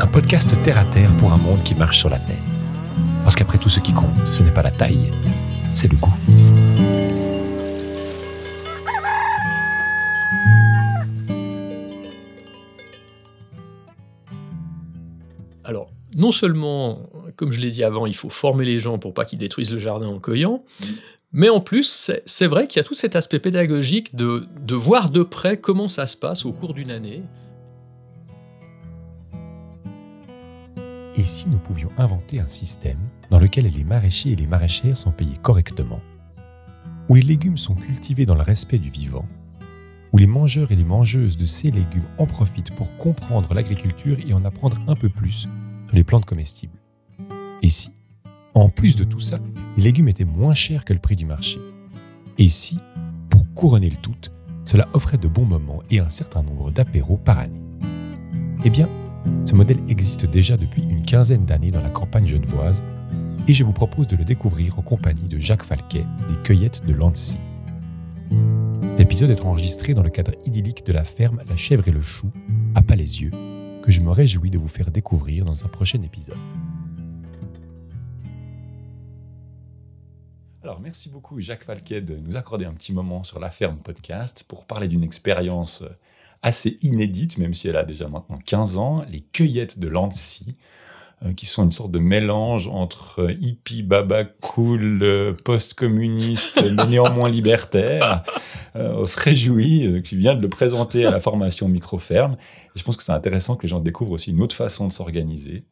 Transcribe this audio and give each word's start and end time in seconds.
un 0.00 0.06
podcast 0.08 0.54
terre 0.64 0.78
à 0.78 0.84
terre 0.84 1.10
pour 1.18 1.32
un 1.32 1.36
monde 1.36 1.62
qui 1.62 1.74
marche 1.74 1.98
sur 1.98 2.10
la 2.10 2.18
tête. 2.18 2.36
Parce 3.22 3.36
qu'après 3.36 3.58
tout, 3.58 3.70
ce 3.70 3.80
qui 3.80 3.92
compte, 3.92 4.10
ce 4.32 4.42
n'est 4.42 4.50
pas 4.50 4.62
la 4.62 4.70
taille, 4.72 5.10
c'est 5.72 5.90
le 5.90 5.96
goût. 5.96 6.12
Alors, 15.64 15.90
non 16.14 16.30
seulement, 16.30 17.08
comme 17.36 17.52
je 17.52 17.60
l'ai 17.60 17.70
dit 17.70 17.84
avant, 17.84 18.06
il 18.06 18.14
faut 18.14 18.28
former 18.30 18.64
les 18.64 18.78
gens 18.80 18.98
pour 18.98 19.14
pas 19.14 19.24
qu'ils 19.24 19.38
détruisent 19.38 19.72
le 19.72 19.78
jardin 19.78 20.08
en 20.08 20.18
cueillant, 20.18 20.62
mais 21.32 21.48
en 21.48 21.60
plus, 21.60 22.12
c'est- 22.26 22.46
vrai 22.46 22.68
qu'il 22.68 22.78
y 22.78 22.80
a 22.80 22.84
tout 22.84 22.94
cet 22.94 23.16
aspect 23.16 23.38
pédagogique 23.40 24.14
de 24.14 24.46
voir 24.74 25.10
de 25.10 25.22
près 25.22 25.56
comment 25.56 25.88
ça 25.88 26.06
se 26.06 26.16
passe 26.16 26.44
au 26.44 26.52
cours 26.52 26.74
d'une 26.74 26.90
année. 26.90 27.22
Et 31.16 31.24
si 31.24 31.48
nous 31.48 31.58
pouvions 31.58 31.90
inventer 31.96 32.40
un 32.40 32.48
système 32.48 32.98
dans 33.30 33.38
lequel 33.38 33.66
les 33.66 33.84
maraîchers 33.84 34.32
et 34.32 34.36
les 34.36 34.46
maraîchères 34.46 34.96
sont 34.96 35.12
payés 35.12 35.38
correctement, 35.40 36.00
où 37.08 37.14
les 37.14 37.22
légumes 37.22 37.56
sont 37.56 37.74
cultivés 37.74 38.26
dans 38.26 38.34
le 38.34 38.42
respect 38.42 38.78
du 38.78 38.90
vivant, 38.90 39.26
où 40.12 40.18
les 40.18 40.26
mangeurs 40.26 40.72
et 40.72 40.76
les 40.76 40.84
mangeuses 40.84 41.36
de 41.36 41.46
ces 41.46 41.70
légumes 41.70 42.08
en 42.18 42.26
profitent 42.26 42.74
pour 42.74 42.96
comprendre 42.96 43.54
l'agriculture 43.54 44.16
et 44.26 44.32
en 44.32 44.44
apprendre 44.44 44.80
un 44.88 44.96
peu 44.96 45.08
plus 45.08 45.48
sur 45.86 45.96
les 45.96 46.04
plantes 46.04 46.24
comestibles. 46.24 46.78
Et 47.62 47.68
si, 47.68 47.92
en 48.54 48.68
plus 48.68 48.96
de 48.96 49.04
tout 49.04 49.20
ça, 49.20 49.38
les 49.76 49.84
légumes 49.84 50.08
étaient 50.08 50.24
moins 50.24 50.54
chers 50.54 50.84
que 50.84 50.92
le 50.92 50.98
prix 50.98 51.16
du 51.16 51.26
marché? 51.26 51.58
Et 52.38 52.48
si, 52.48 52.78
pour 53.30 53.52
couronner 53.54 53.90
le 53.90 53.96
tout, 53.96 54.14
cela 54.64 54.88
offrait 54.92 55.18
de 55.18 55.28
bons 55.28 55.46
moments 55.46 55.82
et 55.90 56.00
un 56.00 56.10
certain 56.10 56.42
nombre 56.42 56.70
d'apéros 56.70 57.18
par 57.18 57.38
année? 57.38 57.60
Eh 58.64 58.70
bien, 58.70 58.88
ce 59.44 59.54
modèle 59.54 59.78
existe 59.88 60.26
déjà 60.26 60.56
depuis 60.56 60.83
une 61.04 61.10
quinzaine 61.10 61.44
d'années 61.44 61.70
dans 61.70 61.82
la 61.82 61.90
campagne 61.90 62.26
genevoise 62.26 62.82
et 63.46 63.52
je 63.52 63.62
vous 63.62 63.74
propose 63.74 64.06
de 64.06 64.16
le 64.16 64.24
découvrir 64.24 64.78
en 64.78 64.82
compagnie 64.82 65.28
de 65.28 65.38
Jacques 65.38 65.62
Falquet 65.62 66.06
des 66.30 66.42
Cueillettes 66.42 66.82
de 66.86 66.94
Lancy. 66.94 67.36
L'épisode 68.96 69.28
est 69.28 69.42
enregistré 69.42 69.92
dans 69.92 70.02
le 70.02 70.08
cadre 70.08 70.32
idyllique 70.46 70.86
de 70.86 70.94
la 70.94 71.04
ferme 71.04 71.42
La 71.46 71.58
Chèvre 71.58 71.88
et 71.88 71.90
le 71.90 72.00
Chou 72.00 72.30
à 72.74 72.80
Palaisieux 72.80 73.32
que 73.82 73.92
je 73.92 74.00
me 74.00 74.10
réjouis 74.10 74.48
de 74.48 74.56
vous 74.56 74.68
faire 74.68 74.90
découvrir 74.90 75.44
dans 75.44 75.66
un 75.66 75.68
prochain 75.68 76.00
épisode. 76.00 76.38
Alors 80.62 80.80
merci 80.80 81.10
beaucoup 81.10 81.38
Jacques 81.38 81.64
Falquet 81.64 82.00
de 82.00 82.16
nous 82.16 82.38
accorder 82.38 82.64
un 82.64 82.72
petit 82.72 82.94
moment 82.94 83.24
sur 83.24 83.40
la 83.40 83.50
ferme 83.50 83.76
podcast 83.76 84.46
pour 84.48 84.64
parler 84.64 84.88
d'une 84.88 85.02
expérience 85.04 85.84
assez 86.40 86.78
inédite, 86.80 87.36
même 87.36 87.52
si 87.52 87.68
elle 87.68 87.76
a 87.76 87.84
déjà 87.84 88.08
maintenant 88.08 88.38
15 88.38 88.78
ans, 88.78 89.04
les 89.10 89.20
cueillettes 89.20 89.78
de 89.78 89.88
Lancy, 89.88 90.56
qui 91.36 91.46
sont 91.46 91.64
une 91.64 91.72
sorte 91.72 91.90
de 91.90 91.98
mélange 91.98 92.68
entre 92.68 93.22
euh, 93.22 93.32
hippie, 93.40 93.82
baba 93.82 94.24
cool, 94.24 95.02
euh, 95.02 95.32
post-communiste, 95.44 96.62
mais 96.76 96.86
néanmoins 96.86 97.28
libertaire. 97.28 98.24
Euh, 98.76 98.94
on 98.96 99.06
se 99.06 99.18
réjouit 99.18 99.86
euh, 99.86 100.00
qu'il 100.00 100.18
vient 100.18 100.34
de 100.34 100.42
le 100.42 100.48
présenter 100.48 101.06
à 101.06 101.10
la 101.10 101.20
formation 101.20 101.68
Microferme. 101.68 102.36
Et 102.74 102.78
je 102.78 102.84
pense 102.84 102.96
que 102.96 103.02
c'est 103.02 103.12
intéressant 103.12 103.56
que 103.56 103.62
les 103.62 103.68
gens 103.68 103.80
découvrent 103.80 104.12
aussi 104.12 104.30
une 104.30 104.42
autre 104.42 104.56
façon 104.56 104.88
de 104.88 104.92
s'organiser. 104.92 105.64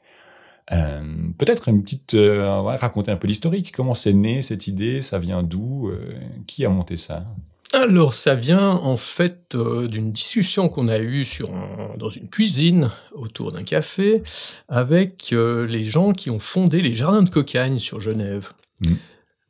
Euh, 0.70 1.02
Peut-être 1.38 1.68
une 1.68 1.82
petite, 1.82 2.14
euh, 2.14 2.60
raconter 2.60 3.10
un 3.10 3.16
peu 3.16 3.26
l'historique. 3.26 3.72
Comment 3.72 3.94
c'est 3.94 4.12
né 4.12 4.42
cette 4.42 4.66
idée? 4.66 5.02
Ça 5.02 5.18
vient 5.18 5.42
d'où? 5.42 5.88
Euh, 5.88 6.14
Qui 6.46 6.64
a 6.64 6.68
monté 6.68 6.96
ça? 6.96 7.24
Alors, 7.72 8.12
ça 8.12 8.34
vient 8.34 8.68
en 8.70 8.96
fait 8.98 9.54
euh, 9.54 9.86
d'une 9.88 10.12
discussion 10.12 10.68
qu'on 10.68 10.88
a 10.88 10.98
eue 10.98 11.24
sur 11.24 11.54
un- 11.54 11.96
dans 11.96 12.10
une 12.10 12.28
cuisine 12.28 12.90
autour 13.12 13.50
d'un 13.52 13.62
café 13.62 14.22
avec 14.68 15.30
euh, 15.32 15.66
les 15.66 15.82
gens 15.84 16.12
qui 16.12 16.28
ont 16.28 16.38
fondé 16.38 16.80
les 16.82 16.94
jardins 16.94 17.22
de 17.22 17.30
cocagne 17.30 17.78
sur 17.78 18.00
Genève. 18.00 18.50
Mhm. 18.84 18.96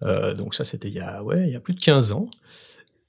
Euh, 0.02 0.34
donc 0.34 0.54
ça, 0.54 0.62
c'était 0.62 0.88
il, 0.88 0.94
y 0.94 1.00
a- 1.00 1.22
ouais, 1.24 1.44
il 1.48 1.52
y 1.52 1.56
a 1.56 1.60
plus 1.60 1.74
de 1.74 1.80
15 1.80 2.12
ans. 2.12 2.28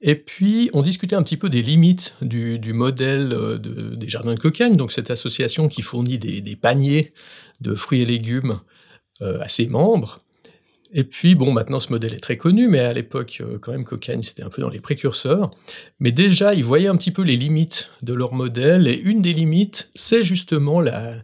Et 0.01 0.15
puis, 0.15 0.69
on 0.73 0.81
discutait 0.81 1.15
un 1.15 1.23
petit 1.23 1.37
peu 1.37 1.49
des 1.49 1.61
limites 1.61 2.15
du, 2.21 2.57
du 2.59 2.73
modèle 2.73 3.29
de- 3.29 3.95
des 3.95 4.09
jardins 4.09 4.33
de 4.33 4.39
cocagne, 4.39 4.75
donc 4.77 4.91
cette 4.91 5.11
association 5.11 5.67
qui 5.69 5.81
fournit 5.83 6.17
des, 6.17 6.41
des 6.41 6.55
paniers 6.55 7.13
de 7.61 7.75
fruits 7.75 8.01
et 8.01 8.05
légumes 8.05 8.59
à 9.21 9.47
ses 9.47 9.67
membres. 9.67 10.19
Et 10.95 11.03
puis, 11.03 11.33
bon, 11.33 11.51
maintenant, 11.51 11.79
ce 11.79 11.91
modèle 11.91 12.13
est 12.13 12.19
très 12.19 12.37
connu, 12.37 12.67
mais 12.67 12.79
à 12.79 12.93
l'époque, 12.93 13.39
euh, 13.41 13.57
quand 13.57 13.71
même, 13.71 13.83
Cocagne, 13.83 14.21
c'était 14.21 14.43
un 14.43 14.49
peu 14.49 14.61
dans 14.61 14.69
les 14.69 14.79
précurseurs. 14.79 15.49
Mais 15.99 16.11
déjà, 16.11 16.53
ils 16.53 16.63
voyaient 16.63 16.87
un 16.87 16.95
petit 16.95 17.11
peu 17.11 17.23
les 17.23 17.35
limites 17.35 17.89
de 18.03 18.13
leur 18.13 18.33
modèle, 18.33 18.87
et 18.87 18.99
une 18.99 19.23
des 19.23 19.33
limites, 19.33 19.89
c'est 19.95 20.23
justement 20.23 20.81
la, 20.81 21.15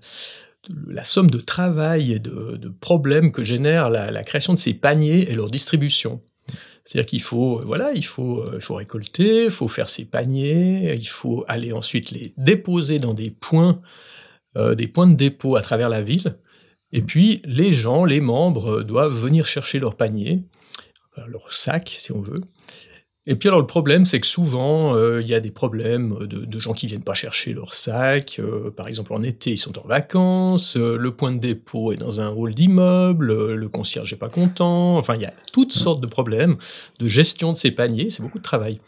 somme 1.03 1.29
de 1.29 1.37
travail 1.37 2.13
et 2.13 2.19
de, 2.19 2.73
problèmes 2.81 3.31
que 3.31 3.43
génère 3.43 3.91
la, 3.91 4.23
création 4.23 4.55
de 4.55 4.59
ces 4.59 4.73
paniers 4.73 5.29
et 5.29 5.35
leur 5.35 5.51
distribution. 5.51 6.19
C'est-à-dire 6.83 7.05
qu'il 7.07 7.21
faut, 7.21 7.59
euh, 7.59 7.63
voilà, 7.63 7.91
il 7.93 8.05
faut, 8.05 8.39
euh, 8.39 8.53
il 8.55 8.61
faut 8.61 8.73
récolter, 8.73 9.45
il 9.45 9.51
faut 9.51 9.67
faire 9.67 9.89
ces 9.89 10.05
paniers, 10.05 10.95
il 10.97 11.07
faut 11.07 11.45
aller 11.47 11.73
ensuite 11.73 12.09
les 12.09 12.33
déposer 12.37 12.97
dans 12.97 13.13
des 13.13 13.29
points, 13.29 13.81
des 14.75 14.87
points 14.87 15.07
de 15.07 15.13
dépôt 15.13 15.55
à 15.55 15.61
travers 15.61 15.89
la 15.89 16.01
ville. 16.01 16.35
Et 16.91 17.01
puis, 17.01 17.41
les 17.45 17.73
gens, 17.73 18.05
les 18.05 18.21
membres, 18.21 18.81
doivent 18.83 19.13
venir 19.13 19.45
chercher 19.45 19.79
leur 19.79 19.95
panier, 19.95 20.43
leur 21.27 21.53
sac, 21.53 21.95
si 21.99 22.11
on 22.11 22.21
veut. 22.21 22.41
Et 23.31 23.35
puis, 23.35 23.47
alors, 23.47 23.59
le 23.59 23.67
problème, 23.67 24.05
c'est 24.05 24.19
que 24.19 24.25
souvent, 24.25 24.95
euh, 24.95 25.21
il 25.21 25.27
y 25.27 25.35
a 25.35 25.39
des 25.39 25.51
problèmes 25.51 26.17
de, 26.25 26.59
gens 26.59 26.73
qui 26.73 26.87
viennent 26.87 27.03
pas 27.03 27.13
chercher 27.13 27.53
leur 27.53 27.75
sac. 27.75 28.37
euh, 28.39 28.71
par 28.71 28.87
exemple, 28.87 29.13
en 29.13 29.21
été, 29.21 29.51
ils 29.51 29.57
sont 29.57 29.77
en 29.77 29.87
vacances. 29.87 30.77
euh, 30.77 30.97
le 30.97 31.11
point 31.11 31.31
de 31.31 31.37
dépôt 31.37 31.91
est 31.91 31.97
dans 31.97 32.21
un 32.21 32.29
hall 32.29 32.55
d'immeuble. 32.55 33.53
le 33.53 33.69
concierge 33.69 34.11
n'est 34.11 34.17
pas 34.17 34.29
content. 34.29 34.97
Enfin, 34.97 35.13
il 35.13 35.21
y 35.21 35.25
a 35.25 35.33
toutes 35.53 35.73
sortes 35.73 36.01
de 36.01 36.07
problèmes 36.07 36.57
de 36.99 37.07
gestion 37.07 37.51
de 37.51 37.57
ces 37.57 37.69
paniers. 37.69 38.09
C'est 38.09 38.23
beaucoup 38.23 38.39
de 38.39 38.43
travail. 38.43 38.79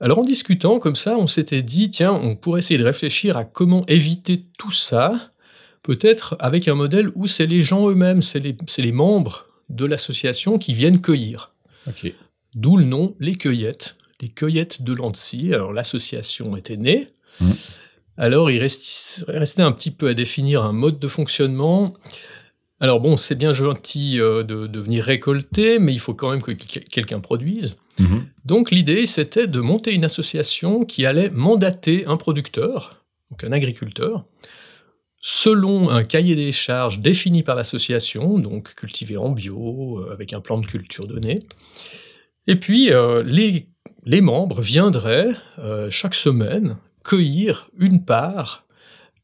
Alors, 0.00 0.18
en 0.18 0.24
discutant 0.24 0.80
comme 0.80 0.96
ça, 0.96 1.16
on 1.16 1.28
s'était 1.28 1.62
dit, 1.62 1.90
tiens, 1.90 2.12
on 2.12 2.34
pourrait 2.34 2.58
essayer 2.58 2.78
de 2.78 2.84
réfléchir 2.84 3.36
à 3.36 3.44
comment 3.44 3.86
éviter 3.86 4.46
tout 4.58 4.72
ça 4.72 5.30
peut-être 5.84 6.36
avec 6.40 6.66
un 6.66 6.74
modèle 6.74 7.12
où 7.14 7.28
c'est 7.28 7.46
les 7.46 7.62
gens 7.62 7.88
eux-mêmes, 7.88 8.22
c'est 8.22 8.40
les, 8.40 8.92
membres 8.92 9.46
de 9.68 9.84
l'association 9.84 10.58
qui 10.58 10.74
viennent 10.74 11.00
cueillir. 11.00 11.52
D'où 12.56 12.76
le 12.76 12.84
nom 12.84 13.14
Les 13.20 13.36
Cueillettes, 13.36 13.96
les 14.20 14.28
Cueillettes 14.28 14.82
de 14.82 14.92
Lancy. 14.92 15.52
Alors 15.54 15.72
l'association 15.72 16.56
était 16.56 16.76
née. 16.76 17.08
Mhm. 17.40 17.52
Alors 18.16 18.50
il 18.50 18.58
restait 18.60 19.62
un 19.62 19.72
petit 19.72 19.90
peu 19.90 20.08
à 20.08 20.14
définir 20.14 20.64
un 20.64 20.72
mode 20.72 20.98
de 20.98 21.08
fonctionnement. 21.08 21.92
Alors 22.80 23.00
bon, 23.00 23.16
c'est 23.16 23.34
bien 23.34 23.52
gentil 23.52 24.20
euh, 24.20 24.42
de, 24.42 24.66
de 24.66 24.80
venir 24.80 25.04
récolter, 25.04 25.78
mais 25.78 25.92
il 25.92 26.00
faut 26.00 26.14
quand 26.14 26.30
même 26.30 26.42
que 26.42 26.52
quel- 26.52 26.84
quelqu'un 26.84 27.20
produise. 27.20 27.76
Mhm. 27.98 28.26
Donc 28.44 28.70
l'idée, 28.70 29.04
c'était 29.06 29.46
de 29.46 29.60
monter 29.60 29.92
une 29.92 30.04
association 30.04 30.84
qui 30.84 31.06
allait 31.06 31.30
mandater 31.30 32.06
un 32.06 32.16
producteur, 32.16 33.04
donc 33.30 33.44
un 33.44 33.52
agriculteur, 33.52 34.24
selon 35.26 35.88
un 35.88 36.04
cahier 36.04 36.36
des 36.36 36.52
charges 36.52 37.00
défini 37.00 37.42
par 37.42 37.56
l'association, 37.56 38.38
donc 38.38 38.74
cultivé 38.74 39.16
en 39.16 39.30
bio, 39.30 39.98
euh, 40.00 40.12
avec 40.12 40.34
un 40.34 40.40
plan 40.42 40.58
de 40.58 40.66
culture 40.66 41.06
donné. 41.06 41.40
Et 42.46 42.56
puis, 42.56 42.92
euh, 42.92 43.22
les, 43.24 43.66
les 44.04 44.20
membres 44.20 44.60
viendraient 44.60 45.30
euh, 45.58 45.90
chaque 45.90 46.14
semaine 46.14 46.76
cueillir 47.02 47.70
une 47.78 48.04
part 48.04 48.66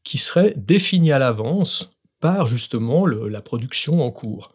qui 0.03 0.17
serait 0.17 0.55
définie 0.57 1.11
à 1.11 1.19
l'avance 1.19 1.99
par 2.19 2.47
justement 2.47 3.05
le- 3.05 3.27
la 3.27 3.41
production 3.43 4.03
en 4.03 4.09
cours. 4.09 4.53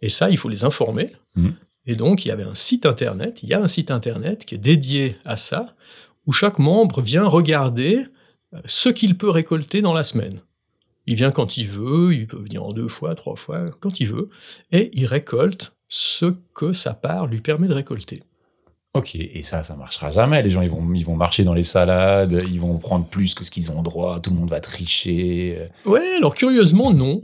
Et 0.00 0.08
ça, 0.08 0.30
il 0.30 0.38
faut 0.38 0.48
les 0.48 0.64
informer. 0.64 1.12
Mhm. 1.36 1.54
Et 1.84 1.96
donc, 1.96 2.24
il 2.24 2.28
y 2.28 2.30
avait 2.30 2.44
un 2.44 2.54
site 2.54 2.86
internet, 2.86 3.40
il 3.42 3.50
y 3.50 3.54
a 3.54 3.60
un 3.60 3.68
site 3.68 3.90
internet 3.90 4.46
qui 4.46 4.54
est 4.54 4.58
dédié 4.58 5.18
à 5.26 5.36
ça, 5.36 5.74
où 6.24 6.32
chaque 6.32 6.58
membre 6.58 7.02
vient 7.02 7.26
regarder 7.26 8.06
ce 8.64 8.88
qu'il 8.88 9.18
peut 9.18 9.28
récolter 9.28 9.82
dans 9.82 9.92
la 9.92 10.02
semaine. 10.02 10.40
Il 11.08 11.14
vient 11.14 11.30
quand 11.30 11.56
il 11.56 11.66
veut, 11.66 12.12
il 12.12 12.26
peut 12.26 12.36
venir 12.36 12.62
en 12.62 12.74
deux 12.74 12.86
fois, 12.86 13.14
trois 13.14 13.34
fois, 13.34 13.70
quand 13.80 13.98
il 13.98 14.08
veut, 14.08 14.28
et 14.72 14.90
il 14.92 15.06
récolte 15.06 15.74
ce 15.88 16.34
que 16.52 16.74
sa 16.74 16.92
part 16.92 17.26
lui 17.26 17.40
permet 17.40 17.66
de 17.66 17.72
récolter. 17.72 18.22
Ok, 18.92 19.14
et 19.14 19.42
ça, 19.42 19.64
ça 19.64 19.74
marchera 19.74 20.10
jamais. 20.10 20.42
Les 20.42 20.50
gens, 20.50 20.60
ils 20.60 20.68
vont, 20.68 20.86
ils 20.92 21.06
vont 21.06 21.16
marcher 21.16 21.44
dans 21.44 21.54
les 21.54 21.64
salades, 21.64 22.38
ils 22.50 22.60
vont 22.60 22.76
prendre 22.76 23.06
plus 23.06 23.34
que 23.34 23.42
ce 23.42 23.50
qu'ils 23.50 23.70
ont 23.70 23.80
droit, 23.80 24.20
tout 24.20 24.28
le 24.28 24.36
monde 24.36 24.50
va 24.50 24.60
tricher. 24.60 25.70
Ouais, 25.86 26.16
alors 26.18 26.34
curieusement, 26.34 26.92
non. 26.92 27.22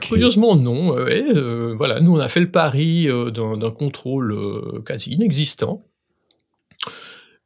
Curieusement, 0.00 0.54
non. 0.54 0.96
Euh, 0.96 1.04
ouais, 1.04 1.24
euh, 1.34 1.74
voilà, 1.76 1.98
nous, 1.98 2.14
on 2.14 2.20
a 2.20 2.28
fait 2.28 2.40
le 2.40 2.52
pari 2.52 3.08
euh, 3.08 3.32
d'un 3.32 3.56
d'un 3.56 3.72
contrôle 3.72 4.32
euh, 4.32 4.80
quasi 4.86 5.10
inexistant. 5.10 5.82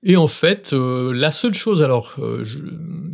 Et 0.05 0.17
en 0.17 0.27
fait, 0.29 0.73
euh, 0.73 1.12
la 1.12 1.31
seule 1.31 1.55
chose, 1.55 1.83
alors, 1.83 2.15
euh, 2.21 2.45
je- 2.45 2.59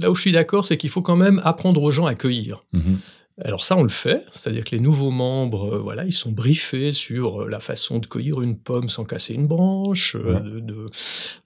là 0.00 0.10
où 0.10 0.14
je 0.14 0.20
suis 0.20 0.32
d'accord, 0.32 0.66
c'est 0.66 0.76
qu'il 0.76 0.90
faut 0.90 1.02
quand 1.02 1.16
même 1.16 1.40
apprendre 1.44 1.82
aux 1.82 1.90
gens 1.90 2.06
à 2.06 2.14
cueillir. 2.14 2.64
Mhm. 2.72 2.98
Alors 3.44 3.64
ça, 3.64 3.76
on 3.76 3.82
le 3.82 3.88
fait, 3.88 4.24
c'est-à-dire 4.32 4.62
que 4.64 4.70
les 4.76 4.80
nouveaux 4.80 5.10
membres, 5.10 5.74
euh, 5.74 5.78
voilà, 5.78 6.04
ils 6.04 6.12
sont 6.12 6.30
briefés 6.30 6.92
sur 6.92 7.48
la 7.48 7.58
façon 7.58 7.98
de 7.98 8.06
cueillir 8.06 8.40
une 8.42 8.56
pomme 8.56 8.88
sans 8.88 9.04
casser 9.04 9.34
une 9.34 9.48
branche, 9.48 10.14
Ouais. 10.14 10.40
de, 10.40 10.60
de- 10.60 10.86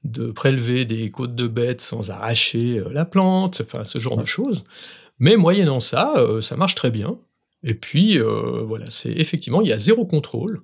de 0.05 0.31
prélever 0.31 0.85
des 0.85 1.11
côtes 1.11 1.35
de 1.35 1.47
bête 1.47 1.81
sans 1.81 2.11
arracher 2.11 2.83
la 2.93 3.07
plante, 3.07 3.63
enfin 3.65 3.85
ce 3.85 3.99
genre 3.99 4.19
de 4.19 4.27
choses. 4.27 4.65
Mais 5.19 5.37
moyennant 5.37 5.81
ça, 5.81 6.13
ça 6.43 6.57
marche 6.57 6.75
très 6.75 6.91
bien. 6.91 7.17
Et 7.65 7.75
puis, 7.75 8.19
voilà, 8.19 8.85
c'est 8.91 9.11
effectivement, 9.13 9.63
il 9.63 9.69
y 9.69 9.73
a 9.73 9.79
zéro 9.79 10.05
contrôle. 10.05 10.61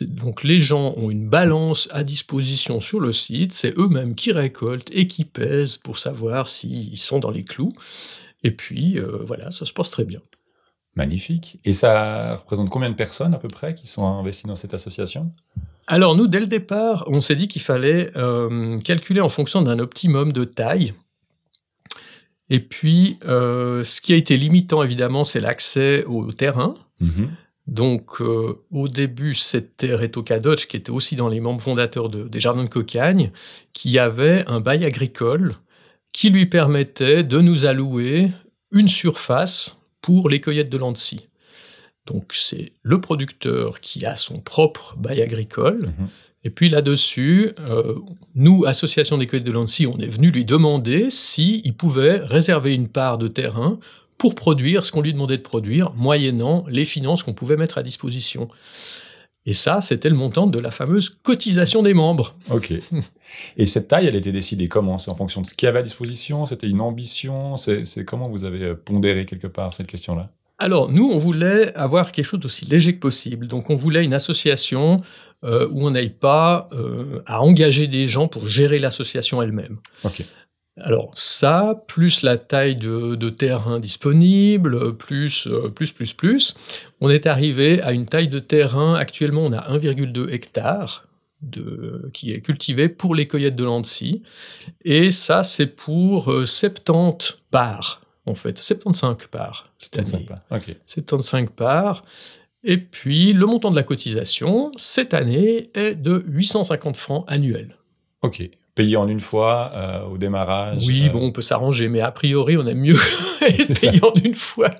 Donc 0.00 0.44
les 0.44 0.60
gens 0.60 0.94
ont 0.96 1.10
une 1.10 1.28
balance 1.28 1.88
à 1.92 2.02
disposition 2.04 2.80
sur 2.80 3.00
le 3.00 3.12
site, 3.12 3.52
c'est 3.52 3.78
eux-mêmes 3.78 4.14
qui 4.14 4.32
récoltent 4.32 4.90
et 4.92 5.06
qui 5.06 5.24
pèsent 5.24 5.78
pour 5.78 5.98
savoir 5.98 6.48
s'ils 6.48 6.98
sont 6.98 7.18
dans 7.18 7.30
les 7.30 7.44
clous. 7.44 7.72
Et 8.42 8.50
puis 8.50 8.98
voilà, 9.26 9.50
ça 9.50 9.64
se 9.64 9.72
passe 9.72 9.90
très 9.90 10.04
bien. 10.04 10.20
Magnifique. 10.98 11.60
Et 11.64 11.74
ça 11.74 12.34
représente 12.34 12.70
combien 12.70 12.90
de 12.90 12.96
personnes 12.96 13.32
à 13.32 13.38
peu 13.38 13.46
près 13.46 13.74
qui 13.74 13.86
sont 13.86 14.04
investies 14.04 14.48
dans 14.48 14.56
cette 14.56 14.74
association? 14.74 15.30
Alors 15.86 16.14
nous, 16.14 16.26
dès 16.26 16.40
le 16.40 16.46
départ, 16.46 17.04
on 17.06 17.20
s'est 17.20 17.34
dit 17.34 17.48
qu'il 17.48 17.62
fallait 17.62 18.10
euh, 18.16 18.78
calculer 18.80 19.20
en 19.20 19.28
fonction 19.28 19.62
d'un 19.62 19.78
optimum 19.78 20.32
de 20.32 20.44
taille. 20.44 20.94
Et 22.50 22.60
puis, 22.60 23.18
euh, 23.26 23.84
ce 23.84 24.00
qui 24.00 24.12
a 24.12 24.16
été 24.16 24.36
limitant, 24.36 24.82
évidemment, 24.82 25.24
c'est 25.24 25.40
l'accès 25.40 26.04
au 26.04 26.32
terrain. 26.32 26.74
Mhm. 27.00 27.30
Donc, 27.68 28.22
euh, 28.22 28.54
au 28.72 28.88
début, 28.88 29.34
c'était 29.34 29.94
Reto 29.94 30.22
Kadoch, 30.22 30.66
qui 30.66 30.76
était 30.78 30.90
aussi 30.90 31.16
dans 31.16 31.28
les 31.28 31.38
membres 31.38 31.60
fondateurs 31.60 32.08
des 32.08 32.40
Jardins 32.40 32.64
de 32.64 32.68
Cocagne, 32.68 33.30
qui 33.74 33.98
avait 33.98 34.42
un 34.48 34.60
bail 34.60 34.86
agricole 34.86 35.54
qui 36.12 36.30
lui 36.30 36.46
permettait 36.46 37.22
de 37.22 37.40
nous 37.40 37.66
allouer 37.66 38.30
une 38.72 38.88
surface 38.88 39.76
pour 40.00 40.30
les 40.30 40.40
cueillettes 40.40 40.70
de 40.70 40.78
Lancy. 40.78 41.28
Donc 42.06 42.32
c'est 42.32 42.72
le 42.82 43.02
producteur 43.02 43.80
qui 43.80 44.06
a 44.06 44.16
son 44.16 44.40
propre 44.40 44.96
bail 44.96 45.20
agricole. 45.20 45.92
Mhm. 45.98 46.08
Et 46.44 46.50
puis 46.50 46.70
là-dessus, 46.70 47.50
euh, 47.60 47.96
nous, 48.34 48.64
Association 48.64 49.18
des 49.18 49.26
cueillettes 49.26 49.46
de 49.46 49.52
Lancy, 49.52 49.86
on 49.86 49.98
est 49.98 50.06
venu 50.06 50.30
lui 50.30 50.46
demander 50.46 51.10
s'il 51.10 51.74
pouvait 51.76 52.16
réserver 52.16 52.74
une 52.74 52.88
part 52.88 53.18
de 53.18 53.28
terrain 53.28 53.78
pour 54.18 54.34
produire 54.34 54.84
ce 54.84 54.92
qu'on 54.92 55.00
lui 55.00 55.12
demandait 55.12 55.38
de 55.38 55.42
produire, 55.42 55.92
moyennant 55.94 56.64
les 56.68 56.84
finances 56.84 57.22
qu'on 57.22 57.34
pouvait 57.34 57.56
mettre 57.56 57.78
à 57.78 57.82
disposition. 57.82 58.48
Et 59.46 59.54
ça, 59.54 59.80
c'était 59.80 60.10
le 60.10 60.14
montant 60.14 60.46
de 60.46 60.58
la 60.58 60.70
fameuse 60.70 61.08
cotisation 61.08 61.82
des 61.82 61.94
membres. 61.94 62.36
Ok. 62.50 62.74
Et 63.56 63.64
cette 63.66 63.88
taille, 63.88 64.06
elle 64.06 64.16
était 64.16 64.32
décidée 64.32 64.68
comment? 64.68 64.98
C'est 64.98 65.10
en 65.10 65.14
fonction 65.14 65.40
de 65.40 65.46
ce 65.46 65.54
qu'il 65.54 65.66
y 65.66 65.70
avait 65.70 65.78
à 65.78 65.82
disposition? 65.82 66.44
C'était 66.44 66.68
une 66.68 66.82
ambition? 66.82 67.56
C'est 67.56 68.04
comment 68.04 68.28
vous 68.28 68.44
avez 68.44 68.62
euh, 68.62 68.74
pondéré 68.74 69.24
quelque 69.24 69.46
part 69.46 69.72
cette 69.72 69.86
question-là? 69.86 70.30
Alors, 70.58 70.90
nous, 70.90 71.08
on 71.08 71.16
voulait 71.16 71.72
avoir 71.76 72.12
quelque 72.12 72.26
chose 72.26 72.40
d'aussi 72.40 72.66
léger 72.66 72.94
que 72.94 72.98
possible. 72.98 73.46
Donc, 73.46 73.70
on 73.70 73.76
voulait 73.76 74.04
une 74.04 74.12
association 74.12 75.00
euh, 75.44 75.68
où 75.70 75.86
on 75.86 75.92
n'aille 75.92 76.10
pas 76.10 76.68
euh, 76.72 77.22
à 77.24 77.40
engager 77.40 77.86
des 77.86 78.08
gens 78.08 78.26
pour 78.26 78.48
gérer 78.48 78.80
l'association 78.80 79.40
elle-même. 79.40 79.78
Ok. 80.04 80.24
Alors 80.80 81.10
ça, 81.14 81.82
plus 81.86 82.22
la 82.22 82.36
taille 82.36 82.76
de, 82.76 83.30
terrain 83.30 83.80
disponible, 83.80 84.96
plus, 84.96 85.46
euh, 85.46 85.68
plus, 85.68 85.92
plus, 85.92 86.12
plus, 86.12 86.54
on 87.00 87.10
est 87.10 87.26
arrivé 87.26 87.80
à 87.82 87.92
une 87.92 88.06
taille 88.06 88.28
de 88.28 88.38
terrain, 88.38 88.94
actuellement 88.94 89.42
on 89.42 89.52
a 89.52 89.70
1,2 89.70 90.30
hectare 90.30 91.06
de, 91.42 92.10
qui 92.12 92.32
est 92.32 92.40
cultivé 92.40 92.88
pour 92.88 93.14
les 93.14 93.26
cueillettes 93.26 93.56
de 93.56 93.64
Lancy, 93.64 94.22
et 94.84 95.10
ça 95.10 95.44
c'est 95.44 95.66
pour 95.66 96.24
70 96.24 97.32
euh, 97.32 97.36
parts, 97.50 98.02
en 98.26 98.34
fait, 98.34 98.58
75 98.58 99.28
parts 99.30 99.72
75 99.78 100.24
Parts. 100.26 100.60
75 100.86 101.48
parts. 101.54 102.04
Et 102.64 102.76
puis 102.76 103.32
le 103.32 103.46
montant 103.46 103.70
de 103.70 103.76
la 103.76 103.84
cotisation, 103.84 104.72
cette 104.76 105.14
année, 105.14 105.70
est 105.74 105.94
de 105.94 106.24
850 106.26 106.96
francs 106.96 107.24
annuels. 107.28 107.76
Ok 108.22 108.50
payer 108.78 108.96
en 108.96 109.08
une 109.08 109.18
fois 109.18 109.72
euh, 109.74 110.04
au 110.04 110.18
démarrage. 110.18 110.84
Oui, 110.86 111.06
euh. 111.06 111.10
bon, 111.10 111.20
on 111.20 111.32
peut 111.32 111.42
s'arranger, 111.42 111.88
mais 111.88 112.00
a 112.00 112.12
priori, 112.12 112.56
on 112.56 112.64
aime 112.64 112.78
mieux 112.78 112.94
être 113.40 113.80
payé 113.80 113.98
en 114.04 114.14
une 114.24 114.36
fois. 114.36 114.70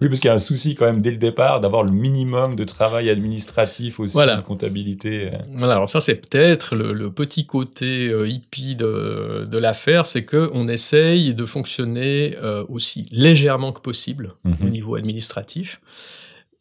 oui, 0.00 0.08
parce 0.08 0.20
qu'il 0.20 0.28
y 0.28 0.30
a 0.30 0.34
un 0.34 0.38
souci 0.38 0.76
quand 0.76 0.86
même 0.86 1.02
dès 1.02 1.10
le 1.10 1.16
départ 1.16 1.60
d'avoir 1.60 1.82
le 1.82 1.90
minimum 1.90 2.54
de 2.54 2.62
travail 2.62 3.10
administratif 3.10 3.98
aussi, 3.98 4.16
de 4.16 4.42
comptabilité. 4.42 5.26
Euh. 5.26 5.38
Voilà, 5.56 5.74
alors 5.74 5.90
ça, 5.90 5.98
c'est 5.98 6.14
peut-être 6.14 6.76
le, 6.76 7.10
petit 7.10 7.44
côté 7.44 8.12
hippie 8.28 8.76
de, 8.76 9.48
de 9.50 9.58
l'affaire, 9.58 10.06
c'est 10.06 10.24
qu'on 10.24 10.68
essaye 10.68 11.34
de 11.34 11.44
fonctionner 11.44 12.36
aussi 12.68 13.08
légèrement 13.10 13.72
que 13.72 13.80
possible 13.80 14.34
au 14.44 14.50
mhm. 14.50 14.70
niveau 14.70 14.94
administratif. 14.94 15.80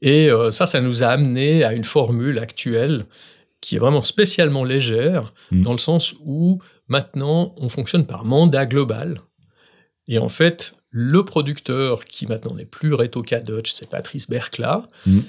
Et 0.02 0.30
ça, 0.50 0.66
ça 0.66 0.82
nous 0.82 1.04
a 1.04 1.08
amené 1.08 1.64
à 1.64 1.74
une 1.74 1.84
formule 1.84 2.40
actuelle 2.40 3.06
qui 3.62 3.76
est 3.76 3.80
vraiment 3.80 4.02
spécialement 4.02 4.64
légère, 4.64 5.34
mhm. 5.52 5.62
dans 5.62 5.72
le 5.72 5.78
sens 5.78 6.16
où 6.26 6.60
Maintenant, 6.92 7.56
on 7.56 7.70
fonctionne 7.70 8.06
par 8.06 8.26
mandat 8.26 8.66
global. 8.66 9.22
Et 10.10 10.20
en 10.20 10.28
fait, 10.28 10.76
le 10.90 11.24
producteur, 11.24 12.04
qui 12.04 12.28
maintenant 12.28 12.54
n'est 12.54 12.66
plus 12.66 12.94
Reto 12.94 13.22
Dutch, 13.22 13.72
c'est 13.72 13.90
Patrice 13.90 14.30
Bercla, 14.30 14.90
mm. 15.06 15.20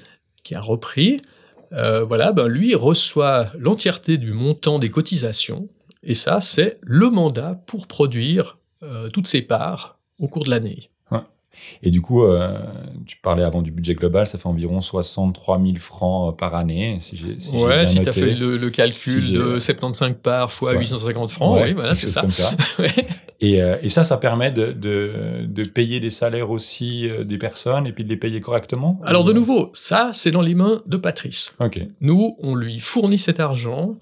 qui 0.43 0.56
a 0.56 0.61
repris, 0.61 1.23
euh, 1.73 2.03
voilà, 2.03 2.32
ben 2.32 2.49
lui 2.49 2.75
reçoit 2.75 3.53
l'entièreté 3.56 4.19
du 4.19 4.32
montant 4.32 4.81
des 4.81 4.91
cotisations. 4.91 5.69
Et 6.03 6.14
ça, 6.14 6.41
c'est 6.41 6.79
le 6.82 7.11
mandat 7.11 7.62
pour 7.67 7.87
produire 7.87 8.59
euh, 8.82 9.09
toutes 9.11 9.29
ses 9.29 9.43
parts 9.43 10.00
au 10.19 10.26
cours 10.26 10.43
de 10.43 10.50
l'année. 10.50 10.91
Et 11.82 11.90
du 11.90 12.00
coup, 12.00 12.25
euh, 12.25 12.58
tu 13.06 13.16
parlais 13.16 13.43
avant 13.43 13.62
du 13.62 13.70
budget 13.70 13.94
global, 13.94 14.26
ça 14.26 14.38
fait 14.38 14.46
environ 14.46 14.81
63 14.81 15.60
000 15.60 15.76
francs 15.78 16.32
euh, 16.32 16.37
par 16.37 16.54
année. 16.54 16.99
Si 17.00 17.16
j'ai, 17.16 17.38
si 17.38 17.56
ouais, 17.56 17.87
si 17.87 18.00
tu 18.00 18.08
as 18.08 18.12
fait 18.12 18.34
le, 18.34 18.70
calcul 18.70 19.32
de 19.32 19.60
75 19.60 20.14
parts 20.22 20.52
fois 20.52 20.75
850 20.75 21.31
francs, 21.31 21.60
oui, 21.62 21.72
voilà, 21.72 21.94
c'est 21.94 22.08
ça. 22.08 22.28
ça. 22.31 22.52
et, 23.40 23.62
euh, 23.62 23.76
et, 23.82 23.88
ça, 23.88 24.04
ça 24.04 24.16
permet 24.16 24.50
de, 24.50 24.72
de, 24.72 25.44
de, 25.46 25.64
payer 25.64 26.00
les 26.00 26.10
salaires 26.10 26.50
aussi 26.50 27.08
des 27.25 27.38
personnes 27.38 27.87
et 27.87 27.93
puis 27.93 28.04
de 28.04 28.08
les 28.08 28.16
payer 28.16 28.40
correctement 28.40 29.00
Alors, 29.04 29.25
de 29.25 29.32
nouveau, 29.32 29.70
ça, 29.75 30.10
c'est 30.12 30.31
dans 30.31 30.43
les 30.43 30.54
mains 30.54 30.82
de 30.87 30.96
Patrice. 30.96 31.54
Ok. 31.60 31.81
Nous, 32.00 32.37
on 32.40 32.54
lui 32.54 32.81
fournit 32.81 33.19
cet 33.19 33.40
argent 33.40 33.96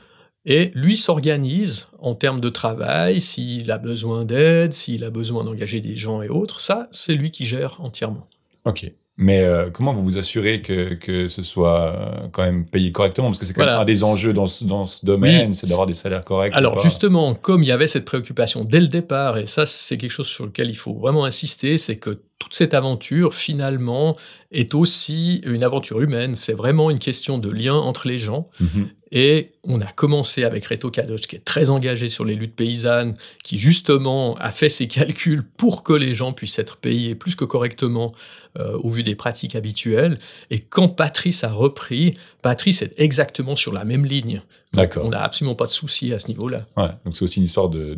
et 0.44 0.70
lui 0.74 0.96
s'organise 0.96 1.88
en 1.98 2.14
termes 2.14 2.40
de 2.40 2.48
travail, 2.48 3.20
s'il 3.20 3.70
a 3.70 3.78
besoin 3.78 4.24
d'aide, 4.24 4.72
s'il 4.72 5.04
a 5.04 5.10
besoin 5.10 5.44
d'engager 5.44 5.80
des 5.80 5.96
gens 5.96 6.22
et 6.22 6.28
autres, 6.28 6.60
ça, 6.60 6.88
c'est 6.90 7.14
lui 7.14 7.30
qui 7.30 7.46
gère 7.46 7.80
entièrement. 7.80 8.26
Ok. 8.64 8.90
Mais 9.22 9.42
euh, 9.42 9.68
comment 9.70 9.92
vous 9.92 10.02
vous 10.02 10.16
assurez 10.16 10.62
que, 10.62 10.94
que 10.94 11.28
ce 11.28 11.42
soit 11.42 11.92
euh, 11.92 12.28
quand 12.32 12.42
même 12.42 12.64
payé 12.64 12.90
correctement? 12.90 13.28
Parce 13.28 13.38
que 13.38 13.44
c'est 13.44 13.52
quand 13.52 13.66
même 13.66 13.78
un 13.78 13.84
des 13.84 14.02
enjeux 14.02 14.32
dans 14.32 14.46
ce, 14.46 14.64
dans 14.64 14.86
ce 14.86 15.04
domaine, 15.04 15.52
c'est 15.52 15.66
d'avoir 15.66 15.86
des 15.86 15.92
salaires 15.92 16.24
corrects. 16.24 16.54
Alors 16.54 16.78
justement, 16.78 17.34
comme 17.34 17.62
il 17.62 17.66
y 17.66 17.72
avait 17.72 17.86
cette 17.86 18.06
préoccupation 18.06 18.64
dès 18.64 18.80
le 18.80 18.88
départ, 18.88 19.36
et 19.36 19.44
ça 19.44 19.66
c'est 19.66 19.98
quelque 19.98 20.10
chose 20.10 20.28
sur 20.28 20.46
lequel 20.46 20.70
il 20.70 20.76
faut 20.76 20.94
vraiment 20.94 21.26
insister, 21.26 21.76
c'est 21.76 21.96
que 21.96 22.22
toute 22.38 22.54
cette 22.54 22.72
aventure, 22.72 23.34
finalement, 23.34 24.16
est 24.52 24.74
aussi 24.74 25.42
une 25.44 25.64
aventure 25.64 26.00
humaine. 26.00 26.34
C'est 26.34 26.54
vraiment 26.54 26.90
une 26.90 26.98
question 26.98 27.36
de 27.36 27.50
lien 27.50 27.74
entre 27.74 28.08
les 28.08 28.18
gens. 28.18 28.48
Mhm. 28.58 28.88
Et 29.12 29.52
on 29.64 29.80
a 29.80 29.86
commencé 29.86 30.44
avec 30.44 30.66
Reto 30.66 30.90
Kadosh, 30.90 31.22
qui 31.22 31.34
est 31.36 31.44
très 31.44 31.70
engagé 31.70 32.08
sur 32.08 32.24
les 32.24 32.36
luttes 32.36 32.54
paysannes, 32.54 33.16
qui 33.42 33.58
justement 33.58 34.36
a 34.36 34.52
fait 34.52 34.68
ses 34.68 34.86
calculs 34.86 35.44
pour 35.56 35.82
que 35.82 35.92
les 35.92 36.14
gens 36.14 36.32
puissent 36.32 36.60
être 36.60 36.76
payés 36.76 37.16
plus 37.16 37.34
que 37.34 37.44
correctement 37.44 38.12
euh, 38.58 38.78
au 38.78 38.88
vu 38.88 39.02
des 39.02 39.16
pratiques 39.16 39.56
habituelles. 39.56 40.18
Et 40.50 40.60
quand 40.60 40.88
Patrice 40.88 41.42
a 41.42 41.50
repris, 41.52 42.16
Patrice 42.42 42.82
est 42.82 42.94
exactement 42.98 43.56
sur 43.56 43.72
la 43.72 43.84
même 43.84 44.04
ligne. 44.04 44.42
D'accord. 44.72 45.06
On 45.06 45.10
n'a 45.10 45.22
absolument 45.22 45.56
pas 45.56 45.66
de 45.66 45.70
souci 45.70 46.12
à 46.12 46.20
ce 46.20 46.28
niveau-là. 46.28 46.66
Ouais, 46.76 46.90
donc 47.04 47.16
c'est 47.16 47.24
aussi 47.24 47.38
une 47.38 47.46
histoire 47.46 47.68
de 47.68 47.96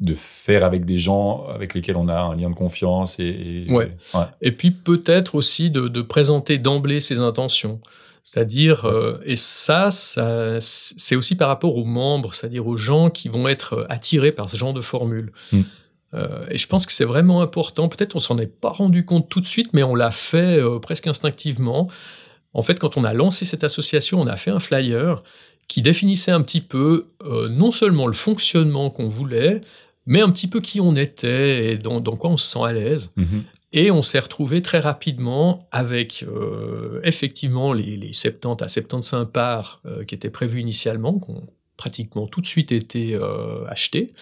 de 0.00 0.14
faire 0.14 0.64
avec 0.64 0.86
des 0.86 0.98
gens 0.98 1.46
avec 1.54 1.74
lesquels 1.74 1.96
on 1.96 2.08
a 2.08 2.18
un 2.18 2.34
lien 2.34 2.48
de 2.48 2.54
confiance. 2.54 3.20
Et, 3.20 3.66
et, 3.68 3.70
ouais. 3.70 3.90
et 4.40 4.52
puis 4.52 4.70
peut-être 4.70 5.34
aussi 5.34 5.70
de, 5.70 5.88
de 5.88 6.02
présenter 6.02 6.58
d'emblée 6.58 7.00
ses 7.00 7.18
intentions. 7.18 7.80
C'est-à-dire, 8.24 8.84
euh, 8.84 9.18
et 9.24 9.36
ça, 9.36 9.90
ça 9.90 10.58
c'est 10.60 11.16
aussi 11.16 11.34
par 11.34 11.48
rapport 11.48 11.76
aux 11.76 11.84
membres, 11.84 12.34
c'est-à-dire 12.34 12.66
aux 12.66 12.76
gens 12.76 13.10
qui 13.10 13.28
vont 13.28 13.48
être 13.48 13.86
attirés 13.88 14.32
par 14.32 14.48
ce 14.48 14.56
genre 14.56 14.74
de 14.74 14.80
formule. 14.80 15.32
Hmm. 15.52 15.62
Euh, 16.14 16.46
et 16.50 16.58
je 16.58 16.66
pense 16.66 16.86
que 16.86 16.92
c'est 16.92 17.04
vraiment 17.04 17.40
important. 17.40 17.88
Peut-être 17.88 18.16
on 18.16 18.18
s'en 18.18 18.38
est 18.38 18.46
pas 18.46 18.70
rendu 18.70 19.04
compte 19.04 19.28
tout 19.28 19.40
de 19.40 19.46
suite, 19.46 19.72
mais 19.72 19.82
on 19.82 19.94
l'a 19.94 20.10
fait 20.10 20.60
euh, 20.60 20.78
presque 20.78 21.06
instinctivement. 21.06 21.88
En 22.52 22.62
fait, 22.62 22.78
quand 22.78 22.96
on 22.96 23.04
a 23.04 23.14
lancé 23.14 23.44
cette 23.44 23.64
association, 23.64 24.20
on 24.20 24.26
a 24.26 24.36
fait 24.36 24.50
un 24.50 24.60
flyer 24.60 25.22
qui 25.68 25.82
définissait 25.82 26.32
un 26.32 26.42
petit 26.42 26.60
peu 26.60 27.06
non 27.48 27.70
seulement 27.70 28.08
le 28.08 28.12
fonctionnement 28.12 28.90
qu'on 28.90 29.06
voulait, 29.06 29.60
mais 30.04 30.20
un 30.20 30.30
petit 30.30 30.48
peu 30.48 30.60
qui 30.60 30.80
on 30.80 30.96
était 30.96 31.72
et 31.72 31.78
dans, 31.78 32.02
quoi 32.02 32.30
on 32.30 32.36
se 32.36 32.50
sent 32.50 32.64
à 32.64 32.72
l'aise. 32.72 33.12
Mhm. 33.14 33.44
Et 33.72 33.90
on 33.90 34.02
s'est 34.02 34.18
retrouvé 34.18 34.62
très 34.62 34.80
rapidement 34.80 35.68
avec 35.70 36.24
euh, 36.24 37.00
effectivement 37.04 37.72
les, 37.72 37.96
les, 37.96 38.12
70 38.12 38.64
à 38.64 38.68
75 38.68 39.28
parts 39.32 39.80
euh, 39.86 40.04
qui 40.04 40.14
étaient 40.14 40.30
prévues 40.30 40.60
initialement, 40.60 41.20
qui 41.20 41.30
ont 41.30 41.46
pratiquement 41.76 42.26
tout 42.26 42.40
de 42.40 42.46
suite 42.46 42.72
été 42.72 43.14
euh, 43.14 43.64
achetées. 43.68 44.12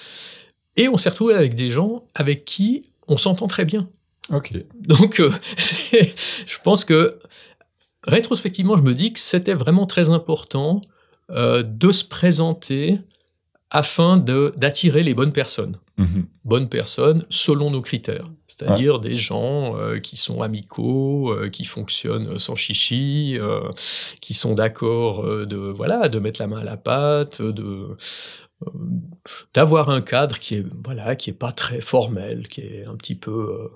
Et 0.77 0.89
on 0.89 0.99
s'est 0.99 1.09
retrouvé 1.09 1.35
avec 1.35 1.55
des 1.55 1.71
gens 1.71 2.05
avec 2.15 2.45
qui 2.45 2.91
on 3.09 3.17
s'entend 3.17 3.47
très 3.47 3.65
bien. 3.65 3.89
Ok. 4.31 4.53
Donc, 4.81 5.23
je 5.57 6.59
pense 6.63 6.85
que 6.85 7.19
rétrospectivement, 8.05 8.77
je 8.77 8.83
me 8.83 8.95
dis 8.95 9.15
que 9.15 9.21
c'était 9.21 9.55
vraiment 9.55 9.87
très 9.87 10.11
important 10.11 10.83
de 11.31 11.93
se 11.93 12.05
présenter 12.05 13.01
afin 13.71 14.17
d'attirer 14.17 15.03
les 15.03 15.15
bonnes 15.15 15.33
personnes. 15.33 15.77
Mhm. 15.99 16.27
Bonnes 16.45 16.69
personnes 16.69 17.27
selon 17.29 17.71
nos 17.71 17.83
critères, 17.83 18.31
c'est-à-dire 18.47 19.01
des 19.01 19.17
gens 19.17 19.77
euh, 19.77 19.99
qui 19.99 20.17
sont 20.17 20.43
amicaux, 20.43 21.33
euh, 21.33 21.51
qui 21.51 21.65
fonctionnent 21.65 22.39
sans 22.39 22.55
chichi, 22.55 23.37
euh, 23.37 23.61
qui 24.21 24.33
sont 24.33 24.55
d'accord 24.55 25.25
de 25.25 25.57
voilà 25.57 26.09
de 26.09 26.21
mettre 26.21 26.41
la 26.41 26.47
main 26.47 26.59
à 26.59 26.65
la 26.65 26.77
pâte, 26.77 27.43
de 27.43 27.97
d'avoir 29.55 29.89
un 29.89 30.01
cadre 30.01 30.39
qui 30.39 30.57
est 30.57 30.67
voilà 30.85 31.15
qui 31.17 31.31
est 31.31 31.35
pas 31.35 31.53
très 31.53 31.81
formel, 31.81 32.49
qui 32.49 32.61
est 32.63 32.85
un 32.87 32.97
petit 32.97 33.15
peu 33.15 33.71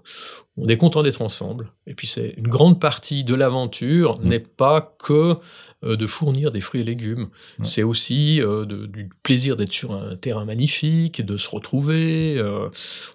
on 0.56 0.68
est 0.68 0.76
content 0.76 1.02
d'être 1.02 1.22
ensemble. 1.22 1.70
Et 1.86 1.94
puis 1.94 2.06
c'est 2.06 2.34
une 2.36 2.48
grande 2.48 2.80
partie 2.80 3.24
de 3.24 3.34
l'aventure 3.34 4.18
Mhm. 4.20 4.28
n'est 4.28 4.38
pas 4.40 4.96
que 5.02 5.36
euh, 5.84 5.96
de 5.96 6.06
fournir 6.06 6.50
des 6.52 6.60
fruits 6.60 6.80
et 6.82 6.84
légumes. 6.84 7.28
Ouais. 7.58 7.64
C'est 7.64 7.82
aussi 7.82 8.40
euh, 8.40 8.64
de- 8.64 8.86
du 8.86 9.08
plaisir 9.22 9.56
d'être 9.56 9.72
sur 9.72 9.92
un 9.92 10.16
terrain 10.16 10.44
magnifique, 10.44 11.24
de 11.24 11.36
se 11.36 11.48
retrouver. 11.48 12.36
euh, 12.38 12.68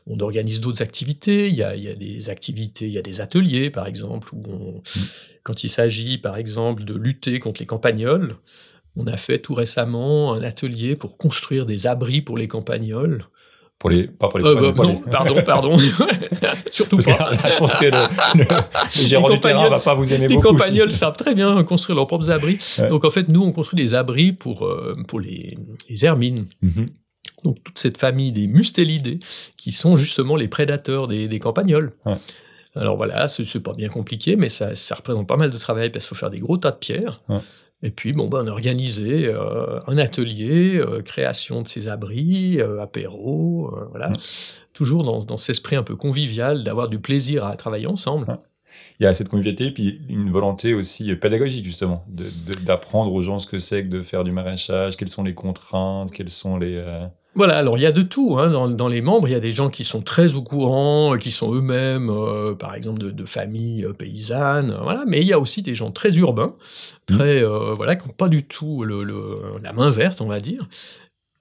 on 0.07 0.19
organise 0.19 0.61
d'autres 0.61 0.81
activités. 0.81 1.47
Il 1.47 1.55
y, 1.55 1.63
a, 1.63 1.75
il 1.75 1.83
y 1.83 1.89
a 1.89 1.95
des 1.95 2.29
activités, 2.29 2.87
il 2.87 2.93
y 2.93 2.97
a 2.97 3.01
des 3.01 3.21
ateliers, 3.21 3.69
par 3.69 3.87
exemple, 3.87 4.29
où 4.33 4.43
on- 4.49 4.75
quand 5.43 5.63
il 5.63 5.69
s'agit, 5.69 6.17
par 6.17 6.35
exemple, 6.37 6.83
de 6.83 6.93
lutter 6.93 7.39
contre 7.39 7.61
les 7.61 7.65
campagnols, 7.65 8.35
on 8.97 9.07
a 9.07 9.15
fait 9.17 9.39
tout 9.39 9.53
récemment 9.53 10.33
un 10.33 10.41
atelier 10.43 10.95
pour 10.95 11.17
construire 11.17 11.65
des 11.65 11.87
abris 11.87 12.21
pour 12.21 12.37
les 12.37 12.47
campagnols. 12.47 13.25
Pour 13.79 13.91
les, 13.91 14.07
pas 14.07 14.27
pour 14.29 14.39
les 14.39 14.45
Euh, 14.45 14.71
pour 14.73 14.85
bah, 14.87 14.91
les- 14.91 15.11
pardon, 15.11 15.35
pardon. 15.45 15.77
Surtout 16.71 16.97
Parce 16.97 17.05
que 17.05 17.17
pas. 17.17 17.31
là, 17.31 17.49
je 17.51 17.57
pense 17.57 17.75
que 17.75 17.85
le, 17.85 17.91
le- 18.39 18.45
le 18.45 19.07
gérant 19.07 19.27
Les 19.29 19.35
du 19.35 19.39
terrain 19.39 19.69
va 19.69 19.79
pas 19.79 19.93
vous 19.93 20.11
aimer 20.13 20.27
Les 20.27 20.35
beaucoup. 20.35 20.47
campagnols 20.49 20.91
si- 20.91 20.97
savent 20.97 21.15
très 21.15 21.35
bien 21.35 21.63
construire 21.63 21.95
leurs 21.95 22.07
propres 22.07 22.31
abris. 22.31 22.57
Ouais. 22.79 22.87
Donc 22.89 23.05
en 23.05 23.09
fait, 23.11 23.29
nous, 23.29 23.43
on 23.43 23.51
construit 23.51 23.77
des 23.77 23.93
abris 23.93 24.33
pour, 24.33 24.65
euh, 24.65 24.95
pour 25.07 25.19
les, 25.19 25.57
les 25.89 26.05
hermines. 26.05 26.47
Mhm. 26.61 26.89
Donc 27.43 27.63
toute 27.63 27.77
cette 27.77 27.99
famille 27.99 28.31
des 28.31 28.47
mustélidés, 28.47 29.19
qui 29.57 29.71
sont 29.71 29.95
justement 29.95 30.35
les 30.35 30.47
prédateurs 30.47 31.07
des, 31.07 31.27
des 31.27 31.37
campagnols. 31.39 31.93
Ouais. 32.05 32.15
Alors 32.75 32.97
voilà, 32.97 33.27
c'est 33.27 33.45
c'est 33.45 33.59
pas 33.59 33.73
bien 33.73 33.89
compliqué, 33.89 34.35
mais 34.35 34.49
ça, 34.49 34.75
ça 34.75 34.95
représente 34.95 35.27
pas 35.27 35.37
mal 35.37 35.51
de 35.51 35.57
travail 35.57 35.91
parce 35.91 36.05
qu'il 36.07 36.15
faut 36.15 36.19
faire 36.19 36.29
des 36.31 36.39
gros 36.39 36.57
tas 36.57 36.71
de 36.71 36.77
pierres. 36.77 37.21
Ouais. 37.29 37.37
Et 37.83 37.91
puis, 37.91 38.11
bon, 38.11 38.27
ben, 38.27 38.43
on 38.43 38.47
a 38.47 38.51
organisé 38.51 39.27
euh, 39.27 39.79
un 39.85 39.97
atelier, 39.99 40.77
euh, 40.77 41.01
création 41.03 41.61
de 41.61 41.67
ces 41.67 41.87
abris, 41.87 42.59
euh, 42.59 42.81
apéro, 42.81 43.71
euh, 43.71 43.85
voilà. 43.91 44.09
Ouais. 44.09 44.17
Toujours 44.73 45.03
dans, 45.03 45.19
dans 45.19 45.37
cet 45.37 45.51
esprit 45.51 45.75
un 45.75 45.83
peu 45.83 45.95
convivial, 45.95 46.63
d'avoir 46.63 46.89
du 46.89 46.99
plaisir 46.99 47.45
à 47.45 47.55
travailler 47.55 47.87
ensemble. 47.87 48.25
Ouais. 48.27 48.37
Il 48.99 49.03
y 49.03 49.07
a 49.07 49.13
cette 49.13 49.29
convivialité, 49.29 49.71
puis 49.71 50.01
une 50.09 50.31
volonté 50.31 50.73
aussi 50.73 51.15
pédagogique, 51.15 51.65
justement, 51.65 52.03
d'apprendre 52.63 53.13
aux 53.13 53.21
gens 53.21 53.39
ce 53.39 53.47
que 53.47 53.59
c'est 53.59 53.83
que 53.83 53.89
de 53.89 54.01
faire 54.01 54.23
du 54.23 54.31
maraîchage, 54.31 54.97
quelles 54.97 55.09
sont 55.09 55.23
les 55.23 55.33
contraintes, 55.33 56.11
quelles 56.11 56.29
sont 56.29 56.57
les... 56.57 56.83
Voilà, 57.37 57.55
alors 57.57 57.77
il 57.77 57.81
y 57.81 57.85
a 57.85 57.91
de 57.93 58.01
tout. 58.01 58.37
Hein. 58.39 58.49
Dans, 58.49 58.67
dans 58.67 58.87
les 58.89 59.01
membres, 59.01 59.27
il 59.27 59.31
y 59.31 59.35
a 59.35 59.39
des 59.39 59.51
gens 59.51 59.69
qui 59.69 59.83
sont 59.85 60.01
très 60.01 60.35
au 60.35 60.41
courant, 60.41 61.13
euh, 61.13 61.17
qui 61.17 61.31
sont 61.31 61.53
eux-mêmes, 61.53 62.09
euh, 62.09 62.53
par 62.55 62.75
exemple, 62.75 62.99
de, 62.99 63.11
de 63.11 63.25
familles 63.25 63.85
euh, 63.85 63.93
paysannes. 63.93 64.71
euh, 64.71 64.81
Voilà. 64.81 65.03
Mais 65.07 65.21
il 65.21 65.27
y 65.27 65.33
a 65.33 65.39
aussi 65.39 65.61
des 65.61 65.75
gens 65.75 65.91
très 65.91 66.15
urbains, 66.17 66.55
très 67.05 67.43
euh, 67.43 67.73
voilà, 67.73 67.95
qui 67.95 68.07
n'ont 68.07 68.13
pas 68.13 68.27
du 68.27 68.45
tout 68.45 68.83
le, 68.83 69.03
le- 69.03 69.39
la 69.63 69.71
main 69.71 69.89
verte, 69.91 70.19
on 70.19 70.27
va 70.27 70.39
dire. 70.41 70.67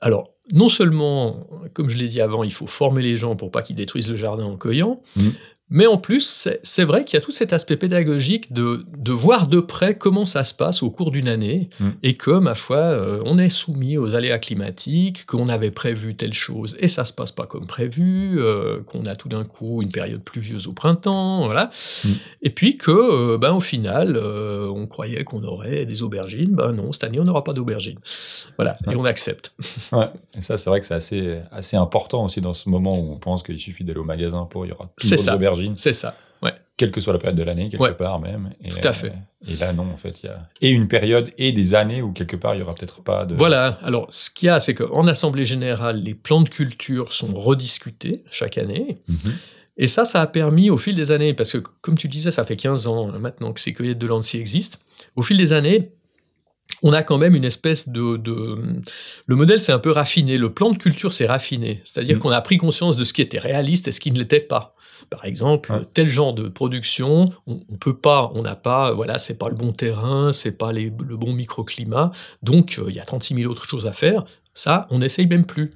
Alors, 0.00 0.34
non 0.52 0.68
seulement, 0.68 1.46
comme 1.72 1.88
je 1.88 1.98
l'ai 1.98 2.08
dit 2.08 2.20
avant, 2.20 2.44
il 2.44 2.52
faut 2.52 2.66
former 2.66 3.02
les 3.02 3.16
gens 3.16 3.34
pour 3.34 3.50
pas 3.50 3.62
qu'ils 3.62 3.76
détruisent 3.76 4.10
le 4.10 4.16
jardin 4.16 4.44
en 4.44 4.56
cueillant, 4.56 5.00
Mhm. 5.16 5.32
Mais 5.68 5.86
en 5.86 5.96
plus, 5.98 6.48
c'est- 6.62 6.84
vrai 6.84 7.04
qu'il 7.04 7.18
y 7.18 7.22
a 7.22 7.24
tout 7.24 7.32
cet 7.32 7.52
aspect 7.52 7.76
pédagogique 7.76 8.52
de, 8.52 8.84
de 8.96 9.12
voir 9.12 9.46
de 9.48 9.58
près 9.60 9.96
comment 9.96 10.24
ça 10.26 10.44
se 10.44 10.54
passe 10.54 10.82
au 10.82 10.90
cours 10.90 11.10
d'une 11.10 11.26
année, 11.28 11.68
Mhm. 11.80 11.94
et 12.02 12.14
que, 12.14 12.30
ma 12.30 12.54
foi, 12.54 12.76
euh, 12.76 13.20
on 13.24 13.38
est 13.38 13.48
soumis 13.48 13.98
aux 13.98 14.14
aléas 14.14 14.38
climatiques, 14.38 15.26
qu'on 15.26 15.48
avait 15.48 15.70
prévu 15.72 16.14
telle 16.14 16.32
chose, 16.34 16.76
et 16.78 16.88
ça 16.88 17.04
se 17.04 17.12
passe 17.12 17.32
pas 17.32 17.46
comme 17.46 17.66
prévu, 17.66 18.36
euh, 18.38 18.80
qu'on 18.86 19.04
a 19.06 19.14
tout 19.16 19.28
d'un 19.28 19.44
coup 19.44 19.82
une 19.82 19.90
période 19.90 20.22
pluvieuse 20.22 20.66
au 20.68 20.72
printemps, 20.72 21.46
voilà. 21.46 21.70
Mhm. 22.04 22.14
Et 22.42 22.50
puis 22.50 22.76
que, 22.76 22.90
euh, 23.34 23.38
ben, 23.38 23.52
au 23.52 23.60
final, 23.60 24.16
on 24.16 24.86
croyait 24.86 25.24
qu'on 25.24 25.42
aurait 25.44 25.84
des 25.86 26.02
aubergines, 26.02 26.54
ben 26.54 26.72
non, 26.72 26.92
cette 26.92 27.04
année, 27.04 27.18
on 27.20 27.24
n'aura 27.24 27.42
pas 27.44 27.52
d'aubergines. 27.52 27.98
Voilà, 28.56 28.76
et 28.90 28.94
on 28.96 29.04
accepte. 29.04 29.52
Ouais. 29.92 30.06
Et 30.36 30.40
ça, 30.42 30.56
c'est 30.58 30.68
vrai 30.70 30.80
que 30.80 30.86
c'est 30.86 30.94
assez, 30.94 31.38
assez 31.52 31.76
important 31.76 32.24
aussi 32.24 32.40
dans 32.40 32.52
ce 32.54 32.68
moment 32.68 32.98
où 32.98 33.12
on 33.12 33.16
pense 33.18 33.42
qu'il 33.42 33.58
suffit 33.58 33.84
d'aller 33.84 34.00
au 34.00 34.04
magasin 34.04 34.44
pour 34.50 34.66
il 34.66 34.70
y 34.70 34.72
aura 34.72 34.90
C'est 34.98 35.16
toujours 35.16 35.24
C'est 35.76 35.92
ça. 35.92 36.16
Ouais. 36.42 36.52
quelle 36.76 36.90
que 36.90 37.00
soit 37.00 37.14
la 37.14 37.18
période 37.18 37.38
de 37.38 37.42
l'année, 37.42 37.70
quelque 37.70 37.82
Ouais. 37.82 37.94
part 37.94 38.20
même. 38.20 38.50
Et, 38.62 38.68
Tout 38.68 38.86
à 38.86 38.92
fait. 38.92 39.12
Et 39.48 39.56
là, 39.56 39.72
non, 39.72 39.84
en 39.90 39.96
fait, 39.96 40.22
il 40.22 40.26
y 40.26 40.28
a 40.28 40.46
et 40.60 40.68
une 40.70 40.86
période 40.86 41.30
et 41.38 41.52
des 41.52 41.74
années 41.74 42.02
où 42.02 42.12
quelque 42.12 42.36
part 42.36 42.54
il 42.54 42.58
y 42.58 42.62
aura 42.62 42.74
peut-être 42.74 43.02
pas 43.02 43.24
de. 43.24 43.34
Voilà. 43.34 43.78
Alors, 43.82 44.06
ce 44.10 44.28
qu'il 44.28 44.46
y 44.46 44.50
a, 44.50 44.60
c'est 44.60 44.74
qu'en 44.74 45.06
assemblée 45.06 45.46
générale, 45.46 46.02
les 46.02 46.14
plans 46.14 46.42
de 46.42 46.50
culture 46.50 47.14
sont 47.14 47.32
rediscutés 47.34 48.22
chaque 48.30 48.58
année. 48.58 48.98
Mhm. 49.08 49.32
Et 49.78 49.86
ça, 49.86 50.04
ça 50.04 50.20
a 50.20 50.26
permis 50.26 50.68
au 50.68 50.76
fil 50.76 50.94
des 50.94 51.10
années, 51.10 51.32
parce 51.32 51.52
que 51.52 51.58
comme 51.80 51.96
tu 51.96 52.08
disais, 52.08 52.30
ça 52.30 52.44
fait 52.44 52.56
15 52.56 52.86
ans 52.86 53.08
hein, 53.14 53.18
maintenant 53.18 53.52
que 53.54 53.60
ces 53.60 53.72
cueillettes 53.72 53.98
de 53.98 54.06
Lancy 54.06 54.36
existent, 54.38 54.78
au 55.16 55.22
fil 55.22 55.36
des 55.38 55.52
années, 55.54 55.92
on 56.82 56.92
a 56.92 57.02
quand 57.02 57.16
même 57.18 57.34
une 57.34 57.44
espèce 57.44 57.88
de... 57.88 58.16
de- 58.16 58.58
Le 59.26 59.36
modèle 59.36 59.60
s'est 59.60 59.72
un 59.72 59.78
peu 59.78 59.90
raffiné, 59.92 60.36
le 60.36 60.52
plan 60.52 60.70
de 60.70 60.76
culture 60.78 61.12
s'est 61.12 61.26
raffiné, 61.26 61.80
c'est-à-dire 61.84 62.16
Mm. 62.16 62.20
qu'on 62.20 62.30
a 62.30 62.40
pris 62.42 62.58
conscience 62.58 62.96
de 62.96 63.04
ce 63.04 63.12
qui 63.12 63.22
était 63.22 63.38
réaliste 63.38 63.88
et 63.88 63.92
ce 63.92 64.00
qui 64.00 64.10
ne 64.10 64.18
l'était 64.18 64.40
pas. 64.40 64.74
Par 65.10 65.24
exemple, 65.24 65.72
Ouais. 65.72 65.80
tel 65.94 66.08
genre 66.08 66.32
de 66.34 66.48
production, 66.48 67.26
on, 67.46 67.60
on 67.70 67.76
peut 67.76 67.96
pas, 67.96 68.30
on 68.34 68.42
n'a 68.42 68.56
pas, 68.56 68.92
voilà, 68.92 69.18
c'est 69.18 69.38
pas 69.38 69.48
le 69.48 69.54
bon 69.54 69.72
terrain, 69.72 70.32
c'est 70.32 70.52
pas 70.52 70.72
les- 70.72 70.92
le 71.06 71.16
bon 71.16 71.32
microclimat, 71.32 72.10
donc 72.42 72.76
euh, 72.78 72.86
il 72.88 72.94
y 72.96 73.00
a 73.00 73.04
36 73.04 73.34
000 73.34 73.50
autres 73.50 73.68
choses 73.68 73.86
à 73.86 73.92
faire. 73.92 74.24
Ça, 74.58 74.86
on 74.88 75.00
n'essaye 75.00 75.26
même 75.26 75.44
plus. 75.44 75.72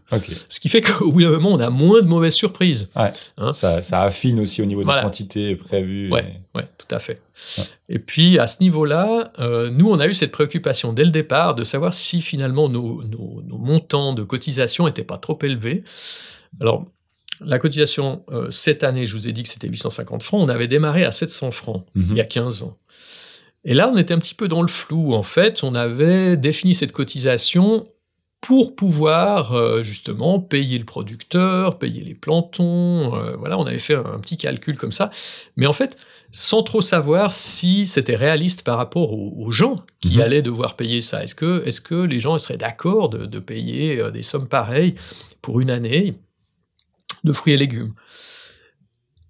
Ce 0.49 0.58
qui 0.58 0.70
fait 0.70 0.80
qu'au 1.04 1.12
bout 1.12 1.20
d'un 1.20 1.30
moment, 1.32 1.50
on 1.50 1.60
a 1.60 1.68
moins 1.68 2.00
de 2.00 2.06
mauvaises 2.06 2.32
surprises. 2.34 2.90
Ça, 3.52 3.82
ça 3.82 4.00
affine 4.02 4.40
aussi 4.40 4.62
au 4.62 4.64
niveau 4.64 4.82
Voilà. 4.84 5.02
des 5.02 5.04
quantités 5.06 5.54
prévues. 5.54 6.10
Ouais. 6.10 6.40
Oui, 6.54 6.62
tout 6.78 6.87
à 6.94 6.99
fait. 6.99 7.20
Ouais. 7.58 7.64
Et 7.90 7.99
puis, 7.99 8.38
à 8.38 8.46
ce 8.46 8.62
niveau-là, 8.62 9.32
euh, 9.38 9.68
nous, 9.70 9.90
on 9.90 10.00
a 10.00 10.06
eu 10.06 10.14
cette 10.14 10.32
préoccupation 10.32 10.94
dès 10.94 11.04
le 11.04 11.10
départ 11.10 11.54
de 11.54 11.62
savoir 11.62 11.92
si 11.92 12.22
finalement 12.22 12.70
nos, 12.70 13.02
nos- 13.04 13.42
nos 13.46 13.58
montants 13.58 14.14
de 14.14 14.22
cotisation 14.22 14.87
n'étaient 14.87 15.04
pas 15.04 15.18
trop 15.18 15.38
élevés. 15.42 15.84
Alors, 16.58 16.87
la 17.40 17.59
cotisation, 17.59 18.25
euh, 18.30 18.50
cette 18.50 18.82
année, 18.85 19.06
je 19.06 19.16
vous 19.16 19.28
ai 19.28 19.32
dit 19.32 19.42
que 19.42 19.49
c'était 19.49 19.68
850 19.68 20.23
francs, 20.23 20.40
on 20.42 20.49
avait 20.49 20.68
démarré 20.68 21.04
à 21.04 21.11
700 21.11 21.50
francs 21.50 21.85
Mhm. 21.94 22.06
il 22.11 22.16
y 22.16 22.20
a 22.20 22.25
15 22.25 22.62
ans. 22.62 22.76
Et 23.64 23.75
là, 23.75 23.90
on 23.92 23.97
était 23.97 24.14
un 24.14 24.18
petit 24.18 24.35
peu 24.35 24.49
dans 24.49 24.62
le 24.62 24.68
flou. 24.68 25.12
En 25.14 25.23
fait, 25.23 25.62
on 25.62 25.75
avait 25.75 26.37
défini 26.38 26.75
cette 26.75 26.92
cotisation 26.92 27.87
pour 28.40 28.75
pouvoir 28.75 29.52
euh, 29.52 29.82
justement 29.82 30.40
payer 30.40 30.78
le 30.78 30.87
producteur, 30.87 31.78
payer 31.78 32.02
les 32.02 32.14
plantons. 32.14 33.14
euh, 33.14 33.37
voilà, 33.37 33.59
on 33.59 33.66
avait 33.66 33.78
fait 33.78 33.94
un, 33.97 34.04
un 34.14 34.18
petit 34.18 34.38
calcul 34.38 34.78
comme 34.78 34.92
ça. 34.92 35.11
Mais 35.56 35.66
en 35.66 35.75
fait, 35.75 35.99
sans 36.32 36.62
trop 36.62 36.80
savoir 36.80 37.35
si 37.35 37.87
c'était 37.87 38.16
réaliste 38.16 38.62
par 38.64 38.78
rapport 38.78 39.12
aux, 39.12 39.35
aux 39.37 39.50
gens 39.50 39.85
qui 40.00 40.16
Mhm. 40.16 40.20
allaient 40.23 40.42
devoir 40.42 40.75
payer 40.76 41.02
ça. 41.02 41.23
Est-ce 41.23 41.35
que, 41.35 41.62
est 41.66 41.82
que 41.82 41.94
les 41.97 42.18
gens 42.18 42.38
seraient 42.38 42.56
d'accord 42.56 43.11
de, 43.11 43.26
de 43.26 43.38
payer 43.40 44.11
des 44.11 44.23
sommes 44.23 44.49
pareilles 44.49 44.94
pour 45.42 45.61
une 45.61 45.70
année? 45.70 46.14
De 47.24 47.32
fruits 47.32 47.52
et 47.52 47.56
légumes 47.56 47.94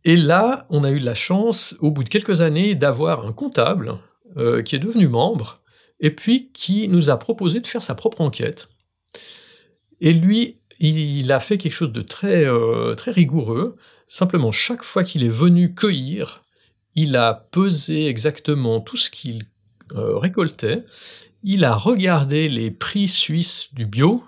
Et 0.05 0.17
là, 0.17 0.67
on 0.71 0.85
a 0.85 0.91
eu 0.91 0.99
la 0.99 1.15
chance, 1.15 1.77
au 1.81 1.91
bout 1.91 2.05
de 2.05 2.09
quelques 2.09 2.41
années, 2.41 2.75
d'avoir 2.75 3.27
un 3.27 3.33
comptable 3.33 3.99
euh, 4.37 4.63
qui 4.63 4.77
est 4.77 4.81
devenu 4.81 5.09
membre 5.09 5.61
et 6.01 6.11
puis 6.11 6.51
qui 6.53 6.89
nous 6.89 7.11
a 7.11 7.19
proposé 7.19 7.61
de 7.61 7.67
faire 7.67 7.83
sa 7.83 7.95
propre 7.95 8.21
enquête. 8.21 8.69
Et 10.01 10.13
lui, 10.13 10.61
il 10.79 11.31
a 11.31 11.41
fait 11.41 11.59
quelque 11.59 11.75
chose 11.75 11.93
de 11.93 12.01
très, 12.01 12.45
euh, 12.47 12.95
très 12.95 13.11
rigoureux. 13.11 13.77
Simplement, 14.09 14.51
chaque 14.51 14.83
fois 14.83 15.05
qu'il 15.05 15.23
est 15.23 15.29
venu 15.29 15.75
cueillir, 15.75 16.43
il 16.95 17.17
a 17.17 17.35
pesé 17.35 18.07
exactement 18.07 18.81
tout 18.81 18.97
ce 18.97 19.11
qu'il 19.11 19.47
euh, 19.95 20.17
récoltait. 20.17 20.85
Il 21.43 21.65
a 21.65 21.75
regardé 21.75 22.49
les 22.49 22.71
prix 22.71 23.09
suisses 23.09 23.73
du 23.75 23.87
bio. 23.87 24.25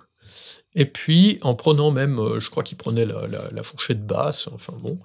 Et 0.75 0.87
puis, 0.87 1.39
en 1.43 1.55
prenant 1.55 1.91
même, 1.91 2.19
euh, 2.19 2.41
je 2.41 2.51
crois 2.51 2.63
qu'il 2.63 2.79
prenait 2.79 3.05
la, 3.05 3.63
fourchette 3.63 4.07
basse, 4.07 4.49
enfin 4.53 4.75
bon, 4.81 4.99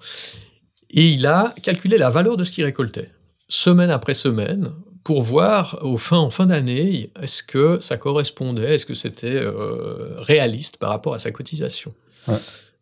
et 0.90 1.08
il 1.08 1.26
a 1.26 1.54
calculé 1.62 1.98
la 1.98 2.08
valeur 2.08 2.36
de 2.36 2.44
ce 2.44 2.52
qu'il 2.52 2.64
récoltait, 2.64 3.10
semaine 3.48 3.90
après 3.90 4.14
semaine, 4.14 4.72
pour 5.04 5.22
voir 5.22 5.78
au 5.82 5.96
fin, 5.96 6.18
en 6.18 6.30
fin 6.30 6.46
d'année, 6.46 7.12
est-ce 7.20 7.42
que 7.42 7.78
ça 7.80 7.96
correspondait, 7.98 8.74
est-ce 8.74 8.86
que 8.86 8.94
c'était 8.94 9.26
euh, 9.26 10.14
réaliste 10.18 10.78
par 10.78 10.90
rapport 10.90 11.14
à 11.14 11.18
sa 11.18 11.30
cotisation. 11.30 11.94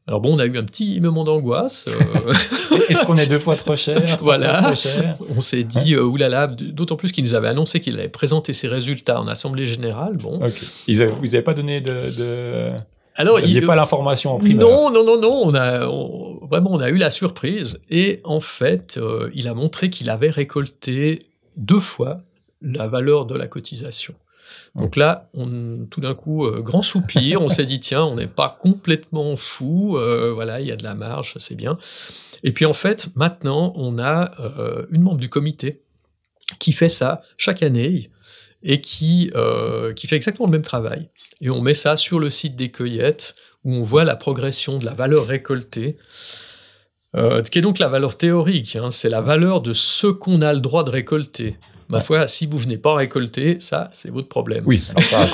Alors 0.09 0.21
bon, 0.21 0.37
on 0.37 0.39
a 0.39 0.47
eu 0.47 0.57
un 0.57 0.63
petit 0.65 1.01
moment 1.01 1.25
d'angoisse. 1.25 1.87
euh, 1.89 2.33
Est-ce 2.89 3.05
qu'on 3.05 3.17
est 3.17 3.27
deux 3.27 3.41
fois 3.41 3.57
trop 3.57 3.75
cher? 3.75 4.01
Voilà. 4.21 4.59
fois 4.63 4.73
trop 4.73 4.75
cher? 4.77 5.17
On 5.37 5.41
s'est 5.41 5.65
dit, 5.65 5.95
euh, 5.95 6.03
oulala, 6.05 6.47
d'autant 6.47 6.95
plus 6.97 7.11
qu'il 7.11 7.25
nous 7.25 7.35
avait 7.35 7.49
annoncé 7.49 7.81
qu'il 7.81 7.99
allait 7.99 8.09
présenter 8.09 8.53
ses 8.53 8.69
résultats 8.69 9.21
en 9.21 9.27
assemblée 9.27 9.67
générale. 9.67 10.17
Bon, 10.17 10.37
Ok. 10.45 10.63
Ils 10.87 11.03
avaient- 11.03 11.11
vous 11.13 11.25
n'avez 11.27 11.43
pas 11.43 11.55
donné 11.55 11.81
de. 11.81 12.17
de... 12.17 12.71
alors 13.17 13.35
Vous 13.37 13.41
n'aviez 13.43 13.63
pas 13.63 13.75
l'information 13.75 14.33
en 14.35 14.39
primaire? 14.39 14.65
Non, 14.65 14.91
non, 14.93 15.05
non, 15.05 15.21
non. 15.21 15.41
On 15.45 15.55
a 15.55 15.87
on- 15.89 16.47
vraiment, 16.47 16.71
on 16.73 16.79
a 16.81 16.89
eu 16.91 16.99
la 16.99 17.11
surprise. 17.11 17.81
Et 17.91 18.21
en 18.23 18.39
fait, 18.41 18.99
euh, 18.99 19.29
il 19.35 19.49
a 19.49 19.55
montré 19.55 19.91
qu'il 19.91 20.09
avait 20.11 20.31
récolté 20.31 21.19
deux 21.57 21.81
fois 21.81 22.21
la 22.63 22.87
valeur 22.87 23.27
de 23.27 23.35
la 23.35 23.49
cotisation. 23.49 24.15
Donc 24.77 24.97
là, 24.97 25.29
on, 25.33 25.87
tout 25.91 26.01
d'un 26.01 26.15
coup, 26.15 26.45
euh, 26.45 26.61
grand 26.61 26.83
soupir, 26.83 27.41
on 27.41 27.49
s'est 27.49 27.65
dit, 27.65 27.81
tiens, 27.81 28.05
on 28.05 28.17
n'est 28.17 28.27
pas 28.27 28.57
complètement 28.61 29.37
fou, 29.37 29.97
euh, 29.97 30.33
voilà, 30.35 30.61
il 30.61 30.67
y 30.67 30.73
a 30.73 30.77
de 30.77 30.85
la 30.85 30.95
marge, 30.95 31.35
c'est 31.39 31.55
bien. 31.55 31.79
Et 32.45 32.53
puis 32.53 32.67
en 32.67 32.75
fait, 32.75 33.09
maintenant, 33.17 33.73
on 33.77 33.99
a 33.99 34.33
euh, 34.39 34.85
une 34.91 35.01
membre 35.01 35.19
du 35.19 35.31
comité 35.31 35.81
qui 36.59 36.73
fait 36.73 36.91
ça 36.91 37.21
chaque 37.39 37.63
année 37.63 38.11
et 38.63 38.81
qui, 38.81 39.31
qui 39.95 40.07
fait 40.07 40.17
exactement 40.17 40.47
le 40.47 40.53
même 40.53 40.63
travail. 40.63 41.09
Et 41.41 41.51
on 41.51 41.61
met 41.61 41.75
ça 41.75 41.97
sur 41.97 42.19
le 42.19 42.31
site 42.31 42.57
des 42.57 42.71
cueillettes 42.71 43.35
où 43.65 43.73
on 43.73 43.83
voit 43.83 44.05
la 44.05 44.17
progression 44.17 44.79
de 44.79 44.85
la 44.85 44.95
valeur 44.95 45.27
récoltée. 45.27 45.97
qui 47.13 47.59
est 47.59 47.63
donc 47.63 47.79
la 47.79 47.89
valeur 47.89 48.17
théorique, 48.17 48.77
hein, 48.77 48.91
c'est 48.91 49.09
la 49.09 49.21
valeur 49.21 49.61
de 49.61 49.73
ce 49.73 50.07
qu'on 50.07 50.41
a 50.43 50.53
le 50.53 50.61
droit 50.61 50.85
de 50.85 50.91
récolter. 50.91 51.57
Ma 51.89 52.01
foi, 52.01 52.27
si 52.27 52.47
vous 52.47 52.59
venez 52.59 52.79
pas 52.79 52.95
récolter, 52.95 53.59
ça, 53.61 53.91
c'est 53.93 54.11
votre 54.11 54.29
problème. 54.29 54.65
Oui, 54.67 54.83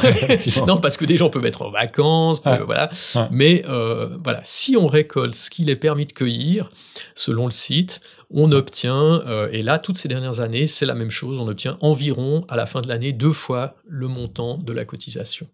non, 0.67 0.79
parce 0.79 0.97
que 0.97 1.05
des 1.05 1.17
gens 1.17 1.31
peuvent 1.31 1.47
être 1.47 1.63
en 1.63 1.71
vacances, 1.71 2.43
voilà. 2.43 2.91
Mais 3.31 3.65
euh, 3.69 4.17
voilà, 4.23 4.41
si 4.45 4.77
on 4.77 4.87
récolte 4.87 5.35
ce 5.35 5.51
qu'il 5.51 5.71
est 5.71 5.77
permis 5.77 6.07
de 6.07 6.13
cueillir, 6.13 6.69
selon 7.15 7.47
le 7.47 7.53
site, 7.53 8.01
on 8.31 8.53
obtient, 8.53 9.23
euh, 9.27 9.49
et 9.53 9.63
là, 9.63 9.79
toutes 9.79 9.99
ces 9.99 10.09
dernières 10.09 10.41
années, 10.41 10.67
c'est 10.67 10.87
la 10.87 10.95
même 10.95 11.11
chose, 11.11 11.39
on 11.39 11.49
obtient 11.49 11.79
environ, 11.81 12.45
à 12.49 12.57
la 12.57 12.67
fin 12.67 12.81
de 12.81 12.89
l'année, 12.89 13.13
deux 13.13 13.33
fois 13.33 13.75
le 13.87 14.09
montant 14.09 14.59
de 14.59 14.73
la 14.73 14.85
cotisation. 14.85 15.49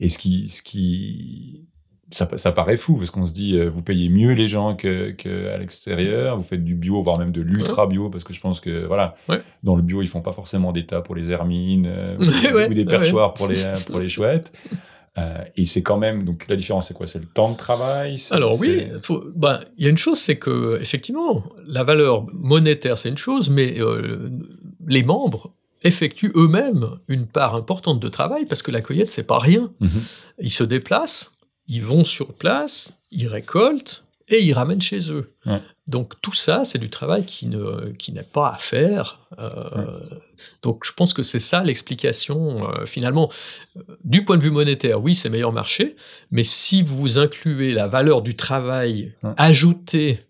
Et 0.00 0.08
ce 0.08 0.18
qui, 0.18 0.48
ce 0.48 0.62
qui 0.62 1.66
ça, 2.10 2.28
ça, 2.36 2.52
paraît 2.52 2.76
fou 2.76 2.96
parce 2.96 3.10
qu'on 3.10 3.26
se 3.26 3.32
dit 3.32 3.58
euh, 3.58 3.68
vous 3.68 3.82
payez 3.82 4.08
mieux 4.08 4.32
les 4.32 4.48
gens 4.48 4.74
que, 4.74 5.10
que 5.10 5.48
à 5.48 5.58
l'extérieur, 5.58 6.38
vous 6.38 6.44
faites 6.44 6.64
du 6.64 6.74
bio 6.74 7.02
voire 7.02 7.18
même 7.18 7.32
de 7.32 7.42
l'ultra 7.42 7.86
bio 7.86 8.08
parce 8.08 8.24
que 8.24 8.32
je 8.32 8.40
pense 8.40 8.60
que 8.60 8.86
voilà 8.86 9.14
dans 9.62 9.76
le 9.76 9.82
bio 9.82 10.00
ils 10.00 10.08
font 10.08 10.22
pas 10.22 10.32
forcément 10.32 10.72
des 10.72 10.86
tas 10.86 11.02
pour 11.02 11.14
les 11.14 11.30
hermines 11.30 11.86
euh, 11.86 12.16
ou, 12.68 12.74
des 12.74 12.84
perchoirs 12.84 13.34
pour 13.34 13.48
les 13.48 13.62
pour 13.86 13.98
les 13.98 14.08
chouettes. 14.08 14.52
Euh, 15.18 15.42
et 15.56 15.66
c'est 15.66 15.82
quand 15.82 15.98
même 15.98 16.24
donc 16.24 16.46
la 16.48 16.56
différence 16.56 16.88
c'est 16.88 16.94
quoi? 16.94 17.06
C'est 17.06 17.18
le 17.18 17.26
temps 17.26 17.50
de 17.50 17.56
travail 17.56 18.16
Alors 18.30 18.58
oui, 18.58 18.86
bah, 19.34 19.60
il 19.76 19.84
y 19.84 19.86
a 19.86 19.90
une 19.90 19.98
chose 19.98 20.18
c'est 20.18 20.36
que 20.36 20.78
effectivement 20.80 21.44
la 21.66 21.84
valeur 21.84 22.24
monétaire 22.32 22.96
c'est 22.96 23.10
une 23.10 23.18
chose, 23.18 23.50
mais 23.50 23.76
les 24.86 25.02
membres 25.02 25.52
effectuent 25.84 26.32
eux-mêmes 26.34 26.86
une 27.08 27.26
part 27.26 27.54
importante 27.54 28.00
de 28.00 28.08
travail 28.08 28.46
parce 28.46 28.62
que 28.62 28.70
la 28.70 28.80
cueillette 28.80 29.10
c'est 29.10 29.24
pas 29.24 29.38
rien. 29.38 29.70
Mhm. 29.80 29.90
Ils 30.40 30.52
se 30.52 30.64
déplacent 30.64 31.32
ils 31.68 31.82
vont 31.82 32.04
sur 32.04 32.34
place, 32.34 32.92
ils 33.10 33.28
récoltent 33.28 34.04
et 34.28 34.42
ils 34.42 34.52
ramènent 34.52 34.80
chez 34.80 35.10
eux. 35.10 35.32
Donc 35.86 36.20
tout 36.20 36.34
ça, 36.34 36.64
c'est 36.64 36.78
du 36.78 36.90
travail 36.90 37.24
qui 37.24 37.46
ne 37.46 37.92
qui 37.92 38.12
n'est 38.12 38.22
pas 38.22 38.50
à 38.50 38.58
faire. 38.58 39.20
Euh, 39.38 40.00
donc 40.62 40.84
je 40.84 40.92
pense 40.92 41.14
que 41.14 41.22
c'est 41.22 41.38
ça 41.38 41.62
l'explication 41.62 42.68
euh, 42.68 42.84
finalement. 42.84 43.30
Du 44.04 44.24
point 44.24 44.36
de 44.36 44.42
vue 44.42 44.50
monétaire, 44.50 45.02
oui, 45.02 45.14
c'est 45.14 45.30
meilleur 45.30 45.52
marché, 45.52 45.96
mais 46.30 46.42
si 46.42 46.82
vous 46.82 47.18
incluez 47.18 47.72
la 47.72 47.88
valeur 47.88 48.20
du 48.20 48.36
travail 48.36 49.14
ajouté 49.38 50.20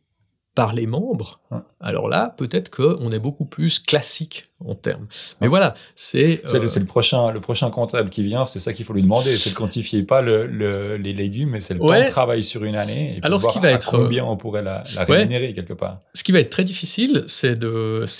par 0.55 0.75
les 0.75 0.87
membres, 0.87 1.41
alors 1.81 2.09
là, 2.09 2.35
peut-être 2.37 2.71
qu'on 2.71 3.13
est 3.13 3.21
beaucoup 3.21 3.45
plus 3.45 3.79
classique 3.79 4.49
en 4.65 4.75
termes. 4.75 5.07
Mais 5.41 5.47
voilà, 5.47 5.75
c'est... 5.95 6.43
C'est 6.47 6.59
le, 6.59 6.77
euh, 6.77 6.85
prochain, 6.85 7.31
le 7.31 7.41
prochain 7.41 7.71
comptable 7.71 8.11
qui 8.11 8.25
vient, 8.25 8.45
c'est 8.47 8.59
ça 8.59 8.73
qu'il 8.73 8.85
faut 8.85 8.93
lui 8.93 9.03
demander, 9.03 9.37
c'est 9.37 9.51
de 9.51 9.55
quantifier 9.55 10.03
pas 10.03 10.21
le, 10.21 10.97
les 10.97 11.13
légumes, 11.13 11.51
mais 11.51 11.61
c'est 11.61 11.75
le 11.75 11.81
temps 11.81 11.87
de 11.87 12.11
travail 12.11 12.43
sur 12.43 12.65
une 12.65 12.75
année, 12.75 13.19
et 13.19 13.25
alors, 13.25 13.41
ce 13.41 13.49
qui 13.51 13.61
va 13.61 13.71
être, 13.71 13.93
combien 13.93 14.25
on 14.25 14.37
pourrait 14.37 14.63
la, 14.63 14.83
rémunérer 14.97 15.53
quelque 15.53 15.75
part. 15.75 16.01
Ce 16.15 16.25
qui 16.25 16.33
va 16.33 16.41
être 16.41 16.51
très 16.51 16.65
difficile, 16.65 17.23
c'est 17.29 17.55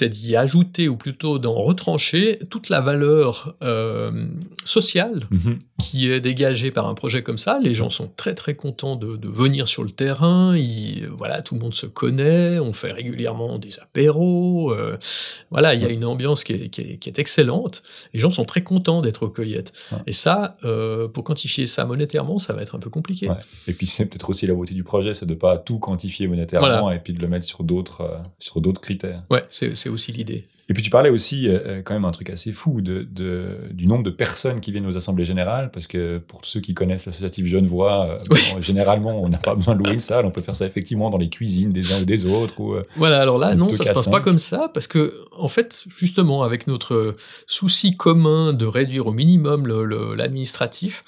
d'y 0.09 0.37
ajouter, 0.37 0.89
ou 0.89 0.97
plutôt 0.97 1.41
d'en 1.41 1.55
retrancher, 1.55 2.39
toute 2.51 2.69
la 2.69 2.81
valeur 2.81 3.57
euh, 3.63 4.27
sociale 4.65 5.23
mhm. 5.31 5.59
qui 5.81 6.09
est 6.11 6.21
dégagée 6.21 6.71
par 6.71 6.87
un 6.87 6.95
projet 6.95 7.25
comme 7.25 7.39
ça. 7.39 7.59
Les 7.61 7.75
gens 7.75 7.91
sont 7.91 8.11
très 8.17 8.35
très 8.35 8.55
contents 8.55 8.95
de, 8.95 9.17
de 9.17 9.29
venir 9.29 9.67
sur 9.67 9.83
le 9.83 9.91
terrain, 9.91 10.57
voilà, 11.17 11.43
tout 11.43 11.57
le 11.57 11.61
monde 11.61 11.75
se 11.75 11.87
connaît, 11.87 12.61
on 12.61 12.73
fait 12.73 12.93
régulièrement 12.93 13.48
des 13.57 13.79
apéros, 13.79 14.73
euh, 14.73 14.99
voilà, 15.51 15.75
il 15.75 15.81
y 15.81 15.87
a 15.87 15.89
une 15.89 16.05
ambiance 16.05 16.45
qui 16.45 16.53
est, 16.53 17.19
excellente. 17.19 17.83
Les 18.13 18.21
gens 18.21 18.31
sont 18.31 18.45
très 18.45 18.63
contents 18.63 19.01
d'être 19.01 19.23
aux 19.23 19.31
cueillettes. 19.31 19.73
Et 20.07 20.13
ça, 20.13 20.57
euh, 20.65 21.09
pour 21.09 21.25
quantifier 21.25 21.67
ça 21.67 21.87
monétairement, 21.87 22.37
ça 22.37 22.53
va 22.53 22.61
être 22.61 22.75
un 22.75 22.79
peu 22.79 22.91
compliqué. 22.91 23.31
Et 23.67 23.73
puis 23.73 23.87
c'est 23.87 24.05
peut-être 24.05 24.29
aussi 24.29 24.47
la 24.47 24.55
beauté 24.55 24.75
du 24.75 24.85
projet, 24.85 25.15
c'est 25.15 25.27
de 25.27 25.33
ne 25.33 25.39
pas 25.39 25.57
tout 25.57 25.79
quantifier 25.79 26.27
monétairement 26.27 26.91
et 26.91 26.99
puis 26.99 27.15
de 27.15 27.21
le 27.21 27.29
mettre 27.29 27.47
sur 27.47 27.65
d'autres 27.65 28.03
euh, 28.03 28.19
sur 28.39 28.61
d'autres 28.61 28.81
critères. 28.81 29.23
Ouais, 29.31 29.45
c'est 29.49 29.89
aussi 29.89 30.13
l'idée. 30.13 30.45
Et 30.71 30.75
puis 30.75 30.83
tu 30.83 30.91
parlais 30.91 31.09
aussi 31.09 31.49
euh, 31.49 31.61
euh, 31.65 31.83
quand 31.83 31.95
même 31.95 32.05
un 32.05 32.11
truc 32.11 32.29
assez 32.29 32.53
fou 32.53 32.83
de, 32.83 33.09
de, 33.11 33.57
du 33.71 33.87
nombre 33.87 34.03
de 34.03 34.11
personnes 34.11 34.61
qui 34.61 34.71
viennent 34.71 34.87
aux 34.87 34.99
assemblées 34.99 35.25
générales, 35.25 35.71
parce 35.71 35.87
que 35.87 36.19
pour 36.19 36.45
ceux 36.45 36.61
qui 36.61 36.75
connaissent 36.75 37.07
l'associatif 37.07 37.47
Genevois, 37.47 38.19
euh, 38.31 38.61
généralement 38.61 39.23
on 39.23 39.31
n'a 39.31 39.39
pas 39.39 39.55
besoin 39.55 39.75
de 39.75 39.83
louer 39.83 39.95
une 39.95 40.01
salle, 40.01 40.27
on 40.27 40.31
peut 40.31 40.43
faire 40.43 40.55
ça 40.55 40.67
effectivement 40.67 41.09
dans 41.09 41.17
les 41.17 41.31
cuisines 41.31 41.73
des 41.73 41.95
uns 41.95 42.03
ou 42.03 42.05
des 42.05 42.27
autres. 42.27 42.61
Ou, 42.61 42.77
voilà, 42.97 43.21
alors 43.21 43.39
là 43.39 43.55
non, 43.55 43.73
ça 43.73 43.87
se 43.87 43.93
passe 43.93 44.09
pas 44.09 44.21
comme 44.21 44.39
ça, 44.39 44.71
parce 44.75 44.87
que 44.87 45.15
en 45.37 45.49
fait 45.49 45.85
justement 45.97 46.43
avec 46.43 46.67
notre 46.67 47.17
souci 47.47 47.97
commun 47.97 48.53
de 48.53 48.67
réduire 48.67 49.07
au 49.07 49.13
minimum 49.13 49.67
l'administratif, 50.17 51.03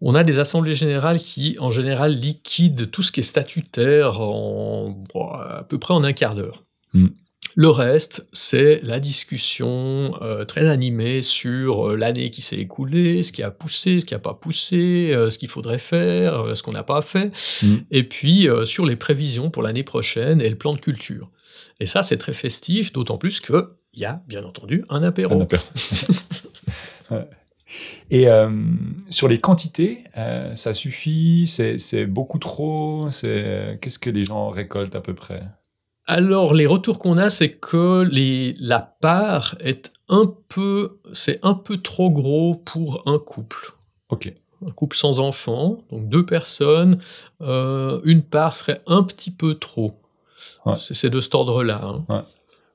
on 0.00 0.14
a 0.14 0.24
des 0.24 0.38
assemblées 0.38 0.74
générales 0.74 1.18
qui, 1.18 1.56
en 1.58 1.70
général, 1.70 2.14
liquident 2.14 2.86
tout 2.86 3.02
ce 3.02 3.10
qui 3.10 3.20
est 3.20 3.24
statutaire 3.24 4.20
en, 4.20 5.04
à 5.14 5.64
peu 5.68 5.78
près 5.78 5.92
en 5.92 6.04
un 6.04 6.12
quart 6.12 6.36
d'heure. 6.36 6.64
Hmm. 6.94 7.08
Le 7.54 7.68
reste, 7.68 8.26
c'est 8.32 8.80
la 8.82 9.00
discussion 9.00 10.16
euh, 10.22 10.44
très 10.44 10.68
animée 10.68 11.22
sur 11.22 11.90
euh, 11.90 11.96
l'année 11.96 12.30
qui 12.30 12.42
s'est 12.42 12.58
écoulée, 12.58 13.22
ce 13.22 13.32
qui 13.32 13.42
a 13.42 13.50
poussé, 13.50 14.00
ce 14.00 14.06
qui 14.06 14.14
n'a 14.14 14.20
pas 14.20 14.34
poussé, 14.34 15.10
euh, 15.12 15.30
ce 15.30 15.38
qu'il 15.38 15.48
faudrait 15.48 15.78
faire, 15.78 16.56
ce 16.56 16.62
qu'on 16.62 16.72
n'a 16.72 16.82
pas 16.82 17.02
fait, 17.02 17.30
mm. 17.62 17.76
et 17.90 18.04
puis 18.04 18.48
sur 18.64 18.86
les 18.86 18.96
prévisions 18.96 19.50
pour 19.50 19.62
l'année 19.62 19.82
prochaine 19.82 20.40
et 20.40 20.48
le 20.48 20.56
plan 20.56 20.72
de 20.72 20.80
culture. 20.80 21.30
Et 21.80 21.86
ça, 21.86 22.02
c'est 22.02 22.18
très 22.18 22.34
festif, 22.34 22.92
d'autant 22.92 23.18
plus 23.18 23.40
qu'il 23.40 23.66
y 23.94 24.04
a, 24.04 24.22
bien 24.28 24.44
entendu, 24.44 24.84
un 24.88 25.02
apéro. 25.02 25.46
Et 28.10 28.26
sur 29.10 29.28
les 29.28 29.38
quantités, 29.38 30.04
ça 30.54 30.72
suffit? 30.72 31.46
C'est 31.46 32.06
beaucoup 32.06 32.38
trop? 32.38 33.08
Qu'est-ce 33.10 33.98
que 33.98 34.10
les 34.10 34.24
gens 34.24 34.48
récoltent 34.48 34.96
à 34.96 35.00
peu 35.00 35.14
près? 35.14 35.42
Alors, 36.08 36.54
les 36.54 36.66
retours 36.66 36.98
qu'on 36.98 37.18
a, 37.18 37.28
c'est 37.28 37.50
que 37.50 38.00
les, 38.00 38.54
la 38.58 38.80
part 38.80 39.56
est 39.60 39.92
un 40.08 40.24
peu, 40.48 40.98
c'est 41.12 41.38
un 41.42 41.52
peu 41.52 41.82
trop 41.82 42.10
gros 42.10 42.54
pour 42.54 43.02
un 43.06 43.18
couple. 43.18 43.74
Ok. 44.08 44.32
Un 44.66 44.70
couple 44.70 44.96
sans 44.96 45.20
enfants, 45.20 45.84
donc 45.92 46.08
deux 46.08 46.26
personnes, 46.26 46.98
euh, 47.42 48.00
une 48.02 48.22
part 48.22 48.56
serait 48.56 48.80
un 48.86 49.04
petit 49.04 49.30
peu 49.30 49.54
trop. 49.54 50.00
C'est 50.76 51.10
de 51.10 51.20
cet 51.20 51.34
ordre-là. 51.34 51.80
Hein. 51.84 52.04
Ouais 52.08 52.22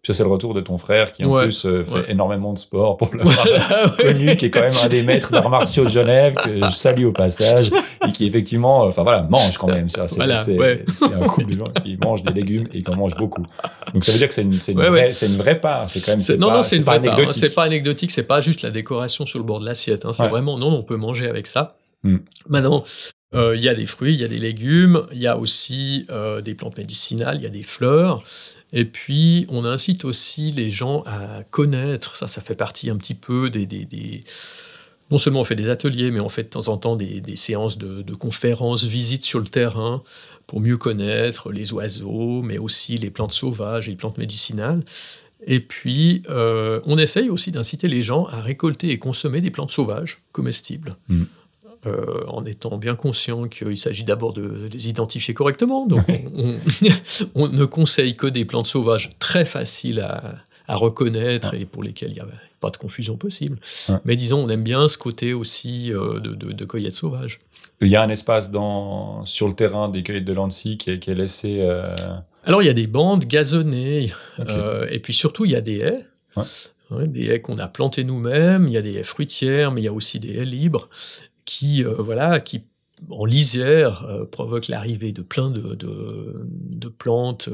ça, 0.06 0.13
c'est 0.13 0.24
le 0.24 0.30
retour 0.30 0.54
de 0.54 0.60
ton 0.60 0.78
frère 0.78 1.13
qui, 1.13 1.24
en 1.24 1.34
plus, 1.39 1.66
euh, 1.66 1.86
fait 1.86 2.12
énormément 2.12 2.52
de 2.52 2.58
sport 2.58 2.98
pour 2.98 3.16
l'avoir 3.16 3.96
connu, 3.98 4.36
qui 4.36 4.48
est 4.48 4.50
quand 4.50 4.60
même 4.60 4.74
un 4.84 4.89
des 4.89 5.02
maîtres 5.02 5.32
d'arts 5.32 5.50
martiaux 5.50 5.86
de 5.86 5.89
Genève, 5.89 6.34
que 6.34 6.58
je 6.58 6.72
salue 6.72 7.06
au 7.06 7.13
passage, 7.13 7.72
et 8.06 8.12
qui, 8.12 8.26
effectivement, 8.26 8.84
euh, 8.84 8.89
enfin 8.89 9.04
voilà, 9.04 9.22
mange 9.30 9.58
quand 9.58 9.68
même. 9.68 9.88
C'est 9.88 10.02
un 10.02 11.28
couple 11.28 11.54
de 11.54 11.58
gens 11.58 11.70
qui 11.82 11.98
mangent 12.04 12.24
des 12.24 12.34
légumes 12.34 12.68
et 12.74 12.84
qui 12.84 12.92
en 12.92 12.98
mangent 12.98 13.16
beaucoup. 13.16 13.46
Donc, 13.94 14.04
ça 14.04 14.12
veut 14.12 14.18
dire 14.18 14.28
que 14.28 14.34
c'est 14.34 14.42
une, 14.42 14.52
une, 14.52 14.82
vraie, 14.82 15.12
une 15.26 15.38
vraie 15.38 15.62
part. 15.62 15.88
C'est 15.88 16.02
quand 16.02 16.18
même, 16.18 16.38
non, 16.38 16.50
pas, 16.50 16.56
non, 16.58 16.63
c'est 16.63 16.76
une 16.76 16.84
vraie 16.84 17.02
part. 17.02 17.32
C'est 17.32 17.56
pas 17.56 17.63
anecdotique, 17.63 18.12
c'est 18.12 18.24
pas 18.24 18.42
juste 18.42 18.62
la 18.62 18.72
décoration 18.72 19.26
sur 19.26 19.39
le 19.39 19.46
bord 19.46 19.62
de 19.62 19.66
l'assiette. 19.66 20.04
Hein, 20.04 20.12
c'est 20.12 20.28
vraiment, 20.28 20.58
non, 20.58 20.68
on 20.68 20.84
peut 20.84 20.98
manger 20.98 21.30
avec 21.30 21.48
ça. 21.48 21.78
Hmm. 22.04 22.18
Maintenant, 22.50 22.84
euh, 23.34 23.56
il 23.56 23.63
y 23.63 23.70
a 23.70 23.74
des 23.74 23.86
fruits, 23.86 24.16
il 24.16 24.20
y 24.20 24.26
a 24.26 24.28
des 24.28 24.38
légumes, 24.38 25.04
il 25.13 25.22
y 25.22 25.28
a 25.28 25.38
aussi 25.38 26.08
des 26.44 26.56
plantes 26.56 26.78
médicinales, 26.78 27.38
il 27.38 27.44
y 27.44 27.48
a 27.48 27.50
des 27.50 27.63
fleurs. 27.63 28.22
Et 28.74 28.86
puis, 28.86 29.46
on 29.50 29.66
incite 29.66 30.04
aussi 30.04 30.52
les 30.52 30.72
gens 30.72 31.04
à 31.06 31.44
connaître, 31.52 32.16
ça, 32.16 32.28
ça 32.28 32.42
fait 32.42 32.56
partie 32.56 32.90
un 32.90 32.98
petit 32.98 33.14
peu 33.14 33.50
des... 33.50 34.24
Non 35.12 35.20
seulement 35.20 35.42
on 35.42 35.44
fait 35.44 35.56
des 35.56 35.70
ateliers, 35.70 36.10
mais 36.10 36.20
on 36.20 36.30
fait 36.30 36.44
de 36.44 36.48
temps 36.48 36.70
en 36.70 36.78
temps 36.78 36.96
des, 36.96 37.22
séances 37.36 37.78
de, 37.78 38.14
conférences, 38.16 38.84
visites 38.84 39.24
sur 39.24 39.40
le 39.40 39.46
terrain, 39.46 40.02
pour 40.48 40.60
mieux 40.60 40.78
connaître 40.78 41.52
les 41.52 41.72
oiseaux, 41.72 42.42
mais 42.42 42.58
aussi 42.58 42.98
les 42.98 43.12
plantes 43.12 43.34
sauvages 43.34 43.88
et 43.88 43.92
les 43.92 43.98
plantes 43.98 44.18
médicinales. 44.18 44.84
Et 45.46 45.60
puis, 45.60 46.24
euh, 46.30 46.80
on 46.86 46.98
essaye 46.98 47.30
aussi 47.30 47.52
d'inciter 47.52 47.88
les 47.88 48.02
gens 48.02 48.26
à 48.26 48.42
récolter 48.42 48.90
et 48.90 48.98
consommer 48.98 49.40
des 49.40 49.52
plantes 49.52 49.72
sauvages 49.72 50.20
comestibles. 50.32 50.96
Mmh. 51.10 51.24
Euh, 51.86 52.24
en 52.28 52.46
étant 52.46 52.78
bien 52.78 52.96
conscient 52.96 53.50
qu'il 53.50 53.78
s'agit 53.78 54.06
d'abord 54.06 54.32
de 54.32 54.69
les 54.72 54.88
identifier 54.88 55.34
correctement. 55.34 55.86
Donc 55.86 56.06
on, 57.36 57.50
ne 57.50 57.65
conseille 57.65 58.15
que 58.15 58.26
des 58.26 58.46
plantes 58.46 58.67
sauvages 58.67 59.10
très 59.19 59.43
faciles 59.43 60.00
à, 60.00 60.76
reconnaître 60.78 61.54
et 61.56 61.65
pour 61.65 61.84
lesquelles 61.84 62.12
il 62.12 62.15
n'y 62.15 62.19
a 62.22 62.28
pas 62.62 62.69
de 62.69 62.78
confusion 62.78 63.17
possible. 63.17 63.60
Mais 64.06 64.15
disons, 64.15 64.46
on 64.46 64.48
aime 64.48 64.63
bien 64.63 64.88
ce 64.88 64.98
côté 64.98 65.34
aussi 65.34 65.91
euh, 65.91 66.22
de, 66.22 66.34
de, 66.34 66.65
cueillette 66.65 66.93
sauvage. 66.93 67.41
Il 67.82 67.89
y 67.89 67.98
a 67.98 68.02
un 68.02 68.08
espace 68.08 68.50
dans, 68.50 69.26
sur 69.26 69.50
le 69.50 69.54
terrain 69.54 69.89
des 69.89 70.04
cueillettes 70.04 70.24
de 70.24 70.34
Lancy 70.34 70.78
qui 70.78 70.91
est, 70.91 71.00
qui 71.00 71.12
est 71.12 71.15
laissé... 71.15 71.58
Euh, 71.60 71.93
Alors 72.46 72.62
il 72.62 72.65
y 72.65 72.72
a 72.72 72.74
des 72.74 72.88
bandes 72.88 73.26
gazonnées, 73.26 74.13
et 74.89 75.00
puis 75.00 75.12
surtout 75.12 75.43
il 75.43 75.52
y 75.52 75.56
a 75.58 75.62
des 75.62 75.80
haies. 75.80 76.06
des 76.91 77.26
haies 77.26 77.41
qu'on 77.41 77.60
a 77.60 77.67
plantées 77.67 78.06
nous-mêmes. 78.06 78.69
Il 78.69 78.74
y 78.74 78.78
a 78.78 78.82
des 78.82 78.93
haies 78.93 79.04
fruitières, 79.04 79.74
mais 79.74 79.82
il 79.82 79.86
y 79.86 79.89
a 79.89 79.93
aussi 79.93 80.22
des 80.22 80.38
haies 80.38 80.46
libres 80.46 80.88
qui, 81.46 81.84
voilà, 81.84 82.40
qui 82.40 82.64
en 83.10 83.26
lisière 83.26 84.08
provoquent 84.32 84.68
l'arrivée 84.68 85.12
de 85.12 85.22
plein 85.22 85.50
de, 85.50 85.76
de, 85.76 86.90
plantes 86.90 87.50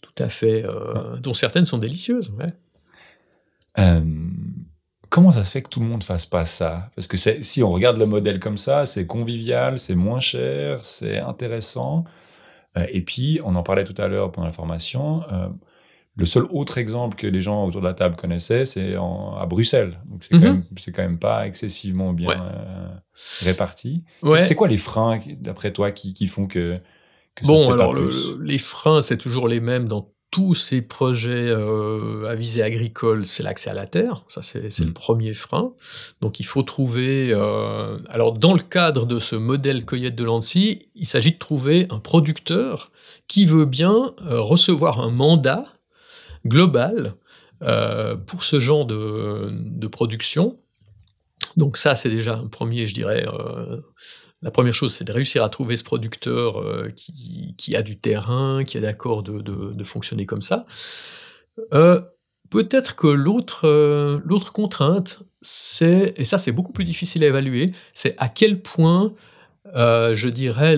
tout 0.00 0.22
à 0.22 0.28
fait, 0.28 0.64
dont 1.20 1.34
certaines 1.34 1.64
sont 1.64 1.78
délicieuses. 1.78 2.32
Comment 5.10 5.32
ça 5.32 5.42
se 5.42 5.50
fait 5.50 5.62
que 5.62 5.68
tout 5.68 5.80
le 5.80 5.86
monde 5.86 6.04
fasse 6.04 6.24
pas 6.24 6.44
ça? 6.44 6.88
Parce 6.94 7.08
que 7.08 7.16
si 7.16 7.62
on 7.64 7.70
regarde 7.70 7.98
le 7.98 8.06
modèle 8.06 8.38
comme 8.38 8.58
ça, 8.58 8.86
c'est 8.86 9.06
convivial, 9.06 9.76
c'est 9.80 9.96
moins 9.96 10.20
cher, 10.20 10.84
c'est 10.84 11.18
intéressant. 11.18 12.04
Euh, 12.78 12.86
et 12.90 13.00
puis, 13.00 13.40
on 13.44 13.56
en 13.56 13.64
parlait 13.64 13.82
tout 13.82 14.00
à 14.00 14.06
l'heure 14.06 14.30
pendant 14.30 14.46
la 14.46 14.52
formation. 14.52 15.22
Le 16.16 16.26
seul 16.26 16.44
autre 16.50 16.78
exemple 16.78 17.16
que 17.16 17.26
les 17.26 17.40
gens 17.40 17.64
autour 17.64 17.80
de 17.80 17.86
la 17.86 17.94
table 17.94 18.16
connaissaient, 18.16 18.66
c'est 18.66 18.94
à 18.94 19.46
Bruxelles. 19.46 20.00
Donc, 20.06 20.24
c'est 20.24 20.38
quand, 20.38 20.60
quand, 20.94 21.02
même 21.02 21.18
pas 21.18 21.46
excessivement 21.46 22.12
bien 22.12 22.30
euh, 22.30 22.88
réparti. 23.42 24.04
C'est 24.42 24.54
quoi 24.54 24.68
les 24.68 24.76
freins, 24.76 25.18
d'après 25.38 25.72
toi, 25.72 25.90
qui, 25.90 26.26
font 26.26 26.46
que, 26.46 26.78
que 27.34 27.46
ça 27.46 27.52
bon, 27.52 27.58
se 27.58 27.66
fait 27.66 27.72
alors, 27.72 27.92
pas 27.92 28.00
plus? 28.00 28.36
les 28.42 28.58
freins, 28.58 29.02
c'est 29.02 29.18
toujours 29.18 29.48
les 29.48 29.60
mêmes 29.60 29.86
dans 29.86 30.10
tous 30.30 30.54
ces 30.54 30.80
projets 30.80 31.48
euh, 31.48 32.28
à 32.28 32.34
visée 32.34 32.62
agricole, 32.62 33.24
c'est 33.24 33.42
l'accès 33.42 33.70
à 33.70 33.74
la 33.74 33.86
terre, 33.86 34.24
ça 34.28 34.42
c'est 34.42 34.78
le 34.78 34.90
mm. 34.90 34.92
premier 34.92 35.34
frein. 35.34 35.72
Donc 36.20 36.38
il 36.38 36.46
faut 36.46 36.62
trouver, 36.62 37.32
euh, 37.32 37.98
alors 38.08 38.34
dans 38.34 38.54
le 38.54 38.60
cadre 38.60 39.06
de 39.06 39.18
ce 39.18 39.34
modèle 39.34 39.84
cueillette 39.84 40.14
de 40.14 40.24
Lancy, 40.24 40.88
il 40.94 41.06
s'agit 41.06 41.32
de 41.32 41.38
trouver 41.38 41.86
un 41.90 41.98
producteur 41.98 42.92
qui 43.26 43.44
veut 43.44 43.64
bien 43.64 44.14
euh, 44.22 44.40
recevoir 44.40 45.00
un 45.00 45.10
mandat 45.10 45.64
global 46.46 47.14
pour 48.26 48.44
ce 48.44 48.58
genre 48.58 48.86
de, 48.86 49.86
production. 49.88 50.58
Donc 51.56 51.76
ça 51.76 51.94
c'est 51.96 52.10
déjà 52.10 52.36
un 52.36 52.46
premier, 52.46 52.86
je 52.86 52.94
dirais, 52.94 53.26
la 54.42 54.50
première 54.50 54.74
chose, 54.74 54.94
c'est 54.94 55.04
de 55.04 55.12
réussir 55.12 55.44
à 55.44 55.50
trouver 55.50 55.76
ce 55.76 55.84
producteur 55.84 56.60
euh, 56.60 56.90
qui, 56.96 57.76
a 57.76 57.82
du 57.82 57.98
terrain, 57.98 58.64
qui 58.64 58.78
est 58.78 58.80
d'accord 58.80 59.22
de, 59.22 59.84
fonctionner 59.84 60.24
comme 60.24 60.40
ça. 60.40 60.66
Euh, 61.74 62.00
peut-être 62.48 62.96
que 62.96 63.06
euh, 63.06 64.20
l'autre 64.24 64.52
contrainte, 64.52 65.22
c'est, 65.42 66.14
et 66.16 66.24
ça 66.24 66.38
c'est 66.38 66.52
beaucoup 66.52 66.72
plus 66.72 66.84
difficile 66.84 67.22
à 67.24 67.26
évaluer, 67.26 67.72
c'est 67.92 68.14
à 68.18 68.28
quel 68.28 68.62
point, 68.62 69.12
je 69.74 70.28
dirais, 70.28 70.76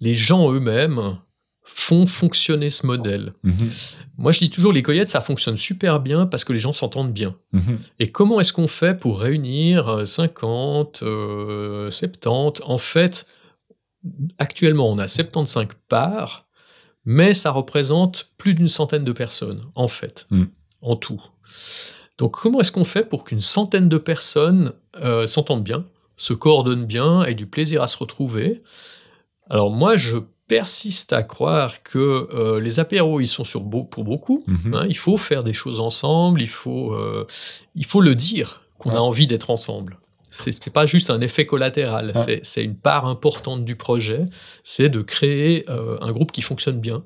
les 0.00 0.14
gens 0.14 0.50
eux-mêmes 0.50 1.18
font 1.64 2.06
fonctionner 2.06 2.68
ce 2.68 2.86
modèle. 2.86 3.32
Mhm. 3.42 3.70
Moi, 4.18 4.32
je 4.32 4.38
dis 4.38 4.50
toujours, 4.50 4.72
les 4.72 4.82
cueillettes, 4.82 5.08
ça 5.08 5.22
fonctionne 5.22 5.56
super 5.56 5.98
bien 5.98 6.26
parce 6.26 6.44
que 6.44 6.52
les 6.52 6.58
gens 6.58 6.74
s'entendent 6.74 7.12
bien. 7.12 7.34
Mhm. 7.52 7.78
Et 7.98 8.12
comment 8.12 8.38
est-ce 8.38 8.52
qu'on 8.52 8.68
fait 8.68 8.94
pour 8.94 9.18
réunir 9.18 10.06
50, 10.06 11.02
euh, 11.02 11.90
70 11.90 12.26
euh, 12.26 12.64
En 12.66 12.78
fait, 12.78 13.26
actuellement, 14.38 14.90
on 14.90 14.98
a 14.98 15.08
75 15.08 15.68
parts, 15.88 16.46
mais 17.06 17.32
ça 17.32 17.50
représente 17.50 18.28
plus 18.36 18.54
d'une 18.54 18.68
centaine 18.68 19.04
de 19.04 19.12
personnes, 19.12 19.64
en 19.74 19.88
fait, 19.88 20.26
mhm. 20.30 20.48
en 20.82 20.96
tout. 20.96 21.22
Donc, 22.18 22.38
comment 22.38 22.60
est-ce 22.60 22.72
qu'on 22.72 22.84
fait 22.84 23.04
pour 23.04 23.24
qu'une 23.24 23.40
centaine 23.40 23.88
de 23.88 23.98
personnes 23.98 24.72
euh, 25.00 25.26
s'entendent 25.26 25.64
bien, 25.64 25.84
se 26.16 26.34
coordonnent 26.34 26.86
bien, 26.86 27.24
aient 27.24 27.34
du 27.34 27.46
plaisir 27.46 27.82
à 27.82 27.86
se 27.86 27.96
retrouver? 27.96 28.62
Alors 29.50 29.70
moi, 29.70 29.96
je 29.96 30.18
persiste 30.48 31.12
à 31.12 31.22
croire 31.22 31.82
que 31.82 32.28
euh, 32.32 32.60
les 32.60 32.80
apéros, 32.80 33.20
ils 33.20 33.26
sont 33.26 33.44
sur 33.44 33.62
pour 33.62 34.04
beaucoup. 34.04 34.44
Mhm. 34.46 34.74
Hein. 34.74 34.86
il 34.88 34.96
faut 34.96 35.16
faire 35.16 35.42
des 35.42 35.52
choses 35.52 35.80
ensemble, 35.80 36.42
il 36.42 36.48
faut, 36.48 36.92
euh, 36.92 37.26
il 37.74 37.86
faut 37.86 38.00
le 38.00 38.14
dire 38.14 38.62
qu'on 38.78 38.90
a 38.90 38.98
envie 38.98 39.26
d'être 39.26 39.50
ensemble. 39.50 39.98
C'est 40.30 40.72
pas 40.72 40.84
juste 40.84 41.10
un 41.10 41.20
effet 41.20 41.46
collatéral, 41.46 42.12
c'est 42.42 42.64
une 42.64 42.74
part 42.74 43.06
importante 43.06 43.64
du 43.64 43.76
projet, 43.76 44.26
c'est 44.64 44.88
de 44.88 45.00
créer 45.00 45.64
euh, 45.68 45.96
un 46.00 46.10
groupe 46.10 46.32
qui 46.32 46.42
fonctionne 46.42 46.80
bien. 46.80 47.04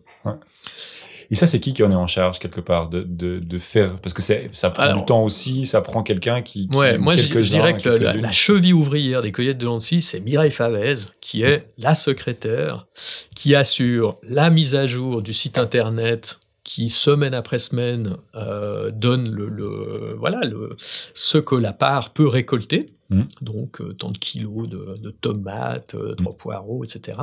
Et 1.30 1.34
ça, 1.34 1.46
c'est 1.46 1.60
qui 1.60 1.74
qui 1.74 1.82
en 1.82 1.90
est 1.90 1.96
en 1.96 2.06
charge 2.06 2.38
quelque 2.38 2.60
part 2.60 2.88
de, 2.88 3.02
de, 3.02 3.38
de 3.38 3.58
faire 3.58 3.96
Parce 3.96 4.14
que 4.14 4.22
ça 4.22 4.70
prend 4.70 4.94
du 4.94 5.04
temps 5.04 5.22
aussi, 5.22 5.66
ça 5.66 5.82
prend 5.82 6.02
quelqu'un 6.02 6.40
qui, 6.40 6.68
qui. 6.68 6.76
Ouais, 6.76 6.96
moi 6.96 7.12
je, 7.14 7.38
dirais 7.38 7.76
que 7.76 7.88
la, 7.88 8.30
cheville 8.30 8.72
ouvrière 8.72 9.20
des 9.22 9.32
cueillettes 9.32 9.58
de 9.58 9.66
Lancy, 9.66 10.00
c'est 10.00 10.20
Mireille 10.20 10.50
Favez, 10.50 10.94
qui 11.20 11.42
est 11.42 11.66
la 11.76 11.94
secrétaire, 11.94 12.86
qui 13.34 13.54
assure 13.54 14.16
la 14.22 14.48
mise 14.48 14.74
à 14.74 14.86
jour 14.86 15.20
du 15.20 15.32
site 15.32 15.58
internet 15.58 16.38
qui 16.64 16.90
semaine 16.90 17.32
après 17.32 17.58
semaine 17.58 18.16
euh, 18.34 18.90
donne 18.90 19.30
le, 19.30 19.48
le, 19.48 20.14
voilà 20.18 20.40
le, 20.44 20.76
ce 20.76 21.38
que 21.38 21.54
la 21.54 21.72
part 21.72 22.10
peut 22.10 22.28
récolter. 22.28 22.86
Mmh. 23.10 23.22
Donc, 23.40 23.80
euh, 23.80 23.94
tant 23.94 24.10
de 24.10 24.18
kilos 24.18 24.68
de, 24.68 25.10
tomates, 25.22 25.94
euh, 25.94 26.14
trois 26.14 26.32
mmh. 26.32 26.36
poireaux, 26.36 26.84
etc. 26.84 27.18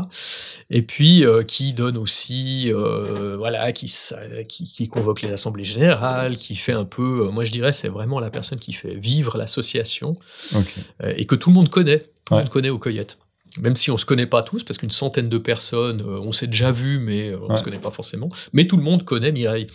Et 0.72 0.82
puis, 0.82 1.24
euh, 1.24 1.44
qui 1.44 1.74
donne 1.74 1.98
aussi, 1.98 2.72
voilà, 2.72 3.72
qui, 3.72 3.88
qui, 4.48 4.88
convoque 4.88 5.22
les 5.22 5.32
assemblées 5.32 5.64
générales, 5.64 6.38
qui 6.38 6.56
fait 6.56 6.74
un 6.74 6.86
peu, 6.86 7.30
moi 7.30 7.44
je 7.44 7.52
dirais, 7.52 7.72
c'est 7.72 7.90
vraiment 7.90 8.20
la 8.20 8.30
personne 8.30 8.60
qui 8.60 8.74
fait 8.74 8.96
vivre 8.96 9.38
l'association 9.38 10.16
et 11.04 11.26
que 11.26 11.36
tout 11.36 11.50
le 11.50 11.56
monde 11.56 11.70
connaît. 11.70 12.06
Tout 12.26 12.34
le 12.34 12.40
monde 12.42 12.50
connaît 12.50 12.70
aux 12.70 12.80
cueillettes 12.80 13.18
même 13.60 13.76
si 13.76 13.92
on 13.92 13.98
se 13.98 14.06
connaît 14.06 14.26
pas 14.26 14.44
tous, 14.44 14.64
parce 14.64 14.78
qu'une 14.78 14.92
centaine 14.92 15.30
de 15.30 15.38
personnes, 15.38 16.02
euh, 16.02 16.20
on 16.20 16.32
s'est 16.32 16.48
déjà 16.48 16.72
vu, 16.72 17.00
mais 17.00 17.30
euh, 17.30 17.40
on 17.48 17.54
ne 17.54 17.58
se 17.58 17.64
connaît 17.64 17.80
pas 17.80 17.92
forcément. 17.92 18.30
Mais 18.54 18.68
tout 18.68 18.78
le 18.78 18.84
monde 18.84 19.06
connaît 19.06 19.32
Mireille. 19.32 19.68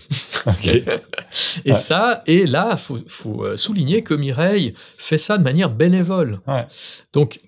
et 1.64 1.74
ça, 1.74 2.22
et 2.26 2.46
là, 2.46 2.76
faut, 2.76 2.98
faut 3.06 3.44
euh, 3.44 3.56
souligner 3.56 4.02
que 4.02 4.14
Mireille 4.14 4.74
fait 4.98 5.18
ça 5.18 5.38
de 5.38 5.42
manière 5.42 5.70
bénévole. 5.70 6.40
Donc, 7.12 7.40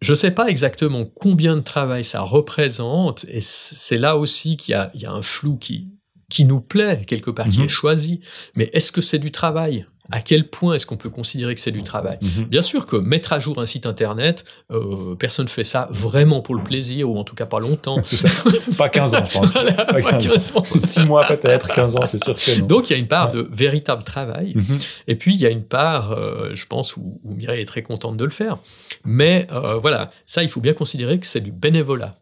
je 0.00 0.12
ne 0.12 0.16
sais 0.16 0.32
pas 0.32 0.48
exactement 0.48 1.04
combien 1.04 1.56
de 1.56 1.62
travail 1.62 2.04
ça 2.04 2.22
représente, 2.22 3.24
et 3.28 3.40
c'est 3.40 3.98
là 3.98 4.16
aussi 4.16 4.56
qu'il 4.56 4.74
y, 4.94 4.98
y 4.98 5.06
a, 5.06 5.12
un 5.12 5.22
flou 5.22 5.56
qui, 5.56 5.88
qui 6.28 6.44
nous 6.44 6.60
plaît, 6.60 7.04
quelque 7.06 7.30
part, 7.30 7.48
qui 7.48 7.60
mhm. 7.60 7.66
est 7.66 7.68
choisi. 7.68 8.20
Mais 8.56 8.70
est-ce 8.72 8.90
que 8.90 9.00
c'est 9.00 9.18
du 9.18 9.30
travail? 9.30 9.86
À 10.10 10.20
quel 10.20 10.48
point 10.48 10.74
est-ce 10.74 10.86
qu'on 10.86 10.96
peut 10.96 11.10
considérer 11.10 11.54
que 11.54 11.60
c'est 11.60 11.70
du 11.70 11.82
travail 11.82 12.18
mhm. 12.20 12.44
Bien 12.44 12.62
sûr 12.62 12.86
que 12.86 12.96
mettre 12.96 13.32
à 13.32 13.40
jour 13.40 13.60
un 13.60 13.66
site 13.66 13.86
internet, 13.86 14.44
euh, 14.70 15.14
personne 15.14 15.44
ne 15.44 15.50
fait 15.50 15.64
ça 15.64 15.88
vraiment 15.90 16.40
pour 16.40 16.54
le 16.54 16.64
plaisir, 16.64 17.08
ou 17.08 17.18
en 17.18 17.24
tout 17.24 17.34
cas 17.34 17.46
pas 17.46 17.60
longtemps. 17.60 18.02
pas 18.78 18.88
15 18.88 19.14
ans, 19.14 19.24
je 19.24 19.38
pense. 19.38 19.52
pas 19.54 20.02
15 20.02 20.56
ans. 20.56 20.64
6 20.64 21.04
mois 21.04 21.26
peut-être, 21.26 21.72
15 21.72 21.96
ans, 21.96 22.06
c'est 22.06 22.22
sûr 22.22 22.36
que 22.36 22.60
non. 22.60 22.66
Donc 22.66 22.90
il 22.90 22.94
y 22.94 22.96
a 22.96 22.98
une 22.98 23.08
part 23.08 23.30
de 23.30 23.48
véritable 23.52 24.02
travail, 24.02 24.54
mhm. 24.56 24.78
et 25.06 25.14
puis 25.14 25.34
il 25.34 25.40
y 25.40 25.46
a 25.46 25.50
une 25.50 25.64
part, 25.64 26.12
euh, 26.12 26.50
je 26.54 26.66
pense, 26.66 26.96
où, 26.96 27.20
Mireille 27.24 27.62
est 27.62 27.66
très 27.66 27.82
contente 27.82 28.16
de 28.16 28.24
le 28.24 28.30
faire. 28.30 28.58
Mais 29.04 29.46
euh, 29.52 29.78
voilà, 29.78 30.10
ça, 30.26 30.42
il 30.42 30.48
faut 30.48 30.60
bien 30.60 30.74
considérer 30.74 31.18
que 31.20 31.26
c'est 31.26 31.40
du 31.40 31.52
bénévolat. 31.52 32.18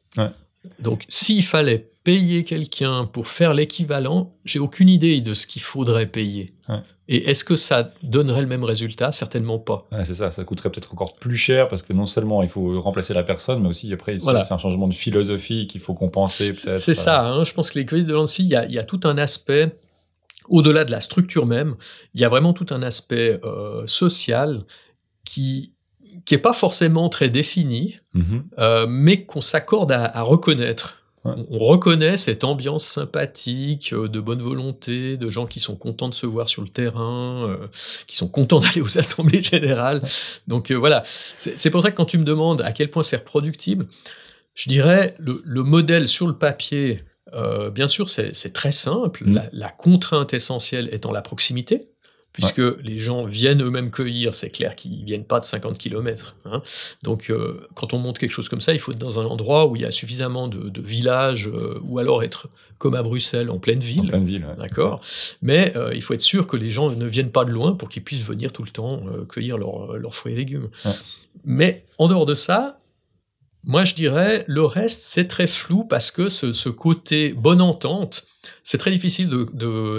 Donc 0.79 1.05
s'il 1.09 1.45
fallait 1.45 1.91
payer 2.05 2.45
quelqu'un 2.45 3.05
pour 3.05 3.29
faire 3.29 3.55
l'équivalent, 3.55 4.35
j'ai 4.45 4.59
aucune 4.59 4.89
idée 4.89 5.21
de 5.21 5.35
ce 5.35 5.47
qu'il 5.47 5.63
faudrait 5.63 6.07
payer. 6.07 6.55
Et 7.09 7.29
est-ce 7.31 7.45
que 7.45 7.57
ça 7.57 7.93
donnerait 8.03 8.43
le 8.43 8.47
même 8.47 8.65
résultat? 8.65 9.13
Certainement 9.13 9.59
pas. 9.59 9.89
c'est 10.05 10.15
ça, 10.15 10.31
ça 10.31 10.45
coûterait 10.45 10.71
peut-être 10.71 10.93
encore 10.93 11.17
plus 11.17 11.37
cher 11.37 11.69
parce 11.69 11.83
que 11.83 11.93
non 11.93 12.07
seulement 12.07 12.43
il 12.43 12.49
faut 12.49 12.81
remplacer 12.81 13.15
la 13.15 13.23
personne, 13.23 13.63
mais 13.63 13.69
aussi 13.69 13.93
après 13.93 14.19
c'est 14.19 14.53
un 14.53 14.59
changement 14.59 14.89
de 14.89 14.95
philosophie 14.95 15.67
qu'il 15.67 15.81
faut 15.81 15.95
compenser. 15.95 16.53
C'est 16.55 16.95
ça, 16.95 17.23
hein. 17.23 17.45
je 17.45 17.53
pense 17.53 17.71
que 17.71 17.79
les 17.79 17.87
cueillettes 17.87 18.07
de 18.07 18.15
Lancy, 18.15 18.45
il 18.45 18.51
y, 18.51 18.79
a, 18.79 18.85
tout 18.85 19.01
un 19.05 19.19
aspect, 19.19 19.77
au-delà 20.49 20.85
de 20.85 20.91
la 20.91 21.01
structure 21.01 21.47
même, 21.47 21.75
il 22.15 22.21
y 22.21 22.25
a 22.25 22.29
vraiment 22.29 22.53
tout 22.53 22.67
un 22.71 22.83
aspect 22.83 23.41
euh, 23.45 23.87
social 23.87 24.65
qui 25.25 25.73
qui 26.25 26.35
est 26.35 26.39
pas 26.39 26.53
forcément 26.53 27.09
très 27.09 27.29
défini, 27.29 27.97
mm-hmm. 28.15 28.43
euh, 28.59 28.87
mais 28.89 29.25
qu'on 29.25 29.41
s'accorde 29.41 29.93
à, 29.93 30.23
reconnaître. 30.23 31.00
On 31.25 31.59
reconnaît 31.59 32.17
cette 32.17 32.45
ambiance 32.45 32.85
sympathique, 32.85 33.93
euh, 33.93 34.09
de 34.09 34.21
bonne 34.21 34.41
volonté, 34.41 35.19
de 35.19 35.29
gens 35.29 35.47
qui 35.47 35.61
sont 35.61 35.77
contents 35.77 36.09
de 36.09 36.15
se 36.15 36.25
voir 36.25 36.49
sur 36.49 36.63
le 36.63 36.69
terrain, 36.69 37.47
euh, 37.47 37.67
qui 38.07 38.17
sont 38.17 38.29
contents 38.29 38.61
d'aller 38.61 38.81
aux 38.81 38.97
assemblées 38.97 39.43
générales. 39.43 40.01
Donc 40.49 40.71
euh, 40.71 40.77
voilà, 40.77 41.03
c'est 41.37 41.71
pour 41.71 41.83
ça 41.83 41.91
que 41.91 41.97
quand 41.97 42.07
tu 42.07 42.17
me 42.17 42.25
demandes 42.25 42.63
à 42.63 42.73
quel 42.73 42.91
point 42.91 43.03
c'est 43.03 43.19
reproductible, 43.19 43.87
je 44.55 44.71
dirais 44.71 45.15
le, 45.19 45.63
modèle 45.63 46.09
sur 46.09 46.27
le 46.27 46.37
papier, 46.37 47.03
bien 47.73 47.87
sûr, 47.87 48.11
c'est 48.11 48.53
très 48.53 48.73
simple. 48.73 49.25
Mmh. 49.25 49.43
la, 49.53 49.69
contrainte 49.69 50.35
essentielle 50.35 50.89
étant 50.93 51.13
la 51.13 51.23
proximité 51.23 51.89
puisque 52.33 52.63
les 52.83 52.99
gens 52.99 53.25
viennent 53.25 53.63
eux-mêmes 53.63 53.91
cueillir, 53.91 54.35
c'est 54.35 54.51
clair 54.51 54.77
qu'ils 54.77 55.05
viennent 55.05 55.25
pas 55.25 55.41
de 55.41 55.45
50 55.45 55.79
km. 55.79 56.37
Hein. 56.45 56.63
Donc, 57.03 57.29
euh, 57.31 57.67
quand 57.75 57.93
on 57.93 57.99
monte 57.99 58.19
quelque 58.19 58.31
chose 58.31 58.49
comme 58.49 58.61
ça, 58.61 58.73
il 58.73 58.79
faut 58.79 58.93
être 58.93 58.99
dans 58.99 59.19
un 59.19 59.25
endroit 59.25 59.67
où 59.67 59.77
il 59.77 59.83
y 59.83 59.85
a 59.85 59.91
suffisamment 59.91 60.49
de, 60.49 60.81
villages, 60.81 61.49
euh, 61.49 61.81
ou 61.83 61.99
alors 61.99 62.23
être 62.23 62.49
comme 62.79 62.95
à 62.95 63.03
Bruxelles, 63.03 63.51
en 63.51 63.59
pleine 63.59 63.81
ville. 63.81 64.07
En 64.07 64.09
pleine 64.09 64.27
ville, 64.27 64.47
D'accord. 64.59 65.01
Mais 65.43 65.77
euh, 65.77 65.93
il 65.95 66.03
faut 66.03 66.15
être 66.15 66.21
sûr 66.21 66.47
que 66.47 66.57
les 66.57 66.71
gens 66.71 66.91
ne 66.91 67.07
viennent 67.07 67.33
pas 67.33 67.45
de 67.45 67.51
loin 67.51 67.75
pour 67.75 67.89
qu'ils 67.89 68.05
puissent 68.05 68.25
venir 68.25 68.53
tout 68.53 68.63
le 68.63 68.71
temps 68.71 69.03
cueillir 69.29 69.59
leurs 69.59 70.15
fruits 70.15 70.33
et 70.33 70.37
légumes. 70.37 70.69
Mais 71.45 71.85
en 71.99 72.09
dehors 72.09 72.27
de 72.27 72.35
ça, 72.35 72.80
moi 73.65 73.85
je 73.85 73.95
dirais, 73.95 74.45
le 74.47 74.65
reste 74.65 75.03
c'est 75.03 75.27
très 75.27 75.47
flou 75.47 75.85
parce 75.85 76.11
que 76.11 76.29
ce, 76.29 76.69
côté 76.69 77.33
bonne 77.33 77.61
entente, 77.61 78.27
c'est 78.63 78.79
très 78.79 78.91
difficile 78.91 79.29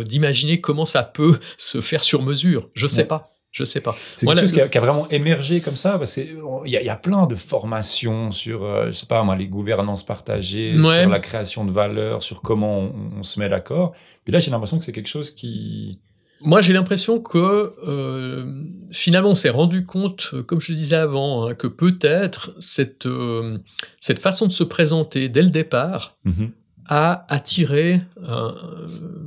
d'imaginer 0.06 0.58
de, 0.58 0.62
comment 0.62 0.86
ça 0.86 1.04
peut 1.04 1.39
se 1.58 1.82
faire 1.82 2.04
sur 2.04 2.24
mesure. 2.24 2.69
Je 2.74 2.88
sais 2.88 3.06
pas. 3.06 3.28
Je 3.52 3.65
sais 3.65 3.82
pas. 3.82 3.95
C'est 4.15 4.26
quelque 4.26 4.39
chose 4.39 4.54
qui 4.54 4.62
a, 4.62 4.80
vraiment 4.80 5.10
émergé 5.10 5.60
comme 5.60 5.76
ça, 5.76 5.97
parce 5.97 6.13
qu'il 6.13 6.39
y, 6.65 6.69
y, 6.69 6.89
a 6.89 6.95
plein 6.95 7.26
de 7.26 7.36
formations 7.36 8.32
sur, 8.32 8.63
euh, 8.63 8.88
je 8.88 8.91
sais 8.93 9.06
pas 9.06 9.24
moi, 9.24 9.36
les 9.36 9.47
gouvernances 9.47 10.06
partagées, 10.06 10.74
sur 10.82 11.10
la 11.10 11.19
création 11.19 11.65
de 11.65 11.71
valeur, 11.71 12.24
sur 12.24 12.41
comment 12.41 12.80
on, 12.80 13.24
se 13.24 13.41
met 13.41 13.50
d'accord. 13.50 13.91
Puis 14.24 14.32
là, 14.32 14.39
j'ai 14.39 14.52
l'impression 14.52 14.80
que 14.80 14.86
c'est 14.86 14.93
quelque 14.93 15.10
chose 15.10 15.32
qui... 15.32 16.00
Moi, 16.43 16.62
j'ai 16.62 16.73
l'impression 16.73 17.19
que 17.19 17.73
euh, 17.88 18.63
finalement, 18.91 19.30
on 19.30 19.36
s'est 19.36 19.49
rendu 19.49 19.86
compte, 19.86 20.34
comme 20.47 20.60
je 20.60 20.71
le 20.71 20.77
disais 20.77 20.95
avant, 20.95 21.47
hein, 21.47 21.56
que 21.56 21.67
peut-être 21.67 22.56
cette, 22.60 23.06
euh, 23.06 23.58
cette 23.99 24.19
façon 24.19 24.47
de 24.47 24.51
se 24.51 24.63
présenter 24.63 25.30
dès 25.30 25.43
le 25.43 25.49
départ 25.49 26.15
mm-hmm. 26.25 26.49
a 26.89 27.25
attiré 27.30 28.01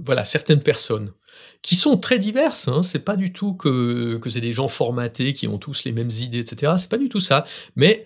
voilà, 0.05 0.24
certaines 0.24 0.61
personnes 0.61 1.11
qui 1.64 1.77
sont 1.77 1.96
très 1.96 2.18
diverses. 2.18 2.68
Hein. 2.68 2.83
C'est 2.83 3.05
pas 3.05 3.16
du 3.16 3.33
tout 3.33 3.55
que, 3.55 4.18
que 4.18 4.29
c'est 4.29 4.42
des 4.42 4.53
gens 4.53 4.68
formatés 4.68 5.33
qui 5.33 5.48
ont 5.48 5.59
tous 5.59 5.85
les 5.85 5.92
mêmes 5.92 6.11
idées, 6.11 6.40
etc. 6.40 6.74
C'est 6.77 6.90
pas 6.90 6.98
du 6.98 7.09
tout 7.09 7.20
ça. 7.20 7.44
Mais 7.74 8.05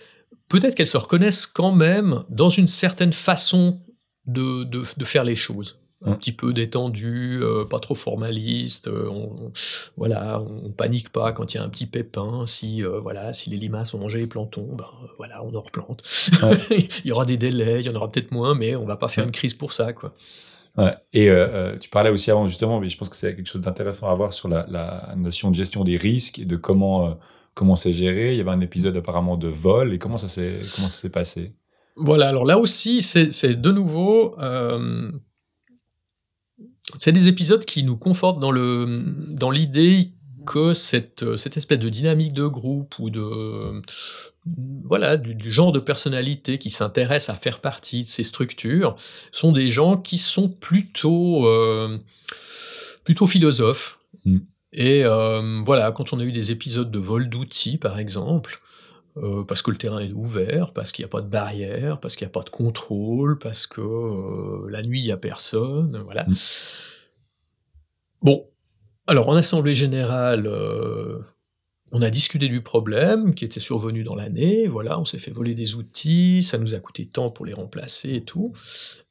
peut-être 0.49 0.75
qu'elles 0.75 0.87
se 0.87 0.97
reconnaissent 0.97 1.47
quand 1.47 1.73
même 1.73 2.25
dans 2.29 2.49
une 2.49 2.69
certaine 2.69 3.13
façon 3.13 3.81
de, 4.27 4.63
de, 4.65 4.83
de 4.97 5.05
faire 5.05 5.25
les 5.25 5.35
choses. 5.35 5.81
Un 6.05 6.13
petit 6.13 6.31
peu 6.31 6.53
détendu, 6.53 7.41
euh, 7.43 7.65
pas 7.65 7.81
trop 7.81 7.97
formaliste. 7.97 8.87
Euh, 8.87 9.09
on, 9.11 9.51
voilà, 9.97 10.41
on 10.41 10.71
panique 10.71 11.11
pas 11.11 11.33
quand 11.33 11.53
il 11.53 11.57
y 11.57 11.61
a 11.61 11.65
un 11.65 11.69
petit 11.69 11.87
pépin. 11.87 12.45
Si 12.47 12.85
euh, 12.85 13.01
voilà, 13.01 13.33
si 13.33 13.51
les 13.51 13.57
limaces 13.57 13.95
ont 13.95 13.99
mangé 13.99 14.19
les 14.19 14.29
plantons, 14.29 14.77
ben 14.77 14.87
voilà, 15.17 15.43
on 15.43 15.53
en 15.57 15.61
replante. 15.61 16.03
il 16.71 17.07
y 17.07 17.11
aura 17.11 17.25
des 17.25 17.37
délais, 17.37 17.81
il 17.81 17.87
y 17.87 17.89
en 17.89 17.97
aura 17.97 18.09
peut-être 18.09 18.31
moins, 18.31 18.55
mais 18.55 18.77
on 18.77 18.85
va 18.85 18.97
pas 18.97 19.09
faire 19.09 19.25
une 19.25 19.33
crise 19.33 19.55
pour 19.55 19.73
ça, 19.73 19.93
quoi. 19.93 20.15
Ouais. 20.77 20.95
Et 21.13 21.29
tu 21.81 21.91
parlais 21.91 22.11
aussi 22.11 22.31
avant 22.31 22.47
justement, 22.47 22.79
mais 22.79 22.89
je 22.89 22.97
pense 22.97 23.09
que 23.09 23.17
c'est 23.17 23.35
quelque 23.35 23.49
chose 23.49 23.63
d'intéressant 23.63 24.09
à 24.09 24.15
voir 24.15 24.33
sur 24.33 24.47
la, 24.47 24.67
la, 24.69 25.15
notion 25.17 25.51
de 25.51 25.57
gestion 25.57 25.83
des 25.83 25.97
risques 25.97 26.39
et 26.39 26.45
de 26.45 26.55
comment 26.55 27.19
comment 27.55 27.75
c'est 27.75 27.93
géré. 27.93 28.35
Il 28.35 28.39
y 28.39 28.41
avait 28.41 28.51
un 28.51 28.61
épisode 28.61 28.97
apparemment 28.97 29.37
de 29.37 29.49
vol 29.49 29.93
et 29.93 29.99
comment 29.99 30.19
ça 30.19 30.29
s'est 30.29 30.59
comment 30.77 30.89
ça 30.89 31.01
s'est 31.01 31.09
passé? 31.09 31.55
Voilà. 31.97 32.29
Alors 32.29 32.45
là 32.45 32.61
aussi, 32.61 33.03
c'est 33.03 33.61
de 33.61 33.73
nouveau. 33.73 34.37
Euh, 36.93 36.97
c'est 36.99 37.13
des 37.13 37.29
épisodes 37.29 37.65
qui 37.65 37.83
nous 37.83 37.97
confortent 37.97 38.41
dans 38.41 38.51
le 38.51 39.05
dans 39.31 39.51
l'idée 39.51 40.13
que 40.47 40.73
cette, 40.73 41.37
cette 41.37 41.59
espèce 41.59 41.79
de 41.79 41.91
dynamique 41.91 42.33
de 42.33 42.47
groupe 42.47 42.99
ou 42.99 43.11
de, 43.11 43.83
voilà, 44.85 45.17
du, 45.17 45.51
genre 45.51 45.73
de 45.73 45.79
personnalité 45.79 46.59
qui 46.59 46.71
s'intéresse 46.71 47.29
à 47.29 47.35
faire 47.35 47.61
partie 47.61 48.03
de 48.03 48.09
ces 48.09 48.25
structures 48.25 48.97
sont 49.33 49.53
des 49.53 49.71
gens 49.71 49.97
qui 49.97 50.19
sont 50.19 50.49
plutôt, 50.49 51.47
euh, 51.47 51.99
plutôt 53.05 53.27
philosophes. 53.27 53.99
Mm. 54.25 54.39
Et 54.73 55.05
euh, 55.05 55.63
voilà, 55.65 55.93
quand 55.93 56.13
on 56.13 56.21
a 56.21 56.25
eu 56.25 56.33
des 56.33 56.51
épisodes 56.51 56.91
de 56.91 56.99
vol 56.99 57.29
d'outils, 57.29 57.79
par 57.79 57.99
exemple, 57.99 58.61
euh, 59.23 59.45
parce 59.45 59.63
que 59.63 59.71
le 59.71 59.77
terrain 59.77 60.01
est 60.01 60.13
ouvert, 60.13 60.73
parce 60.73 60.93
qu'il 60.93 61.05
n'y 61.05 61.09
a 61.09 61.11
pas 61.11 61.21
de 61.21 61.29
barrière, 61.29 62.01
parce 62.01 62.17
qu'il 62.17 62.27
n'y 62.27 62.31
a 62.31 62.33
pas 62.33 62.43
de 62.43 62.51
contrôle, 62.51 63.39
parce 63.39 63.67
que 63.67 64.67
la 64.69 64.83
nuit, 64.83 65.01
il 65.01 65.05
n'y 65.05 65.13
a 65.13 65.17
personne, 65.17 66.01
voilà. 66.05 66.25
Mm. 66.25 66.35
Bon, 68.23 68.47
alors 69.07 69.29
en 69.29 69.35
assemblée 69.35 69.75
générale, 69.75 70.49
on 71.93 72.03
a 72.03 72.11
discuté 72.11 72.49
du 72.49 72.63
problème 72.63 73.35
qui 73.35 73.45
était 73.45 73.61
survenu 73.61 74.05
dans 74.05 74.15
l'année, 74.15 74.67
voilà, 74.67 74.99
on 75.01 75.05
s'est 75.05 75.19
fait 75.19 75.31
voler 75.31 75.55
des 75.55 75.75
outils, 75.75 76.43
ça 76.43 76.59
nous 76.59 76.75
a 76.75 76.81
coûté 76.81 77.07
tant 77.07 77.31
pour 77.31 77.47
les 77.47 77.55
remplacer 77.55 78.15
et 78.15 78.25
tout. 78.25 78.53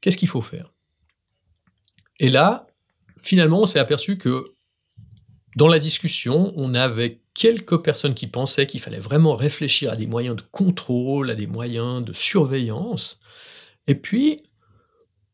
Qu'est-ce 0.02 0.18
qu'il 0.18 0.28
faut 0.28 0.42
faire? 0.42 0.74
Et 2.20 2.30
là, 2.30 2.68
finalement, 3.22 3.62
on 3.62 3.66
s'est 3.66 3.80
aperçu 3.80 4.18
que 4.18 4.57
dans 5.58 5.68
la 5.68 5.80
discussion, 5.80 6.54
on 6.56 6.76
avait 6.76 7.20
quelques 7.34 7.80
personnes 7.80 8.14
qui 8.14 8.28
pensaient 8.28 8.68
qu'il 8.68 8.80
fallait 8.80 9.00
vraiment 9.00 9.36
réfléchir 9.36 9.92
à 9.92 9.96
des 9.96 10.06
moyens 10.06 10.36
de 10.36 10.44
contrôle, 10.52 11.32
à 11.32 11.36
des 11.36 11.48
moyens 11.48 12.06
de 12.06 12.14
surveillance. 12.14 13.20
Et 13.88 13.96
puis, 13.96 14.44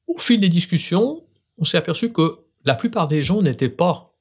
au 0.07 0.17
fil 0.17 0.39
des 0.39 0.47
discussions, 0.47 1.25
on 1.57 1.65
s'est 1.65 1.75
aperçu 1.75 2.13
que 2.13 2.37
la 2.63 2.73
plupart 2.73 3.09
des 3.09 3.21
gens 3.21 3.41
n'étaient 3.41 3.67
pas 3.67 4.15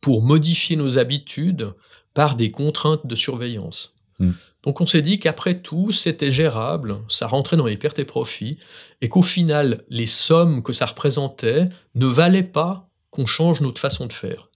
pour 0.00 0.22
modifier 0.22 0.74
nos 0.74 0.98
habitudes, 0.98 1.72
par 2.14 2.34
des 2.34 2.50
contraintes 2.50 3.06
de 3.06 3.14
surveillance. 3.14 3.94
Hmm. 4.18 4.32
Donc 4.64 4.80
on 4.80 4.88
s'est 4.88 5.02
dit 5.02 5.20
qu'après 5.20 5.60
tout, 5.60 5.92
c'était 5.92 6.32
gérable, 6.32 6.98
ça 7.08 7.28
rentrait 7.28 7.56
dans 7.56 7.66
les 7.66 7.76
pertes 7.76 8.00
et 8.00 8.04
profits, 8.04 8.58
et 9.02 9.08
qu'au 9.08 9.22
final, 9.22 9.84
les 9.88 10.06
sommes 10.06 10.64
que 10.64 10.72
ça 10.72 10.86
représentait 10.86 11.68
ne 11.94 12.06
valaient 12.06 12.42
pas 12.42 12.90
qu'on 13.10 13.26
change 13.26 13.60
notre 13.60 13.80
façon 13.80 14.06
de 14.06 14.12
faire. 14.12 14.48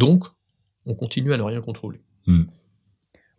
Donc, 0.00 0.24
on 0.86 0.94
continue 0.94 1.32
à 1.32 1.36
ne 1.36 1.42
rien 1.42 1.60
contrôler. 1.60 2.00
Hmm. 2.26 2.44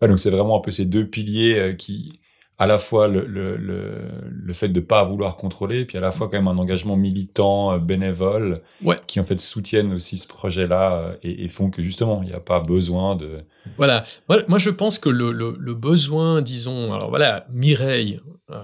donc 0.02 0.20
c'est 0.20 0.32
vraiment 0.32 0.58
un 0.58 0.62
peu 0.62 0.72
ces 0.72 0.86
deux 0.86 1.06
piliers 1.08 1.58
euh, 1.58 1.74
qui, 1.74 2.20
à 2.58 2.66
la 2.66 2.78
fois 2.78 3.08
le, 3.08 3.26
le, 3.26 3.58
le, 3.58 4.54
fait 4.54 4.70
de 4.70 4.80
ne 4.80 4.86
pas 4.86 5.04
vouloir 5.04 5.38
contrôler, 5.38 5.86
puis 5.86 5.98
à 5.98 6.02
la 6.02 6.12
fois 6.12 6.28
quand 6.28 6.38
même 6.38 6.48
un 6.48 6.58
engagement 6.58 6.98
militant, 6.98 7.74
euh, 7.74 7.78
bénévole, 7.80 8.62
qui 9.08 9.20
en 9.20 9.24
fait 9.24 9.40
soutiennent 9.40 9.94
aussi 9.94 10.18
ce 10.18 10.28
projet-là 10.28 10.98
euh, 10.98 11.16
et, 11.24 11.48
font 11.48 11.70
que 11.70 11.82
justement, 11.82 12.22
il 12.22 12.30
n'y 12.30 12.36
a 12.36 12.40
pas 12.40 12.62
besoin 12.62 13.16
de... 13.16 13.44
Voilà, 13.78 14.04
moi, 14.48 14.58
je 14.58 14.70
pense 14.70 15.00
que 15.00 15.10
le, 15.10 15.74
besoin, 15.74 16.42
disons, 16.42 16.94
alors 16.94 17.10
voilà, 17.10 17.46
Mireille, 17.52 18.20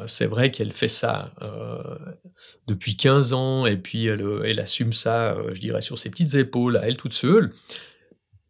c'est 0.06 0.26
vrai 0.26 0.52
qu'elle 0.52 0.74
fait 0.74 0.88
ça 0.90 1.32
depuis 2.68 2.98
15 2.98 3.34
ans, 3.34 3.66
et 3.66 3.78
puis 3.78 4.08
elle, 4.08 4.26
elle 4.46 4.60
assume 4.60 4.94
ça, 4.94 5.38
je 5.54 5.60
dirais, 5.60 5.82
sur 5.82 5.98
ses 5.98 6.10
petites 6.10 6.36
épaules, 6.36 6.78
à 6.78 6.88
elle 6.88 6.98
toute 6.98 7.14
seule. 7.14 7.52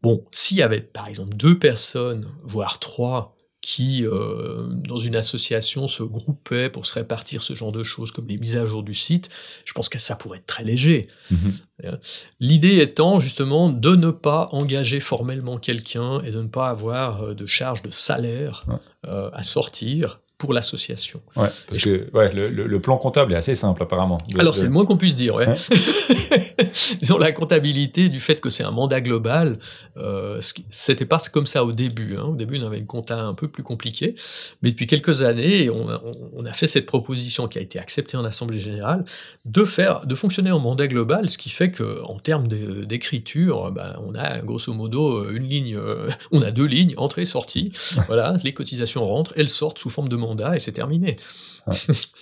Bon, 0.08 0.24
s'il 0.32 0.56
y 0.56 0.62
avait 0.62 0.80
par 0.80 1.10
exemple 1.10 1.36
deux 1.36 1.60
personnes, 1.60 2.30
voire 2.42 2.80
trois, 2.80 3.36
qui, 3.60 4.06
euh, 4.06 4.70
dans 4.70 5.00
une 5.00 5.18
association, 5.18 5.90
se 5.90 6.02
groupaient 6.02 6.70
pour 6.70 6.86
se 6.86 6.94
répartir 6.94 7.44
ce 7.44 7.56
genre 7.56 7.74
de 7.74 7.84
choses, 7.84 8.14
comme 8.14 8.26
les 8.26 8.38
mises 8.38 8.56
à 8.56 8.66
jour 8.66 8.84
du 8.84 8.94
site, 8.94 9.28
je 9.66 9.74
pense 9.74 9.90
que 9.90 10.00
ça 10.00 10.16
pourrait 10.16 10.38
être 10.38 10.46
très 10.46 10.64
léger. 10.64 11.10
Mhm. 11.30 11.54
Euh, 11.84 11.98
l'idée 12.40 12.78
étant 12.80 13.20
justement 13.20 13.70
de 13.70 13.98
ne 13.98 14.12
pas 14.12 14.48
engager 14.54 15.02
formellement 15.02 15.58
quelqu'un 15.58 16.22
et 16.22 16.32
de 16.32 16.42
ne 16.42 16.48
pas 16.48 16.70
avoir 16.70 17.24
euh, 17.24 17.34
de 17.34 17.46
charge 17.46 17.82
de 17.82 17.92
salaire 17.92 18.66
à 19.04 19.44
sortir 19.44 20.22
pour 20.38 20.54
l'association. 20.54 21.20
Ouais, 21.36 21.50
parce 21.68 21.84
que 21.84 22.10
ouais, 22.14 22.32
le, 22.32 22.50
le, 22.50 22.80
plan 22.80 22.98
comptable 22.98 23.34
est 23.34 23.38
assez 23.38 23.56
simple 23.56 23.82
apparemment. 23.82 24.20
Alors 24.38 24.56
c'est 24.56 24.66
le 24.66 24.70
moins 24.70 24.86
qu'on 24.86 24.98
puisse 24.98 25.16
dire. 25.16 25.34
Ouais. 25.34 25.48
Disons 27.00 27.18
la 27.18 27.32
comptabilité 27.32 28.10
du 28.10 28.20
fait 28.20 28.40
que 28.40 28.52
c'est 28.52 28.64
un 28.64 28.70
mandat 28.70 29.02
global, 29.02 29.58
euh, 29.98 30.40
c'était 30.70 31.06
pas 31.06 31.18
comme 31.34 31.48
ça 31.48 31.66
au 31.66 31.72
début. 31.72 32.18
Hein. 32.18 32.26
Au 32.26 32.36
début 32.36 32.60
on 32.62 32.68
avait 32.68 32.78
une 32.78 32.86
compta 32.86 33.20
un 33.20 33.34
peu 33.34 33.48
plus 33.48 33.64
compliquée, 33.64 34.14
mais 34.62 34.70
depuis 34.70 34.86
quelques 34.86 35.24
années 35.24 35.72
on 35.72 35.90
a, 35.90 36.04
on 36.36 36.46
a 36.46 36.54
fait 36.54 36.68
cette 36.68 36.86
proposition 36.86 37.48
qui 37.48 37.58
a 37.58 37.62
été 37.62 37.80
acceptée 37.80 38.16
en 38.16 38.24
assemblée 38.24 38.60
générale 38.60 39.06
de 39.46 39.66
faire, 39.66 40.06
de 40.06 40.14
fonctionner 40.14 40.52
en 40.52 40.60
mandat 40.60 40.88
global, 40.88 41.30
ce 41.30 41.40
qui 41.40 41.50
fait 41.50 41.72
que 41.72 42.04
en 42.04 42.20
termes 42.20 42.48
d'écriture, 42.48 43.72
ben, 43.72 43.96
on 44.08 44.14
a 44.14 44.38
grosso 44.40 44.72
modo 44.72 45.32
une 45.32 45.48
ligne, 45.48 45.76
euh, 45.76 46.08
on 46.32 46.44
a 46.44 46.52
deux 46.52 46.66
lignes 46.66 46.94
entrée 46.98 47.26
sortie. 47.26 47.72
voilà, 48.06 48.36
les 48.44 48.54
cotisations 48.54 49.08
rentrent, 49.08 49.34
elles 49.36 49.50
sortent 49.50 49.80
sous 49.80 49.90
forme 49.90 50.10
de 50.10 50.16
mandat 50.16 50.27
et 50.54 50.60
c'est 50.60 50.72
terminé. 50.72 51.16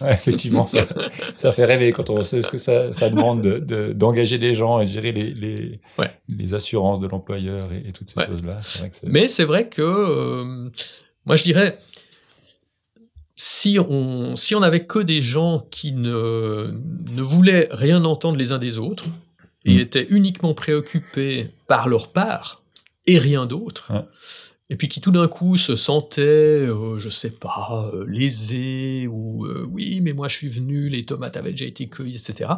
effectivement, 0.02 0.68
ça, 1.36 1.52
fait 1.52 1.65
rêver 1.65 1.91
quand 1.91 2.10
on 2.10 2.24
sait 2.24 2.41
ce 2.41 2.50
que 2.50 2.58
ça, 2.58 2.89
demande 3.10 3.41
d'engager 3.94 4.38
de, 4.38 4.48
des 4.48 4.56
gens 4.56 4.80
et 4.80 4.86
gérer 4.86 5.12
les, 5.12 5.34
les, 5.34 5.80
les 6.28 6.54
assurances 6.54 7.00
de 7.00 7.08
l'employeur 7.08 7.72
et, 7.72 7.91
toutes 7.91 8.10
ces 8.10 8.26
choses-là. 8.26 8.58
Mais 9.04 9.28
c'est 9.28 9.46
vrai 9.46 9.70
que, 9.70 9.82
euh, 9.82 10.70
moi 11.26 11.36
je 11.36 11.44
dirais, 11.44 11.80
si 13.36 13.78
on 13.80 14.36
si 14.36 14.56
on 14.56 14.62
n'avait 14.62 14.86
que 14.86 15.00
des 15.00 15.22
gens 15.22 15.68
qui 15.70 15.91
ne, 15.91 16.74
ne 17.12 17.22
voulaient 17.22 17.68
rien 17.72 18.04
entendre 18.06 18.38
les 18.38 18.52
uns 18.54 18.60
des 18.60 18.80
autres 18.80 19.06
et 19.65 19.76
mm. 19.76 19.80
étaient 19.80 20.08
uniquement 20.10 20.54
préoccupés 20.54 21.50
par 21.68 21.88
leur 21.88 22.12
part 22.12 22.62
et 23.08 23.20
rien 23.20 23.46
d'autre, 23.46 23.91
et 24.69 24.75
puis 24.78 24.88
qui 24.88 24.99
tout 24.99 25.12
d'un 25.12 25.28
coup 25.28 25.58
se 25.58 25.75
sentait, 25.75 26.21
euh, 26.21 26.97
je 26.97 27.10
sais 27.10 27.30
pas, 27.30 27.91
euh, 27.93 28.06
lésé, 28.08 29.08
ou 29.08 29.45
euh, 29.45 29.67
oui, 29.69 30.01
mais 30.01 30.13
moi 30.13 30.28
je 30.28 30.38
suis 30.38 30.49
venu, 30.49 30.89
les 30.89 31.06
tomates 31.06 31.38
avaient 31.38 31.51
déjà 31.51 31.65
été 31.65 31.88
cueillies, 31.88 32.15
etc., 32.15 32.54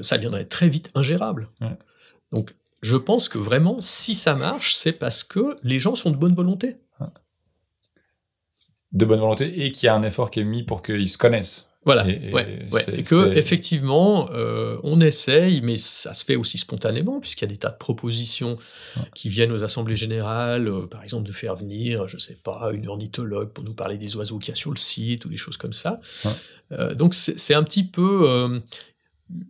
ça 0.00 0.16
deviendrait 0.16 0.46
très 0.46 0.68
vite 0.68 0.90
ingérable. 0.94 1.50
Donc 2.32 2.54
je 2.82 2.96
pense 2.96 3.28
que 3.28 3.38
vraiment, 3.38 3.80
si 3.80 4.14
ça 4.14 4.34
marche, 4.34 4.74
c'est 4.74 4.92
parce 4.92 5.22
que 5.22 5.56
les 5.62 5.78
gens 5.78 5.94
sont 5.94 6.10
de 6.10 6.16
bonne 6.16 6.34
volonté. 6.34 6.76
De 8.92 9.04
bonne 9.04 9.20
volonté, 9.20 9.64
et 9.64 9.72
qu'il 9.72 9.86
y 9.86 9.88
a 9.88 9.94
un 9.94 10.02
effort 10.02 10.30
qui 10.30 10.40
est 10.40 10.44
mis 10.44 10.62
pour 10.62 10.82
qu'ils 10.82 11.08
se 11.08 11.18
connaissent. 11.18 11.68
Voilà, 11.84 12.08
et, 12.08 13.02
que 13.02 13.36
effectivement, 13.36 14.30
euh, 14.32 14.78
on 14.82 15.00
essaye, 15.00 15.60
mais 15.60 15.76
ça 15.76 16.14
se 16.14 16.24
fait 16.24 16.36
aussi 16.36 16.56
spontanément, 16.56 17.20
puisqu'il 17.20 17.44
y 17.44 17.48
a 17.48 17.52
des 17.52 17.58
tas 17.58 17.70
de 17.70 17.76
propositions 17.76 18.56
qui 19.14 19.28
viennent 19.28 19.52
aux 19.52 19.64
assemblées 19.64 19.96
générales, 19.96 20.68
euh, 20.68 20.86
par 20.86 21.02
exemple 21.02 21.26
de 21.26 21.32
faire 21.32 21.56
venir, 21.56 22.08
je 22.08 22.18
sais 22.18 22.38
pas, 22.42 22.70
une 22.72 22.88
ornithologue 22.88 23.50
pour 23.50 23.64
nous 23.64 23.74
parler 23.74 23.98
des 23.98 24.16
oiseaux 24.16 24.38
qu'il 24.38 24.48
y 24.48 24.52
a 24.52 24.54
sur 24.54 24.70
le 24.70 24.76
site, 24.76 25.26
ou 25.26 25.28
des 25.28 25.36
choses 25.36 25.58
comme 25.58 25.74
ça. 25.74 26.00
Euh, 26.72 26.94
donc 26.94 27.14
c'est 27.14 27.54
un 27.54 27.62
petit 27.62 27.84
peu 27.84 28.62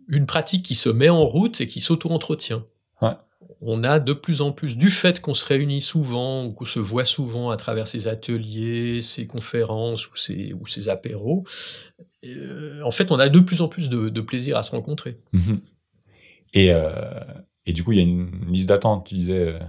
une 0.09 0.25
pratique 0.25 0.63
qui 0.63 0.75
se 0.75 0.89
met 0.89 1.09
en 1.09 1.23
route 1.23 1.61
et 1.61 1.67
qui 1.67 1.79
s'auto-entretient 1.79 2.65
on 3.67 3.83
a 3.83 3.99
de 3.99 4.13
plus 4.13 4.41
en 4.41 4.51
plus, 4.51 4.77
du 4.77 4.91
fait 4.91 5.19
qu'on 5.19 5.33
se 5.33 5.43
réunit 5.43 5.81
souvent 5.81 6.45
ou 6.45 6.51
qu'on 6.51 6.65
se 6.65 6.79
voit 6.79 7.03
souvent 7.03 7.49
à 7.49 7.57
travers 7.57 7.87
ces 7.87 8.07
ateliers, 8.07 9.01
ces 9.01 9.25
conférences 9.25 10.07
ou 10.11 10.15
ces, 10.15 10.53
ou 10.53 10.67
ces 10.67 10.87
apéros, 10.87 11.43
euh, 12.23 12.81
en 12.83 12.91
fait, 12.91 13.11
on 13.11 13.19
a 13.19 13.27
de 13.27 13.39
plus 13.39 13.61
en 13.61 13.67
plus 13.67 13.89
de, 13.89 14.21
plaisir 14.21 14.55
à 14.57 14.63
se 14.63 14.71
rencontrer. 14.71 15.17
Mhm. 15.33 15.61
Et, 16.53 16.71
euh, 16.71 17.19
et, 17.65 17.73
du 17.73 17.83
coup, 17.83 17.91
il 17.91 17.97
y 17.97 17.99
a 17.99 18.03
une 18.03 18.51
liste 18.51 18.69
d'attente, 18.69 19.07
tu 19.07 19.15
disais. 19.15 19.55
Euh, 19.55 19.59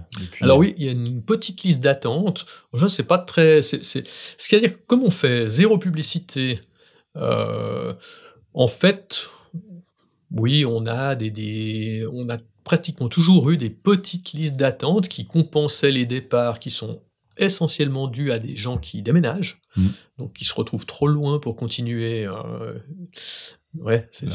Alors 0.41 0.59
oui, 0.59 0.75
il 0.77 0.85
y 0.85 0.89
a 0.89 0.91
une 0.91 1.23
petite 1.23 1.63
liste 1.63 1.81
d'attente. 1.81 2.45
Je 2.75 2.85
sais 2.85 3.03
pas 3.03 3.17
très. 3.17 3.61
C'est-à-dire, 3.61 4.85
comme 4.85 5.03
on 5.03 5.11
fait 5.11 5.49
zéro 5.49 5.77
publicité, 5.79 6.61
en 7.15 8.67
fait, 8.67 9.29
oui, 10.31 10.65
on 10.65 10.85
a 10.85 11.15
des, 11.15 11.31
des 11.31 12.07
on 12.11 12.29
a 12.29 12.37
pratiquement 12.67 13.07
toujours 13.07 13.49
eu 13.49 13.55
des 13.55 13.69
petites 13.69 14.33
listes 14.33 14.57
d'attente 14.57 15.07
qui 15.07 15.25
compensaient 15.25 15.89
les 15.89 16.05
départs 16.05 16.59
qui 16.59 16.69
sont 16.69 17.01
essentiellement 17.37 18.07
dus 18.07 18.29
à 18.33 18.39
des 18.39 18.57
gens 18.57 18.77
qui 18.77 19.01
déménagent, 19.01 19.61
mmh. 19.77 19.85
donc 20.17 20.33
qui 20.33 20.43
se 20.43 20.53
retrouvent 20.53 20.85
trop 20.85 21.07
loin 21.07 21.39
pour 21.39 21.55
continuer. 21.55 22.25
Euh, 22.25 22.77
ouais, 23.79 24.05
c'est 24.11 24.27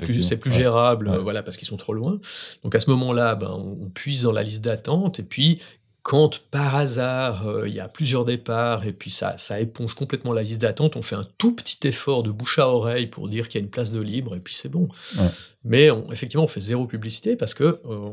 plus, 0.00 0.34
plus, 0.36 0.52
gérable, 0.52 1.16
voilà, 1.18 1.44
parce 1.44 1.56
qu'ils 1.56 1.68
sont 1.68 1.76
trop 1.76 1.92
loin. 1.92 2.18
Donc 2.64 2.74
à 2.74 2.80
ce 2.80 2.90
moment-là, 2.90 3.36
ben, 3.36 3.50
on, 3.50 3.88
puise 3.88 4.22
dans 4.22 4.32
la 4.32 4.42
liste 4.42 4.64
d'attente, 4.64 5.20
et 5.20 5.22
puis 5.22 5.60
quand 6.06 6.38
par 6.52 6.76
hasard 6.76 7.48
euh, 7.48 7.66
il 7.66 7.74
y 7.74 7.80
a 7.80 7.88
plusieurs 7.88 8.24
départs 8.24 8.86
et 8.86 8.92
puis 8.92 9.10
ça, 9.10 9.34
ça 9.38 9.58
éponge 9.58 9.94
complètement 9.94 10.32
la 10.32 10.44
liste 10.44 10.62
d'attente, 10.62 10.94
on 10.94 11.02
fait 11.02 11.16
un 11.16 11.26
tout 11.36 11.52
petit 11.52 11.84
effort 11.88 12.22
de 12.22 12.30
bouche 12.30 12.60
à 12.60 12.68
oreille 12.68 13.08
pour 13.08 13.28
dire 13.28 13.48
qu'il 13.48 13.60
y 13.60 13.62
a 13.62 13.64
une 13.64 13.72
place 13.72 13.90
de 13.90 14.00
libre 14.00 14.36
et 14.36 14.38
puis 14.38 14.54
c'est 14.54 14.68
bon. 14.68 14.86
Mais 15.64 15.88
effectivement, 16.12 16.44
on 16.44 16.48
fait 16.48 16.60
zéro 16.60 16.86
publicité 16.86 17.34
parce 17.34 17.54
que 17.54 17.64
euh, 17.64 18.10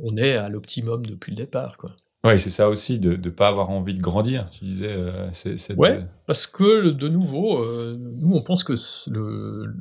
on, 0.00 0.16
est 0.16 0.32
à 0.32 0.48
l'optimum 0.48 1.06
depuis 1.06 1.30
le 1.30 1.36
départ. 1.36 1.76
Quoi. 1.76 1.92
Oui, 2.24 2.40
c'est 2.40 2.50
ça 2.50 2.68
aussi, 2.68 2.98
de 2.98 3.10
ne 3.14 3.30
pas 3.30 3.46
avoir 3.46 3.70
envie 3.70 3.94
de 3.94 4.00
grandir. 4.00 4.50
Tu 4.50 4.64
disais. 4.64 4.92
Euh, 4.92 5.28
c'est, 5.32 5.76
ouais, 5.76 6.00
parce 6.26 6.48
que 6.48 6.90
de 6.90 7.06
nouveau, 7.06 7.64
nous 7.94 8.34
on 8.34 8.42
pense 8.42 8.64
que 8.64 8.74
le, 9.12 9.72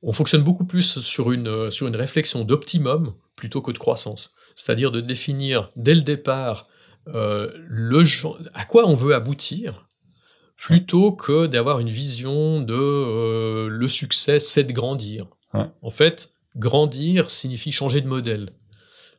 on 0.00 0.14
fonctionne 0.14 0.42
beaucoup 0.42 0.64
plus 0.64 1.00
sur 1.00 1.30
une, 1.30 1.70
sur 1.70 1.88
une 1.88 1.96
réflexion 1.96 2.42
d'optimum 2.42 3.12
plutôt 3.36 3.60
que 3.60 3.70
de 3.70 3.78
croissance 3.78 4.32
c'est-à-dire 4.60 4.90
de 4.90 5.00
définir 5.00 5.70
dès 5.76 5.94
le 5.94 6.02
départ 6.02 6.68
euh, 7.08 7.50
le, 7.66 8.04
à 8.54 8.64
quoi 8.64 8.86
on 8.86 8.94
veut 8.94 9.14
aboutir, 9.14 9.86
plutôt 10.56 11.12
que 11.12 11.46
d'avoir 11.46 11.80
une 11.80 11.88
vision 11.88 12.60
de 12.60 12.74
euh, 12.74 13.68
le 13.68 13.88
succès, 13.88 14.38
c'est 14.38 14.64
de 14.64 14.72
grandir. 14.72 15.26
En 15.82 15.90
fait, 15.90 16.32
grandir 16.54 17.28
signifie 17.28 17.72
changer 17.72 18.00
de 18.00 18.06
modèle. 18.06 18.52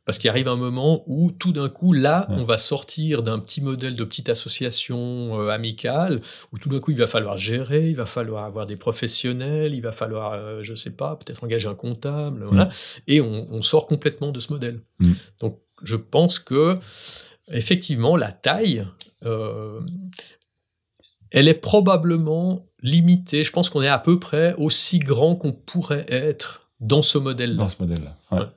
Parce 0.06 0.17
qu'il 0.17 0.30
arrive 0.30 0.48
un 0.48 0.56
moment 0.56 1.04
où 1.08 1.32
tout 1.32 1.52
d'un 1.52 1.70
coup, 1.70 1.94
là, 1.94 2.26
on 2.30 2.44
va 2.44 2.58
sortir 2.58 3.22
d'un 3.22 3.38
petit 3.38 3.62
modèle 3.62 3.96
de 3.96 4.04
petite 4.04 4.30
association 4.30 5.39
euh, 5.39 5.50
amicale, 5.50 6.22
où 6.52 6.58
tout 6.58 6.70
d'un 6.70 6.80
coup, 6.80 6.91
il 6.91 6.98
va 6.98 7.06
falloir 7.06 7.38
gérer, 7.38 7.89
il 7.89 7.96
va 7.96 8.06
falloir 8.06 8.46
avoir 8.46 8.65
des 8.65 8.78
professionnels, 8.78 9.76
il 9.76 9.82
va 9.82 9.91
falloir, 9.91 10.63
je 10.63 10.72
ne 10.72 10.78
sais 10.78 10.96
pas, 10.96 11.17
peut-être 11.17 11.44
engager 11.44 11.67
un 11.67 11.76
comptable, 11.76 12.46
voilà, 12.46 12.70
et 13.08 13.22
on, 13.22 13.62
sort 13.62 13.86
complètement 13.86 14.32
de 14.32 14.39
ce 14.39 14.52
modèle. 14.54 14.82
Mm. 15.00 15.13
Donc, 15.41 15.60
je 15.84 15.96
pense 15.96 16.39
que 16.39 16.80
effectivement, 17.52 18.18
la 18.18 18.32
taille, 18.32 18.88
euh, 19.24 19.80
elle 21.32 21.48
est 21.48 21.54
probablement 21.54 22.68
limitée. 22.82 23.44
Je 23.44 23.52
pense 23.52 23.70
qu'on 23.70 23.82
est 23.82 23.88
à 23.88 24.00
peu 24.00 24.20
près 24.20 24.54
aussi 24.58 25.00
grand 25.00 25.36
qu'on 25.36 25.54
pourrait 25.54 26.06
être 26.10 26.70
dans 26.80 27.02
ce 27.02 27.18
modèle-là. 27.18 27.58
Dans 27.58 27.68
ce 27.68 27.78
modèle-là. 27.80 28.54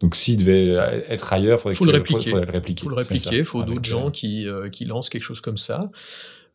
Donc 0.00 0.14
s'il 0.14 0.38
devait 0.38 0.68
être 1.08 1.32
ailleurs, 1.32 1.60
il 1.66 1.74
faut 1.74 1.84
le 1.84 1.92
répliquer. 1.92 2.26
Il 2.26 2.30
faut 2.30 2.38
le 2.38 2.44
répliquer. 2.44 2.82
Faut 2.84 2.90
le 2.90 2.96
répliquer. 2.96 3.38
Il 3.38 3.44
faut 3.44 3.62
d'autres 3.62 3.88
gens 3.88 4.10
qui, 4.10 4.46
euh, 4.46 4.68
qui 4.68 4.84
lancent 4.84 5.10
quelque 5.10 5.22
chose 5.22 5.40
comme 5.40 5.56
ça. 5.56 5.90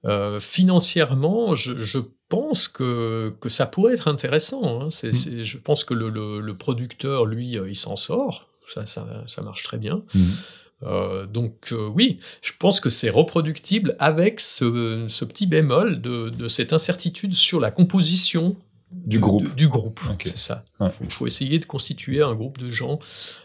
Euh, 0.06 0.40
financièrement, 0.40 1.56
je, 1.56 2.00
pense 2.30 2.68
que, 2.68 3.34
que 3.40 3.50
ça 3.50 3.66
pourrait 3.66 3.94
être 3.94 4.08
intéressant. 4.08 4.82
Hein. 4.82 4.90
Mm. 5.04 5.44
je 5.44 5.58
pense 5.58 5.84
que 5.84 5.94
le, 5.94 6.10
le, 6.10 6.54
producteur, 6.58 7.26
lui, 7.26 7.58
il 7.68 7.76
s'en 7.76 7.96
sort. 7.96 8.50
Ça, 8.74 8.86
ça, 8.86 9.06
ça, 9.28 9.42
marche 9.42 9.64
très 9.64 9.78
bien. 9.78 10.04
Mm. 10.14 10.22
Euh, 10.86 11.26
donc 11.26 11.70
euh, 11.72 11.88
oui, 11.88 12.20
je 12.42 12.52
pense 12.58 12.80
que 12.80 12.90
c'est 12.90 13.10
reproductible 13.10 13.96
avec 14.00 14.40
ce, 14.40 15.08
petit 15.26 15.48
bémol 15.48 16.02
de, 16.02 16.48
cette 16.48 16.74
incertitude 16.74 17.34
sur 17.34 17.60
la 17.60 17.72
composition 17.72 18.56
du 18.92 19.20
groupe. 19.20 19.56
du 19.56 19.68
groupe, 19.68 20.00
c'est 20.24 20.38
ça. 20.38 20.66
Il 20.80 21.10
faut, 21.10 21.26
essayer 21.26 21.58
de 21.58 21.66
constituer 21.66 22.22
un 22.22 22.36
groupe 22.36 22.60
de 22.60 22.70
gens 22.70 23.00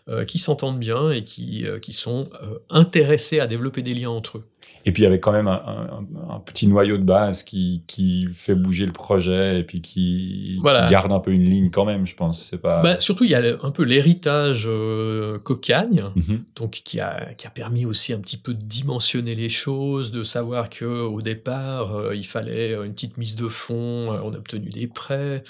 euh, 0.08 0.26
qui 0.26 0.38
s'entendent 0.38 0.78
bien 0.78 1.10
et 1.10 1.24
qui, 1.24 1.64
qui 1.80 1.92
sont 1.92 2.28
intéressés 2.68 3.40
à 3.40 3.46
développer 3.46 3.82
des 3.82 3.94
liens 3.94 4.10
entre 4.10 4.38
eux. 4.38 4.44
Et 4.84 4.92
puis 4.92 5.06
avec 5.06 5.22
quand 5.22 5.32
même 5.32 5.48
un, 5.48 6.06
petit 6.44 6.66
noyau 6.66 6.98
de 6.98 7.02
base 7.02 7.42
qui, 7.42 7.82
qui, 7.86 8.28
fait 8.34 8.54
bouger 8.54 8.86
le 8.86 8.92
projet 8.92 9.60
et 9.60 9.64
puis 9.64 9.80
qui, 9.80 10.60
garde 10.88 11.12
un 11.12 11.20
peu 11.20 11.32
une 11.32 11.48
ligne 11.48 11.70
quand 11.70 11.84
même, 11.84 12.06
je 12.06 12.14
pense. 12.14 12.48
C'est 12.50 12.58
pas. 12.58 12.82
Bah, 12.82 13.00
surtout, 13.00 13.24
il 13.24 13.30
y 13.30 13.34
a 13.34 13.56
un 13.62 13.70
peu 13.70 13.82
l'héritage 13.82 14.66
euh, 14.66 15.38
cocagne, 15.38 16.04
mhm. 16.14 16.44
donc 16.56 16.70
qui 16.70 17.00
a, 17.00 17.32
qui 17.34 17.46
a 17.46 17.50
permis 17.50 17.86
aussi 17.86 18.12
un 18.12 18.20
petit 18.20 18.36
peu 18.36 18.54
de 18.54 18.62
dimensionner 18.62 19.34
les 19.34 19.48
choses, 19.48 20.10
de 20.10 20.22
savoir 20.22 20.68
que 20.70 20.84
au 20.84 21.22
départ, 21.22 21.96
euh, 21.96 22.14
il 22.14 22.26
fallait 22.26 22.72
une 22.72 22.92
petite 22.92 23.16
mise 23.16 23.36
de 23.36 23.48
fonds. 23.48 24.12
Euh, 24.12 24.20
on 24.22 24.34
a 24.34 24.36
obtenu 24.38 24.68
des 24.70 24.86
prêts 24.86 25.42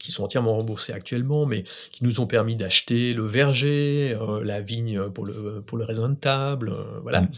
qui 0.00 0.10
sont 0.10 0.24
entièrement 0.24 0.56
remboursés 0.56 0.92
actuellement, 0.92 1.46
mais 1.46 1.62
qui 1.92 2.02
nous 2.02 2.18
ont 2.18 2.26
permis 2.26 2.56
d'acheter 2.56 3.14
le 3.14 3.24
verger, 3.24 4.16
la 4.42 4.60
vigne 4.60 5.08
pour 5.10 5.24
le, 5.24 5.62
pour 5.64 5.78
le 5.78 5.84
raisin 5.84 6.08
de 6.08 6.16
table, 6.16 6.74
voilà. 7.02 7.22
Mhm. 7.22 7.28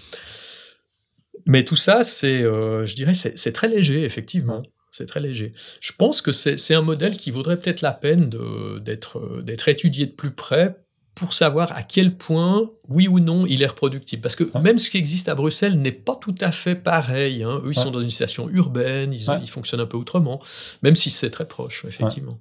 Mais 1.46 1.64
tout 1.64 1.76
ça, 1.76 2.02
c'est, 2.02 2.42
euh, 2.42 2.87
je 2.87 2.94
dirais, 2.94 3.14
c'est 3.14 3.52
très 3.52 3.68
léger, 3.68 4.04
effectivement. 4.04 4.62
C'est 4.90 5.07
très 5.07 5.20
léger. 5.20 5.52
Je 5.80 5.92
pense 5.96 6.22
que 6.22 6.30
c'est 6.33 6.74
un 6.74 6.83
modèle 6.83 7.16
qui 7.16 7.30
vaudrait 7.30 7.59
peut-être 7.59 7.83
la 7.83 7.92
peine 7.92 8.30
euh, 8.35 8.78
d'être 8.78 9.68
étudié 9.68 10.07
de 10.07 10.12
plus 10.12 10.30
près 10.30 10.76
pour 11.14 11.33
savoir 11.33 11.72
à 11.72 11.83
quel 11.83 12.16
point, 12.16 12.70
oui 12.88 13.09
ou 13.09 13.20
non, 13.20 13.46
il 13.46 13.62
est 13.62 13.66
reproductible. 13.66 14.22
Parce 14.22 14.37
que 14.37 14.44
même 14.59 14.78
ce 14.78 14.90
qui 14.90 14.98
existe 14.98 15.28
à 15.28 15.35
Bruxelles 15.35 15.80
n'est 15.80 15.92
pas 15.92 16.16
tout 16.16 16.35
à 16.40 16.50
fait 16.50 16.74
pareil. 16.74 17.42
Hein. 17.42 17.61
Eux, 17.64 17.70
ils 17.70 17.78
sont 17.78 17.90
dans 17.90 18.00
une 18.00 18.11
situation 18.11 18.48
urbaine, 18.50 19.12
ils, 19.12 19.26
ils, 19.42 19.50
fonctionnent 19.50 19.80
un 19.80 19.87
peu 19.87 19.96
autrement, 19.96 20.40
même 20.83 20.96
si 20.96 21.11
c'est 21.11 21.30
très 21.30 21.46
proche, 21.46 21.85
effectivement. 21.87 22.38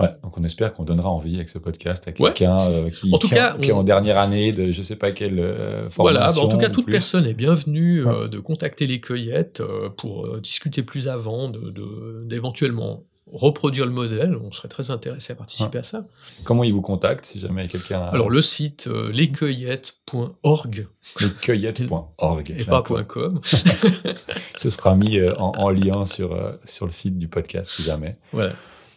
Ouais, 0.00 0.08
donc 0.22 0.38
on 0.38 0.44
espère 0.44 0.72
qu'on 0.72 0.84
donnera 0.84 1.10
envie 1.10 1.36
avec 1.36 1.50
ce 1.50 1.58
podcast 1.58 2.08
à 2.08 2.12
quelqu'un 2.12 2.58
euh, 2.58 2.90
qui, 2.90 3.12
en 3.12 3.18
qui, 3.18 3.68
est 3.68 3.72
en 3.72 3.84
dernière 3.84 4.18
année 4.18 4.50
de 4.50 4.72
je 4.72 4.80
sais 4.80 4.96
pas 4.96 5.12
quelle 5.12 5.38
euh, 5.38 5.90
formation. 5.90 6.18
Voilà, 6.18 6.26
bah, 6.32 6.40
en 6.40 6.48
tout 6.48 6.56
cas, 6.56 6.70
toute 6.70 6.86
personne 6.86 7.26
est 7.26 7.34
bienvenue 7.34 8.06
euh, 8.06 8.26
de 8.26 8.38
contacter 8.38 8.86
les 8.86 9.00
cueillettes 9.00 9.62
pour 9.98 10.38
discuter 10.38 10.82
plus 10.82 11.08
avant, 11.08 11.48
de 11.48 12.24
d'éventuellement 12.24 13.04
reproduire 13.30 13.84
le 13.84 13.92
modèle. 13.92 14.34
On 14.42 14.50
serait 14.50 14.68
très 14.68 14.90
intéressé 14.90 15.34
à 15.34 15.36
participer 15.36 15.78
à 15.78 15.82
ça. 15.82 16.06
Comment 16.44 16.64
ils 16.64 16.72
vous 16.72 16.82
contactent 16.82 17.24
si 17.24 17.38
jamais 17.38 17.66
quelqu'un 17.66 18.00
a... 18.00 18.08
Alors 18.08 18.28
le 18.28 18.42
site 18.42 18.88
lescueillettes.org. 19.12 20.88
Lescueillettes.org. 21.20 22.54
Et 22.58 22.64
pas 22.64 22.82
.com. 22.82 23.40
Ce 24.56 24.70
sera 24.70 24.94
mis 24.96 25.20
en, 25.22 25.52
en, 25.56 25.70
lien 25.70 26.06
sur, 26.06 26.38
sur 26.64 26.86
le 26.86 26.92
site 26.92 27.18
du 27.18 27.28
podcast 27.28 27.70
si 27.70 27.82
jamais. 27.82 28.16
Voilà. 28.32 28.52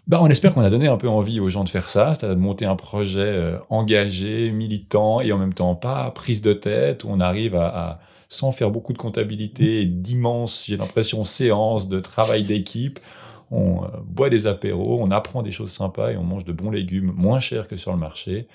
Bah, 0.07 0.19
on 0.21 0.27
espère 0.27 0.53
qu'on 0.53 0.61
a 0.61 0.69
donné 0.69 0.87
un 0.87 0.97
peu 0.97 1.09
envie 1.09 1.39
aux 1.39 1.49
gens 1.49 1.63
de 1.63 1.69
faire 1.69 1.89
ça, 1.89 2.13
c'est-à-dire 2.13 2.35
de 2.35 2.41
monter 2.41 2.65
un 2.65 2.75
projet 2.75 3.21
euh, 3.21 3.57
engagé, 3.69 4.51
militant 4.51 5.19
et 5.19 5.31
en 5.31 5.39
même 5.39 5.53
temps 5.53 5.73
pas 5.73 6.11
prise 6.11 6.41
de 6.41 6.53
tête, 6.53 7.03
où 7.03 7.07
on 7.09 7.19
arrive 7.19 7.55
à, 7.55 7.99
sans 8.29 8.51
faire 8.51 8.69
beaucoup 8.69 8.93
de 8.93 8.99
comptabilité, 8.99 9.85
d'immenses, 9.85 10.65
j'ai 10.67 10.77
l'impression, 10.77 11.25
séances 11.25 11.89
de 11.89 11.99
travail 11.99 12.43
d'équipe. 12.43 12.99
On 13.49 13.83
euh, 13.83 13.87
boit 14.05 14.29
des 14.29 14.45
apéros, 14.45 14.99
on 15.01 15.09
apprend 15.09 15.41
des 15.41 15.51
choses 15.51 15.71
sympas 15.71 16.11
et 16.11 16.17
on 16.17 16.23
mange 16.23 16.45
de 16.45 16.53
bons 16.53 16.69
légumes 16.69 17.11
moins 17.15 17.39
chers 17.39 17.67
que 17.67 17.77
sur 17.77 17.91
le 17.91 17.97
marché. 17.97 18.47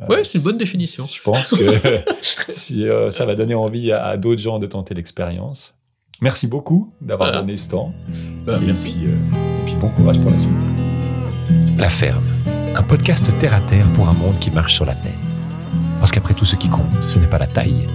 Euh, 0.00 0.06
ouais, 0.06 0.24
c'est 0.24 0.38
une 0.38 0.44
bonne 0.44 0.58
définition. 0.58 1.04
Je 1.04 1.20
pense 1.20 1.50
que 1.50 2.00
si, 2.52 2.86
ça 3.10 3.26
va 3.26 3.34
donner 3.34 3.54
envie 3.54 3.92
à, 3.92 4.16
d'autres 4.16 4.40
gens 4.40 4.58
de 4.58 4.66
tenter 4.66 4.94
l'expérience. 4.94 5.74
Merci 6.22 6.46
beaucoup 6.46 6.90
d'avoir 7.02 7.32
donné 7.32 7.58
ce 7.58 7.68
temps. 7.68 7.92
Bah, 8.46 8.58
merci. 8.62 8.88
et 8.88 9.64
puis 9.66 9.74
bon 9.74 9.90
courage 9.90 10.18
pour 10.20 10.30
la 10.30 10.38
suite. 10.38 10.85
La 11.78 11.90
Ferme, 11.90 12.24
un 12.74 12.82
podcast 12.82 13.30
terre 13.38 13.54
à 13.54 13.60
terre 13.60 13.86
pour 13.88 14.08
un 14.08 14.14
monde 14.14 14.38
qui 14.38 14.50
marche 14.50 14.74
sur 14.74 14.86
la 14.86 14.94
tête. 14.94 15.12
Parce 16.00 16.10
qu'après 16.10 16.32
tout, 16.32 16.46
ce 16.46 16.56
qui 16.56 16.70
compte, 16.70 16.86
ce 17.06 17.18
n'est 17.18 17.26
pas 17.26 17.36
la 17.36 17.46
taille, 17.46 17.86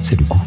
c'est 0.00 0.18
le 0.18 0.24
goût. 0.24 0.40